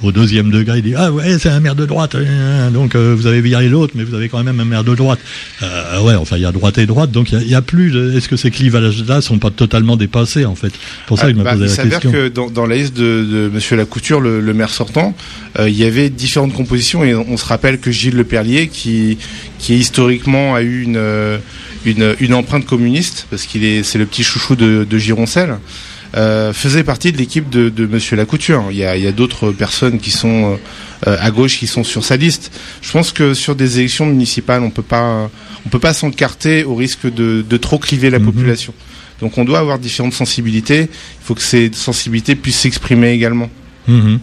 au 0.04 0.12
deuxième 0.12 0.50
degré, 0.50 0.78
il 0.78 0.82
dit 0.82 0.94
Ah 0.96 1.10
ouais, 1.12 1.38
c'est 1.38 1.48
un 1.48 1.60
maire 1.60 1.74
de 1.74 1.86
droite, 1.86 2.14
hein, 2.14 2.70
donc 2.70 2.94
euh, 2.94 3.14
vous 3.16 3.26
avez 3.26 3.40
viré 3.40 3.68
l'autre, 3.68 3.94
mais 3.96 4.04
vous 4.04 4.14
avez 4.14 4.28
quand 4.28 4.42
même 4.42 4.60
un 4.60 4.64
maire 4.64 4.84
de 4.84 4.94
droite. 4.94 5.18
Euh, 5.62 6.00
ouais, 6.02 6.14
enfin, 6.14 6.36
il 6.36 6.42
y 6.42 6.46
a 6.46 6.52
droite 6.52 6.78
et 6.78 6.86
droite, 6.86 7.10
donc 7.10 7.32
il 7.32 7.38
n'y 7.46 7.54
a, 7.54 7.62
plus. 7.62 8.16
Est-ce 8.16 8.28
que 8.28 8.36
ces 8.36 8.50
clivages-là 8.50 9.20
sont 9.20 9.38
pas 9.38 9.50
totalement 9.50 9.96
dépassés, 9.96 10.44
en 10.44 10.54
fait? 10.54 10.72
Pour 11.06 11.18
ça 11.18 11.26
que 11.26 11.32
je 11.32 11.36
me 11.36 11.44
bah, 11.44 11.54
posais 11.54 11.66
la 11.66 11.68
question. 11.68 11.84
Il 11.86 12.02
s'avère 12.02 12.28
que 12.28 12.28
dans, 12.28 12.50
dans, 12.50 12.66
la 12.66 12.76
liste 12.76 12.94
de, 12.94 13.24
de 13.24 13.50
Monsieur 13.52 13.76
Lacouture, 13.76 14.20
le, 14.20 14.40
le 14.40 14.54
maire 14.54 14.70
sortant, 14.70 15.14
euh, 15.58 15.68
il 15.68 15.76
y 15.76 15.84
avait 15.84 16.10
différentes 16.10 16.52
compositions, 16.52 17.04
et 17.04 17.14
on 17.14 17.36
se 17.36 17.44
rappelle 17.44 17.78
que 17.78 17.90
Gilles 17.90 18.16
Le 18.16 18.24
Perlier, 18.24 18.68
qui, 18.68 19.18
qui 19.58 19.76
historiquement 19.76 20.54
a 20.54 20.62
eu 20.62 20.82
une, 20.82 21.40
une, 21.84 22.14
une 22.20 22.34
empreinte 22.34 22.66
communiste, 22.66 23.26
parce 23.30 23.44
qu'il 23.44 23.64
est, 23.64 23.82
c'est 23.82 23.98
le 23.98 24.06
petit 24.06 24.22
chouchou 24.22 24.56
de, 24.56 24.86
de 24.88 24.98
Gironcel. 24.98 25.56
Euh, 26.16 26.52
faisait 26.52 26.84
partie 26.84 27.10
de 27.10 27.18
l'équipe 27.18 27.50
de, 27.50 27.68
de 27.68 27.86
Monsieur 27.86 28.16
Lacouture. 28.16 28.66
Il 28.70 28.76
y 28.76 28.84
a, 28.84 28.96
il 28.96 29.02
y 29.02 29.06
a 29.08 29.12
d'autres 29.12 29.50
personnes 29.50 29.98
qui 29.98 30.12
sont 30.12 30.58
euh, 31.06 31.16
à 31.20 31.30
gauche 31.32 31.58
qui 31.58 31.66
sont 31.66 31.82
sur 31.82 32.04
sa 32.04 32.16
liste. 32.16 32.52
Je 32.82 32.92
pense 32.92 33.10
que 33.10 33.34
sur 33.34 33.56
des 33.56 33.80
élections 33.80 34.06
municipales, 34.06 34.62
on 34.62 34.70
peut 34.70 34.82
pas, 34.82 35.28
on 35.66 35.68
peut 35.68 35.80
pas 35.80 35.92
s'encarter 35.92 36.62
au 36.62 36.76
risque 36.76 37.12
de, 37.12 37.44
de, 37.48 37.56
trop 37.56 37.78
cliver 37.78 38.10
la 38.10 38.20
mhm. 38.20 38.26
population. 38.26 38.74
Donc 39.20 39.38
on 39.38 39.44
doit 39.44 39.58
avoir 39.58 39.80
différentes 39.80 40.12
sensibilités. 40.12 40.82
Il 40.82 41.24
faut 41.24 41.34
que 41.34 41.42
ces 41.42 41.70
sensibilités 41.72 42.36
puissent 42.36 42.60
s'exprimer 42.60 43.10
également. 43.10 43.50
Mhm. 43.88 44.20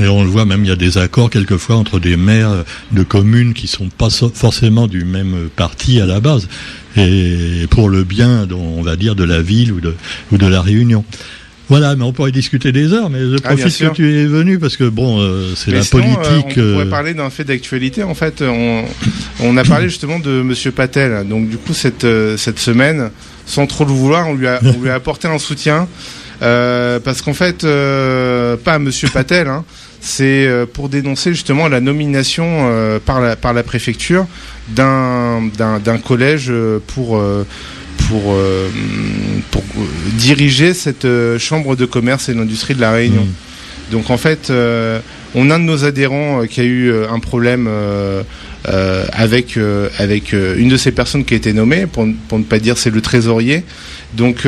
Et 0.00 0.08
on 0.08 0.24
le 0.24 0.28
voit 0.28 0.44
même, 0.44 0.64
il 0.64 0.68
y 0.68 0.72
a 0.72 0.76
des 0.76 0.98
accords 0.98 1.30
quelquefois 1.30 1.76
entre 1.76 2.00
des 2.00 2.16
maires 2.16 2.64
de 2.90 3.02
communes 3.04 3.54
qui 3.54 3.68
sont 3.68 3.88
pas 3.88 4.08
forcément 4.10 4.88
du 4.88 5.04
même 5.04 5.48
parti 5.54 6.00
à 6.00 6.06
la 6.06 6.18
base, 6.18 6.48
et 6.96 7.66
pour 7.70 7.88
le 7.88 8.02
bien, 8.02 8.48
on 8.50 8.82
va 8.82 8.96
dire, 8.96 9.14
de 9.14 9.24
la 9.24 9.40
ville 9.40 9.72
ou 9.72 9.80
de, 9.80 9.94
ou 10.32 10.38
de 10.38 10.46
la 10.46 10.62
Réunion. 10.62 11.04
Voilà, 11.68 11.96
mais 11.96 12.04
on 12.04 12.12
pourrait 12.12 12.30
discuter 12.30 12.72
des 12.72 12.92
heures, 12.92 13.08
mais 13.08 13.20
je 13.20 13.36
ah, 13.42 13.56
profite 13.56 13.88
que 13.88 13.94
tu 13.94 14.20
es 14.20 14.26
venu 14.26 14.58
parce 14.58 14.76
que 14.76 14.84
bon, 14.84 15.20
euh, 15.20 15.54
c'est 15.56 15.70
la 15.70 15.82
politique. 15.82 16.58
Euh, 16.58 16.70
on 16.70 16.72
pourrait 16.72 16.86
euh, 16.86 16.90
parler 16.90 17.14
d'un 17.14 17.30
fait 17.30 17.44
d'actualité. 17.44 18.02
En 18.02 18.14
fait, 18.14 18.42
on, 18.42 18.84
on, 19.40 19.56
a 19.56 19.64
parlé 19.64 19.88
justement 19.88 20.18
de 20.18 20.42
Monsieur 20.42 20.72
Patel. 20.72 21.26
Donc 21.26 21.48
du 21.48 21.56
coup, 21.56 21.72
cette 21.72 22.06
cette 22.36 22.58
semaine, 22.58 23.10
sans 23.46 23.66
trop 23.66 23.84
le 23.84 23.92
vouloir, 23.92 24.28
on 24.28 24.34
lui 24.34 24.46
a, 24.46 24.60
on 24.76 24.82
lui 24.82 24.90
a 24.90 24.94
apporté 24.94 25.26
un 25.26 25.38
soutien 25.38 25.88
parce 26.40 27.22
qu'en 27.22 27.34
fait, 27.34 27.62
pas 27.62 28.78
Monsieur 28.78 29.08
Patel, 29.08 29.48
hein, 29.48 29.64
c'est 30.04 30.46
euh, 30.46 30.66
pour 30.66 30.90
dénoncer 30.90 31.32
justement 31.32 31.66
la 31.66 31.80
nomination 31.80 32.44
euh, 32.46 32.98
par 33.00 33.22
la 33.22 33.36
par 33.36 33.54
la 33.54 33.62
préfecture 33.62 34.26
d'un 34.68 35.40
collège 36.04 36.48
euh, 36.50 36.78
pour 36.88 37.22
diriger 40.18 40.74
cette 40.74 41.06
chambre 41.38 41.74
de 41.74 41.86
commerce 41.86 42.28
et 42.28 42.34
d'industrie 42.34 42.74
de 42.74 42.82
la 42.82 42.92
Réunion. 42.92 43.24
Mm. 43.24 43.32
Donc 43.92 44.10
en 44.10 44.16
fait, 44.16 44.50
euh, 44.50 44.98
on 45.34 45.50
a 45.50 45.56
un 45.56 45.58
de 45.58 45.64
nos 45.64 45.84
adhérents 45.84 46.42
euh, 46.42 46.46
qui 46.46 46.60
a 46.60 46.64
eu 46.64 46.90
euh, 46.90 47.06
un 47.10 47.18
problème 47.20 47.68
avec 49.12 49.58
avec 49.98 50.32
une 50.32 50.68
de 50.70 50.76
ces 50.76 50.90
personnes 50.92 51.24
qui 51.24 51.34
a 51.34 51.36
été 51.36 51.52
nommée, 51.52 51.86
pour, 51.86 52.06
ne- 52.06 52.14
pour 52.28 52.38
ne 52.38 52.44
pas 52.44 52.58
dire 52.58 52.78
c'est 52.78 52.90
le 52.90 53.00
trésorier. 53.02 53.62
Donc 54.14 54.46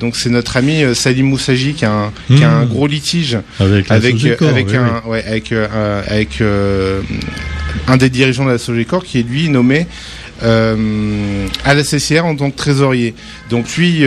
donc 0.00 0.16
c'est 0.16 0.30
notre 0.30 0.56
ami 0.56 0.82
Salim 0.94 1.26
Moussagi 1.26 1.74
qui 1.74 1.84
a 1.84 1.92
un, 1.92 2.12
qui 2.34 2.42
a 2.44 2.50
un 2.50 2.64
Mmh. 2.64 2.68
gros 2.68 2.86
litige 2.86 3.36
Avec 3.58 3.90
avec 3.90 4.14
avec 4.40 4.68
oui, 4.68 4.76
un 4.76 5.02
ouais, 5.08 5.24
avec 5.26 5.52
un- 5.52 6.02
avec 6.06 6.40
un 7.88 7.96
des 7.98 8.08
dirigeants 8.10 8.46
de 8.46 8.52
la 8.52 8.58
Sogecor 8.58 9.04
qui 9.04 9.18
est 9.20 9.22
lui 9.28 9.48
nommé 9.50 9.86
à 10.42 11.74
la 11.74 11.84
CCR 11.84 12.24
en 12.24 12.34
tant 12.36 12.50
que 12.50 12.56
trésorier. 12.56 13.14
Donc 13.50 13.66
lui 13.76 14.04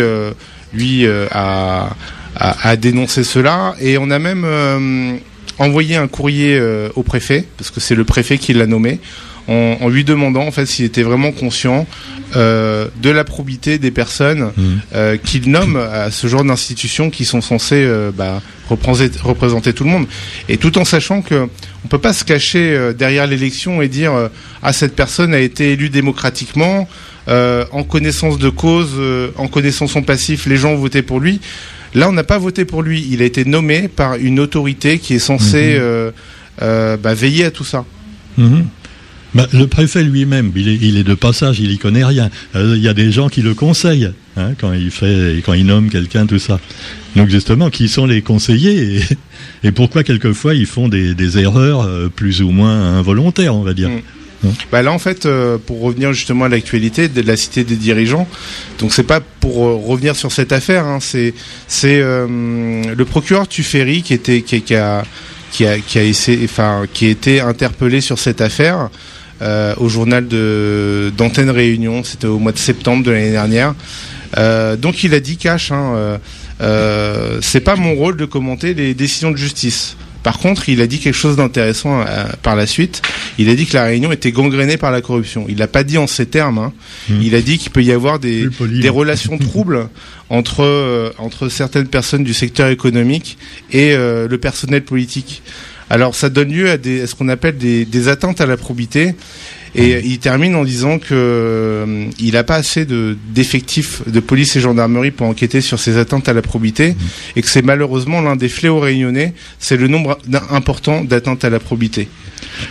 lui 0.74 1.06
a, 1.32 1.96
a 2.36 2.70
a 2.70 2.76
dénoncé 2.76 3.24
cela 3.24 3.76
et 3.80 3.98
on 3.98 4.10
a 4.10 4.20
même 4.20 4.44
euh, 4.46 5.16
envoyé 5.60 5.96
un 5.96 6.08
courrier 6.08 6.58
euh, 6.58 6.90
au 6.96 7.04
préfet 7.04 7.46
parce 7.58 7.72
que 7.72 7.80
c'est 7.80 7.96
le 7.96 8.04
préfet 8.04 8.38
qui 8.38 8.54
l'a 8.54 8.66
nommé 8.68 9.00
en, 9.48 9.78
en 9.82 9.90
lui 9.90 10.04
demandant 10.04 10.44
en 10.48 10.52
fait 10.52 10.66
s'il 10.66 10.86
était 10.86 11.04
vraiment 11.04 11.32
conscient 11.32 11.86
euh, 12.36 12.88
de 13.02 13.10
la 13.10 13.24
probité 13.24 13.78
des 13.78 13.92
personnes 13.92 14.52
Mm. 14.58 14.62
euh, 14.96 15.18
qu'il 15.18 15.50
nomme 15.52 15.76
à 15.76 16.10
ce 16.12 16.28
genre 16.28 16.44
d'institutions 16.44 17.10
qui 17.10 17.26
sont 17.26 17.42
censées 17.42 17.84
euh, 17.86 18.12
bah, 18.16 18.42
représenter, 18.70 19.20
représenter 19.22 19.74
tout 19.74 19.84
le 19.84 19.90
monde. 19.90 20.08
Et 20.50 20.58
tout 20.58 20.78
en 20.78 20.86
sachant 20.86 21.22
que 21.22 21.48
on 21.86 21.88
peut 21.88 22.00
pas 22.00 22.14
se 22.14 22.24
cacher 22.24 22.74
euh, 22.74 22.94
derrière 22.94 23.28
l'élection 23.28 23.82
et 23.82 23.88
dire 23.90 24.14
euh, 24.14 24.30
ah 24.62 24.74
cette 24.74 24.96
personne 24.96 25.34
a 25.34 25.40
été 25.40 25.74
élue 25.74 25.90
démocratiquement 25.90 26.88
euh, 27.28 27.66
en 27.72 27.84
connaissance 27.84 28.38
de 28.38 28.50
cause, 28.50 28.92
euh, 28.98 29.30
en 29.38 29.48
connaissant 29.48 29.88
son 29.88 30.02
passif, 30.04 30.46
les 30.46 30.58
gens 30.58 30.72
ont 30.72 30.78
voté 30.78 31.02
pour 31.02 31.20
lui. 31.20 31.40
Là, 31.96 32.10
on 32.10 32.14
n'a 32.14 32.24
pas 32.24 32.38
voté 32.40 32.66
pour 32.66 32.82
lui. 32.82 33.06
Il 33.12 33.22
a 33.22 33.26
été 33.26 33.46
nommé 33.46 33.88
par 33.88 34.16
une 34.16 34.40
autorité 34.40 34.98
qui 35.00 35.14
est 35.16 35.20
censée 35.20 35.76
Mhm. 35.76 35.82
euh, 35.82 36.12
euh, 36.62 36.98
bah, 36.98 37.14
veiller 37.14 37.46
à 37.46 37.52
tout 37.52 37.64
ça. 37.64 37.86
Mhm. 38.38 38.66
Bah, 39.36 39.48
le 39.52 39.66
préfet 39.66 40.04
lui-même, 40.04 40.52
il 40.56 40.68
est, 40.70 40.76
il 40.80 40.98
est 40.98 41.04
de 41.04 41.16
passage, 41.16 41.60
il 41.60 41.72
y 41.72 41.80
connaît 41.80 42.04
rien. 42.06 42.30
Euh, 42.56 42.76
Il 42.78 42.84
y 42.84 42.88
a 42.88 42.94
des 42.94 43.12
gens 43.12 43.30
qui 43.30 43.42
le 43.42 43.56
conseillent 43.56 44.12
hein, 44.38 44.52
quand 44.60 44.74
il 44.74 44.92
fait, 44.92 45.42
quand 45.44 45.54
il 45.54 45.66
nomme 45.66 45.90
quelqu'un, 45.90 46.28
tout 46.28 46.38
ça. 46.38 46.60
Donc 47.16 47.30
justement, 47.30 47.72
qui 47.72 47.88
sont 47.88 48.06
les 48.06 48.22
conseillers 48.22 48.98
et, 48.98 49.68
et 49.68 49.72
pourquoi 49.72 50.04
quelquefois 50.04 50.54
ils 50.54 50.68
font 50.68 50.88
des, 50.88 51.16
des 51.16 51.40
erreurs 51.40 51.82
euh, 51.82 52.10
plus 52.16 52.44
ou 52.44 52.52
moins 52.52 52.96
involontaires, 52.98 53.56
on 53.56 53.64
va 53.64 53.74
dire. 53.74 53.90
Mm. 54.44 54.50
Bah 54.72 54.82
là 54.82 54.92
en 54.92 55.00
fait 55.00 55.26
euh, 55.26 55.58
pour 55.58 55.82
revenir 55.82 56.12
justement 56.12 56.46
à 56.46 56.50
l'actualité 56.50 57.08
de 57.08 57.22
la 57.22 57.38
cité 57.38 57.64
des 57.64 57.78
dirigeants 57.78 58.28
donc 58.78 58.92
c'est 58.94 59.04
pas 59.04 59.22
pour 59.22 59.66
euh, 59.66 59.76
revenir 59.76 60.16
sur 60.16 60.32
cette 60.34 60.52
affaire 60.52 60.86
hein, 60.86 61.00
c'est 61.00 61.34
euh, 61.86 62.84
le 62.94 63.06
procureur 63.06 63.48
Tuffery 63.48 64.02
qui 64.02 64.14
était 64.14 64.42
qui, 64.42 64.76
a 64.76 65.04
qui 65.52 65.66
a 65.66 66.04
essayé 66.04 66.42
enfin 66.44 66.84
qui 66.94 67.06
a 67.08 67.10
été 67.10 67.40
interpellé 67.40 68.02
sur 68.02 68.20
cette 68.20 68.42
affaire 68.42 68.90
au 69.78 69.90
journal 69.90 70.26
de 70.30 71.12
d'Antenne 71.18 71.50
Réunion. 71.50 72.06
C'était 72.06 72.28
au 72.28 72.40
mois 72.40 72.54
de 72.54 72.58
septembre 72.58 73.04
de 73.04 73.12
l'année 73.12 73.32
dernière. 73.32 73.76
Donc 74.78 75.04
il 75.04 75.14
a 75.14 75.20
dit 75.20 75.36
cash 75.36 75.72
hein, 75.72 76.18
c'est 77.42 77.60
pas 77.60 77.76
mon 77.76 77.94
rôle 77.94 78.16
de 78.16 78.26
commenter 78.26 78.74
les 78.74 78.94
décisions 78.94 79.32
de 79.32 79.38
justice 79.38 79.96
par 80.24 80.40
contre, 80.40 80.70
il 80.70 80.82
a 80.82 80.88
dit 80.88 81.00
quelque 81.00 81.14
chose 81.14 81.36
d'intéressant 81.36 82.02
euh, 82.02 82.26
par 82.42 82.56
la 82.56 82.66
suite. 82.66 83.02
Il 83.38 83.50
a 83.50 83.56
dit 83.56 83.66
que 83.66 83.74
la 83.74 83.84
Réunion 83.84 84.12
était 84.12 84.32
gangrénée 84.32 84.78
par 84.78 84.90
la 84.92 85.02
corruption. 85.02 85.46
Il 85.50 85.58
l'a 85.58 85.68
pas 85.68 85.84
dit 85.84 85.98
en 85.98 86.08
ces 86.08 86.26
termes. 86.26 86.58
hein. 86.58 86.74
Mhm. 87.10 87.22
Il 87.22 87.36
a 87.36 87.42
dit 87.42 87.58
qu'il 87.58 87.72
peut 87.72 87.84
y 87.84 87.92
avoir 87.92 88.20
des, 88.20 88.46
hein. 88.46 88.92
relations 88.92 89.38
troubles 89.50 89.90
entre 90.30 90.64
euh, 90.64 91.12
entre 91.18 91.50
certaines 91.50 91.88
personnes 91.88 92.24
du 92.24 92.34
secteur 92.34 92.70
économique 92.70 93.38
et 93.72 93.94
euh, 93.94 94.28
le 94.28 94.38
personnel 94.38 94.84
politique. 94.84 95.44
Alors, 95.90 96.16
ça 96.16 96.30
donne 96.30 96.52
lieu 96.52 96.72
à, 96.72 96.78
des, 96.78 97.02
à 97.02 97.08
ce 97.08 97.14
qu'on 97.14 97.28
appelle 97.30 97.58
des, 97.58 97.86
des 97.86 98.08
atteintes 98.08 98.40
à 98.42 98.46
la 98.46 98.58
probité. 98.58 99.14
Et 99.76 100.02
il 100.06 100.20
termine 100.20 100.54
en 100.56 100.64
disant 100.64 101.00
que 101.00 101.08
euh, 101.14 102.06
il 102.20 102.34
n'a 102.34 102.44
pas 102.44 102.58
assez 102.58 102.86
de 102.86 103.18
d'effectifs 103.34 104.02
de 104.08 104.20
police 104.20 104.56
et 104.56 104.60
gendarmerie 104.60 105.10
pour 105.10 105.26
enquêter 105.26 105.62
sur 105.62 105.80
ces 105.80 105.98
atteintes 105.98 106.30
à 106.30 106.34
la 106.34 106.44
probité 106.44 106.96
et 107.36 107.42
que 107.42 107.48
c'est 107.48 107.64
malheureusement 107.64 108.22
l'un 108.22 108.36
des 108.36 108.50
fléaux 108.50 108.80
réunionnais, 108.80 109.34
c'est 109.58 109.78
le 109.78 109.88
nombre 109.88 110.20
important 110.52 111.04
d'atteintes 111.04 111.44
à 111.44 111.50
la 111.50 111.60
probité. 111.60 112.08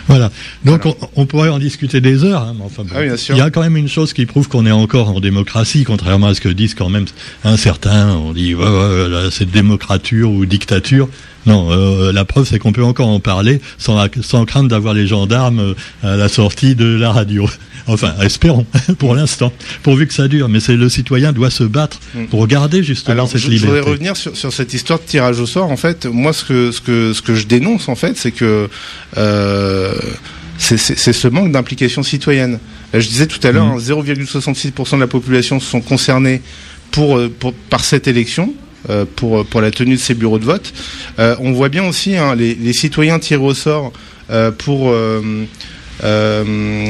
Voilà. 0.07 0.31
Donc 0.63 0.85
On, 0.85 0.95
on 1.17 1.25
pourrait 1.25 1.49
en 1.49 1.59
discuter 1.59 1.99
des 1.99 2.23
heures. 2.23 2.43
hein, 2.43 2.55
mais 2.57 2.63
enfin. 2.63 2.83
Ah 2.93 2.99
oui, 2.99 3.07
bien 3.07 3.17
sûr. 3.17 3.35
Il 3.35 3.39
y 3.39 3.41
a 3.41 3.49
quand 3.49 3.61
même 3.61 3.75
une 3.75 3.89
chose 3.89 4.13
qui 4.13 4.25
prouve 4.25 4.47
qu'on 4.47 4.65
est 4.65 4.71
encore 4.71 5.09
en 5.09 5.19
démocratie, 5.19 5.83
contrairement 5.83 6.27
à 6.27 6.35
ce 6.35 6.41
que 6.41 6.47
disent 6.49 6.75
quand 6.75 6.89
même 6.89 7.05
un 7.43 7.57
certain. 7.57 8.15
On 8.15 8.31
dit 8.31 8.55
ouais, 8.55 8.63
ouais, 8.65 9.27
c'est 9.31 9.49
démocrature 9.49 10.31
ou 10.31 10.45
dictature. 10.45 11.09
Non, 11.45 11.71
euh, 11.71 12.11
la 12.13 12.23
preuve 12.25 12.47
c'est 12.47 12.57
qu'on 12.59 12.71
peut 12.71 12.83
encore 12.83 13.09
en 13.09 13.19
parler 13.19 13.59
sans, 13.77 13.97
sans 14.21 14.45
crainte 14.45 14.69
d'avoir 14.69 14.93
les 14.93 15.07
gendarmes 15.07 15.59
euh, 15.59 16.13
à 16.13 16.15
la 16.15 16.29
sortie 16.29 16.75
de 16.75 16.85
la 16.85 17.11
radio. 17.11 17.49
Enfin, 17.85 18.13
espérons 18.21 18.65
pour 18.97 19.13
l'instant, 19.13 19.51
pourvu 19.81 20.07
que 20.07 20.13
ça 20.13 20.29
dure. 20.29 20.47
Mais 20.47 20.61
c'est 20.61 20.77
le 20.77 20.87
citoyen 20.87 21.33
doit 21.33 21.49
se 21.49 21.65
battre 21.65 21.99
Mm. 22.15 22.25
pour 22.27 22.47
garder 22.47 22.81
justement 22.81 23.11
Alors, 23.13 23.27
cette 23.27 23.41
je, 23.41 23.51
je 23.51 23.57
voudrais 23.57 23.67
liberté. 23.79 23.89
revenir 23.91 24.15
sur, 24.15 24.37
sur 24.37 24.53
cette 24.53 24.73
histoire 24.73 24.99
de 24.99 25.03
tirage 25.05 25.39
au 25.41 25.45
sort. 25.45 25.69
En 25.69 25.75
fait, 25.75 26.05
moi, 26.05 26.31
ce 26.31 26.45
que 26.45 26.71
ce 26.71 26.79
que 26.79 27.11
ce 27.11 27.21
que 27.21 27.35
je 27.35 27.45
dénonce, 27.45 27.89
en 27.89 27.95
fait, 27.95 28.15
c'est 28.15 28.31
que 28.31 28.69
euh, 29.17 29.93
c'est 30.57 30.77
ce 30.77 31.27
manque 31.27 31.51
d'implication 31.51 32.03
citoyenne. 32.03 32.59
Je 32.93 33.05
disais 33.07 33.27
tout 33.27 33.45
à 33.45 33.51
l'heure, 33.51 33.65
Mhm. 33.65 33.73
hein, 33.73 33.79
0,66% 33.79 34.95
de 34.95 35.01
la 35.01 35.07
population 35.07 35.59
sont 35.59 35.81
concernés 35.81 36.41
pour, 36.91 37.17
euh, 37.17 37.29
pour 37.37 37.53
par 37.53 37.83
cette 37.83 38.07
élection. 38.07 38.53
Euh, 38.89 39.05
pour 39.15 39.45
pour 39.45 39.61
la 39.61 39.71
tenue 39.71 39.95
de 39.95 39.99
ces 39.99 40.13
bureaux 40.13 40.39
de 40.39 40.45
vote, 40.45 40.73
Euh, 41.19 41.35
on 41.39 41.51
voit 41.51 41.69
bien 41.69 41.85
aussi 41.87 42.15
hein, 42.17 42.35
les, 42.35 42.73
citoyens 42.73 43.19
tirés 43.19 43.43
au 43.43 43.53
sort 43.53 43.93
euh, 44.31 44.51
pour 44.51 44.93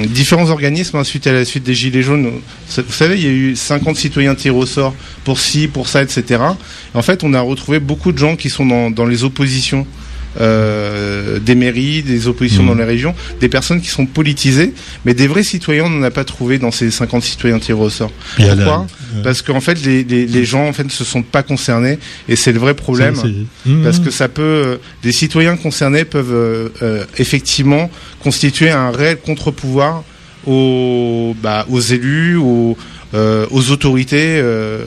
différents 0.07 0.49
organismes 0.49 0.97
hein, 0.97 1.03
suite 1.03 1.27
à 1.27 1.33
la 1.33 1.45
suite 1.45 1.63
des 1.63 1.75
gilets 1.75 2.01
jaunes. 2.01 2.31
Vous 2.77 2.93
savez, 2.93 3.15
il 3.15 3.23
y 3.23 3.27
a 3.27 3.31
eu 3.31 3.55
50 3.55 3.97
citoyens 3.97 4.33
tirés 4.33 4.55
au 4.55 4.65
sort 4.65 4.95
pour 5.23 5.39
ci, 5.39 5.67
pour 5.67 5.87
ça, 5.87 6.01
etc. 6.01 6.41
En 6.93 7.01
fait, 7.01 7.23
on 7.23 7.33
a 7.33 7.41
retrouvé 7.41 7.79
beaucoup 7.79 8.11
de 8.11 8.17
gens 8.17 8.35
qui 8.35 8.49
sont 8.49 8.65
dans, 8.65 8.89
dans 8.89 9.05
les 9.05 9.23
oppositions 9.23 9.85
euh, 10.39 11.39
des 11.39 11.55
mairies, 11.55 12.03
des 12.03 12.27
oppositions 12.27 12.63
dans 12.65 12.75
les 12.75 12.83
régions, 12.83 13.13
des 13.39 13.49
personnes 13.49 13.81
qui 13.81 13.89
sont 13.89 14.05
politisées, 14.05 14.73
mais 15.05 15.13
des 15.13 15.27
vrais 15.27 15.43
citoyens, 15.43 15.85
on 15.85 15.89
n'en 15.89 16.03
a 16.03 16.11
pas 16.11 16.23
trouvé 16.23 16.57
dans 16.57 16.71
ces 16.71 16.89
50 16.91 17.21
citoyens 17.23 17.59
tirés 17.59 17.79
au 17.79 17.89
sort. 17.89 18.11
La- 18.37 18.55
Pourquoi 18.55 18.87
euh, 19.15 19.23
Parce 19.23 19.41
qu'en 19.41 19.61
fait, 19.61 19.83
les, 19.85 20.03
les, 20.03 20.25
les 20.25 20.45
gens 20.45 20.67
en 20.67 20.73
fait 20.73 20.83
ne 20.83 20.89
se 20.89 21.03
sont 21.03 21.21
pas 21.21 21.43
concernés, 21.43 21.99
et 22.27 22.35
c'est 22.35 22.51
le 22.51 22.59
vrai 22.59 22.73
problème. 22.73 23.15
Mhm. 23.65 23.83
Parce 23.83 23.99
que 23.99 24.11
ça 24.11 24.27
peut, 24.27 24.41
euh, 24.41 24.77
des 25.03 25.11
citoyens 25.11 25.55
concernés 25.55 26.05
peuvent 26.05 26.33
euh, 26.33 26.69
euh, 26.81 27.05
effectivement 27.17 27.89
constituer 28.21 28.69
un 28.71 28.91
réel 28.91 29.17
contre-pouvoir 29.17 30.03
aux, 30.45 31.35
bah, 31.41 31.65
aux 31.69 31.79
élus, 31.79 32.35
aux, 32.37 32.77
euh, 33.13 33.45
aux 33.51 33.71
autorités, 33.71 34.37
euh, 34.41 34.83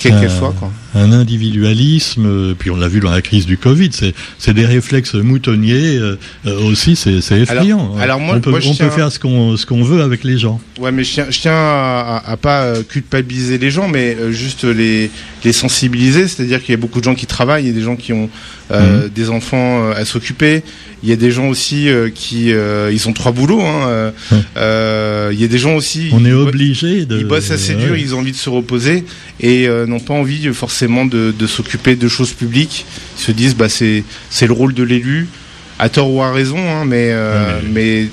quelles 0.00 0.12
qu'elles 0.20 0.24
Euh, 0.30 0.38
soient. 0.38 0.54
Quoi. 0.58 0.70
Un 0.94 1.12
individualisme, 1.12 2.54
puis 2.58 2.70
on 2.70 2.76
l'a 2.76 2.88
vu 2.88 3.00
dans 3.00 3.10
la 3.10 3.22
crise 3.22 3.46
du 3.46 3.56
Covid, 3.56 3.90
c'est 4.38 4.54
des 4.54 4.66
réflexes 4.66 5.14
moutonniers 5.14 5.96
euh, 5.96 6.16
euh, 6.46 6.60
aussi, 6.70 6.96
c'est 6.96 7.20
effrayant. 7.40 7.96
alors 7.98 8.20
moi- 8.20 8.36
on 8.36 8.40
peut, 8.40 8.50
moi, 8.50 8.60
on 8.64 8.74
faire 8.90 9.10
ce 9.12 9.18
qu'on 9.66 9.82
veut 9.84 10.02
avec 10.02 10.24
les 10.24 10.38
gens. 10.38 10.60
Ouais, 10.80 10.92
mais 10.92 11.04
je 11.04 11.12
tiens, 11.12 11.26
je 11.30 11.40
tiens 11.40 11.52
à, 11.54 12.22
à- 12.26 12.36
pas 12.36 12.62
euh, 12.62 12.82
culpabiliser 12.82 13.58
les 13.58 13.70
gens, 13.70 13.88
mais 13.88 14.16
juste 14.32 14.64
les, 14.64 15.10
les 15.44 15.52
sensibiliser. 15.52 16.28
C'est-à-dire 16.28 16.60
qu'il 16.60 16.70
y 16.72 16.74
a 16.74 16.80
beaucoup 16.80 16.98
de 17.00 17.04
gens 17.04 17.14
qui 17.14 17.26
travaillent, 17.26 17.64
il 17.64 17.68
y 17.68 17.70
a 17.70 17.74
des 17.74 17.82
gens 17.82 17.96
qui 17.96 18.12
ont 18.12 18.28
euh, 18.70 19.08
des 19.14 19.28
enfants 19.30 19.90
à 19.90 20.04
s'occuper. 20.04 20.62
Il 21.04 21.08
y 21.08 21.12
a 21.12 21.16
des 21.16 21.30
gens 21.32 21.48
aussi 21.48 21.88
euh, 21.88 22.10
qui 22.14 22.50
ils 22.50 23.08
ont 23.08 23.12
trois 23.12 23.32
boulots. 23.32 23.60
hein, 23.60 24.12
il 25.32 25.40
y 25.40 25.44
a 25.44 25.48
des 25.48 25.58
gens 25.58 25.74
aussi. 25.74 26.08
On 26.12 26.24
est 26.24 26.32
obligé 26.32 27.04
de. 27.06 27.18
Ils 27.18 27.24
bossent 27.26 27.50
assez 27.50 27.74
dur, 27.74 27.96
ils 27.96 28.14
ont 28.14 28.18
envie 28.20 28.32
de 28.32 28.36
se 28.36 28.50
reposer 28.50 29.04
et 29.40 29.68
n'ont 29.86 30.00
pas 30.00 30.14
envie 30.14 30.48
euh, 30.48 30.52
forcément 30.82 31.06
de, 31.06 31.32
de 31.38 31.46
s'occuper 31.46 31.94
de 31.94 32.08
choses 32.08 32.32
publiques. 32.32 32.84
Ils 33.16 33.22
se 33.22 33.32
disent 33.32 33.54
bah 33.54 33.68
c'est 33.68 34.02
c'est 34.30 34.48
le 34.48 34.52
rôle 34.52 34.74
de 34.74 34.82
l'élu, 34.82 35.28
à 35.78 35.88
tort 35.88 36.10
ou 36.12 36.22
à 36.22 36.32
raison, 36.32 36.58
hein, 36.58 36.84
mais 36.84 37.10
euh, 37.12 37.60
Ouais, 37.60 37.68
mais 37.72 38.08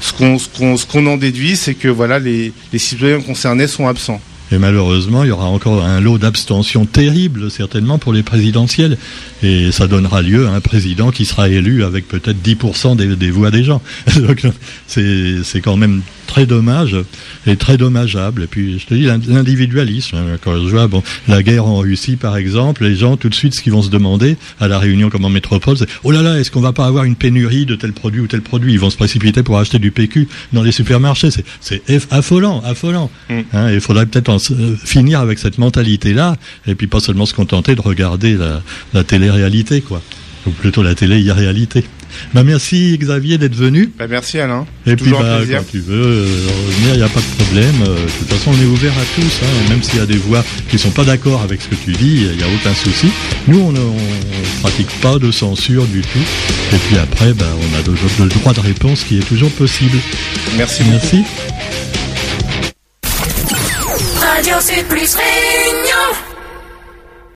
ce 0.00 0.12
qu'on 0.14 0.38
ce 0.38 0.98
en 0.98 1.16
déduit, 1.18 1.56
c'est 1.56 1.74
que 1.74 1.88
voilà 1.88 2.18
les 2.18 2.54
les 2.72 2.78
citoyens 2.78 3.20
concernés 3.20 3.66
sont 3.66 3.86
absents. 3.86 4.20
Et 4.52 4.58
malheureusement, 4.58 5.22
il 5.22 5.28
y 5.28 5.30
aura 5.30 5.46
encore 5.46 5.84
un 5.84 6.00
lot 6.00 6.18
d'abstention 6.18 6.84
terrible, 6.84 7.50
certainement, 7.52 7.98
pour 7.98 8.12
les 8.12 8.24
présidentielles. 8.24 8.96
Et 9.44 9.70
ça 9.70 9.86
donnera 9.86 10.22
lieu 10.22 10.48
à 10.48 10.50
un 10.50 10.60
président 10.60 11.12
qui 11.12 11.24
sera 11.24 11.48
élu 11.48 11.84
avec 11.84 12.08
peut-être 12.08 12.42
10% 12.42 12.96
des, 12.96 13.14
des 13.14 13.30
voix 13.30 13.52
des 13.52 13.62
gens. 13.62 13.80
Donc, 14.16 14.42
c'est 14.88 15.60
quand 15.62 15.76
même 15.76 16.02
très 16.30 16.46
dommage 16.46 16.96
et 17.44 17.56
très 17.56 17.76
dommageable. 17.76 18.44
Et 18.44 18.46
puis, 18.46 18.78
je 18.78 18.86
te 18.86 18.94
dis, 18.94 19.02
l'individualisme. 19.02 20.16
Hein, 20.16 20.38
quand 20.42 20.54
je 20.54 20.68
vois 20.68 20.86
bon, 20.86 21.02
la 21.26 21.42
guerre 21.42 21.66
en 21.66 21.78
Russie, 21.78 22.14
par 22.14 22.36
exemple, 22.36 22.84
les 22.84 22.94
gens, 22.94 23.16
tout 23.16 23.28
de 23.28 23.34
suite, 23.34 23.56
ce 23.56 23.62
qu'ils 23.62 23.72
vont 23.72 23.82
se 23.82 23.90
demander 23.90 24.36
à 24.60 24.68
la 24.68 24.78
réunion 24.78 25.10
comme 25.10 25.24
en 25.24 25.28
métropole, 25.28 25.76
c'est 25.76 25.88
oh 26.04 26.12
là 26.12 26.22
là, 26.22 26.38
est-ce 26.38 26.52
qu'on 26.52 26.60
va 26.60 26.72
pas 26.72 26.86
avoir 26.86 27.02
une 27.02 27.16
pénurie 27.16 27.66
de 27.66 27.74
tel 27.74 27.92
produit 27.92 28.20
ou 28.20 28.28
tel 28.28 28.42
produit? 28.42 28.72
Ils 28.72 28.78
vont 28.78 28.90
se 28.90 28.96
précipiter 28.96 29.42
pour 29.42 29.58
acheter 29.58 29.80
du 29.80 29.90
PQ 29.90 30.28
dans 30.52 30.62
les 30.62 30.70
supermarchés. 30.70 31.30
C'est 31.60 31.82
affolant, 32.12 32.62
affolant. 32.64 33.10
Mm. 33.28 33.40
Hein, 33.52 33.72
il 33.72 33.80
faudrait 33.80 34.06
peut-être 34.06 34.30
euh, 34.30 34.76
finir 34.84 35.18
avec 35.18 35.40
cette 35.40 35.58
mentalité-là 35.58 36.36
et 36.68 36.76
puis 36.76 36.86
pas 36.86 37.00
seulement 37.00 37.26
se 37.26 37.34
contenter 37.34 37.74
de 37.74 37.80
regarder 37.80 38.36
la, 38.36 38.62
la 38.94 39.02
télé-réalité, 39.02 39.80
quoi. 39.80 40.00
Ou 40.46 40.50
plutôt 40.50 40.84
la 40.84 40.94
télé-irréalité. 40.94 41.84
Bah 42.34 42.44
merci 42.44 42.96
Xavier 42.98 43.38
d'être 43.38 43.54
venu. 43.54 43.90
Bah 43.98 44.06
merci 44.08 44.38
Alain. 44.38 44.66
Et 44.86 44.96
puis 44.96 45.10
bah, 45.10 45.40
quand 45.50 45.70
tu 45.70 45.80
veux 45.80 46.02
euh, 46.02 46.46
revenir, 46.66 46.94
il 46.94 46.98
n'y 46.98 47.02
a 47.02 47.08
pas 47.08 47.20
de 47.20 47.44
problème. 47.44 47.74
Euh, 47.82 48.06
de 48.06 48.10
toute 48.10 48.28
façon, 48.28 48.52
on 48.52 48.62
est 48.62 48.66
ouvert 48.66 48.92
à 48.92 49.20
tous. 49.20 49.40
Hein. 49.42 49.70
Même 49.70 49.82
s'il 49.82 49.98
y 49.98 50.02
a 50.02 50.06
des 50.06 50.16
voix 50.16 50.44
qui 50.68 50.78
sont 50.78 50.90
pas 50.90 51.04
d'accord 51.04 51.42
avec 51.42 51.60
ce 51.62 51.68
que 51.68 51.74
tu 51.74 51.92
dis, 51.92 52.26
il 52.30 52.36
n'y 52.36 52.42
a 52.42 52.46
aucun 52.46 52.74
souci. 52.74 53.08
Nous, 53.46 53.60
on 53.60 53.72
ne 53.72 53.80
pratique 54.60 54.90
pas 55.00 55.18
de 55.18 55.30
censure 55.30 55.86
du 55.86 56.02
tout. 56.02 56.24
Et 56.72 56.78
puis 56.88 56.98
après, 56.98 57.32
bah, 57.34 57.46
on 57.56 57.78
a 57.78 57.82
le, 58.22 58.28
droit 58.28 58.52
de 58.52 58.60
réponse 58.60 59.04
qui 59.04 59.18
est 59.18 59.26
toujours 59.26 59.50
possible. 59.50 59.98
Merci. 60.56 60.82
Merci. 60.90 61.24
Beaucoup. 63.48 64.20
Radio 64.20 64.60
Sud 64.60 64.86
Plus 64.86 65.14
Réunion. 65.14 66.29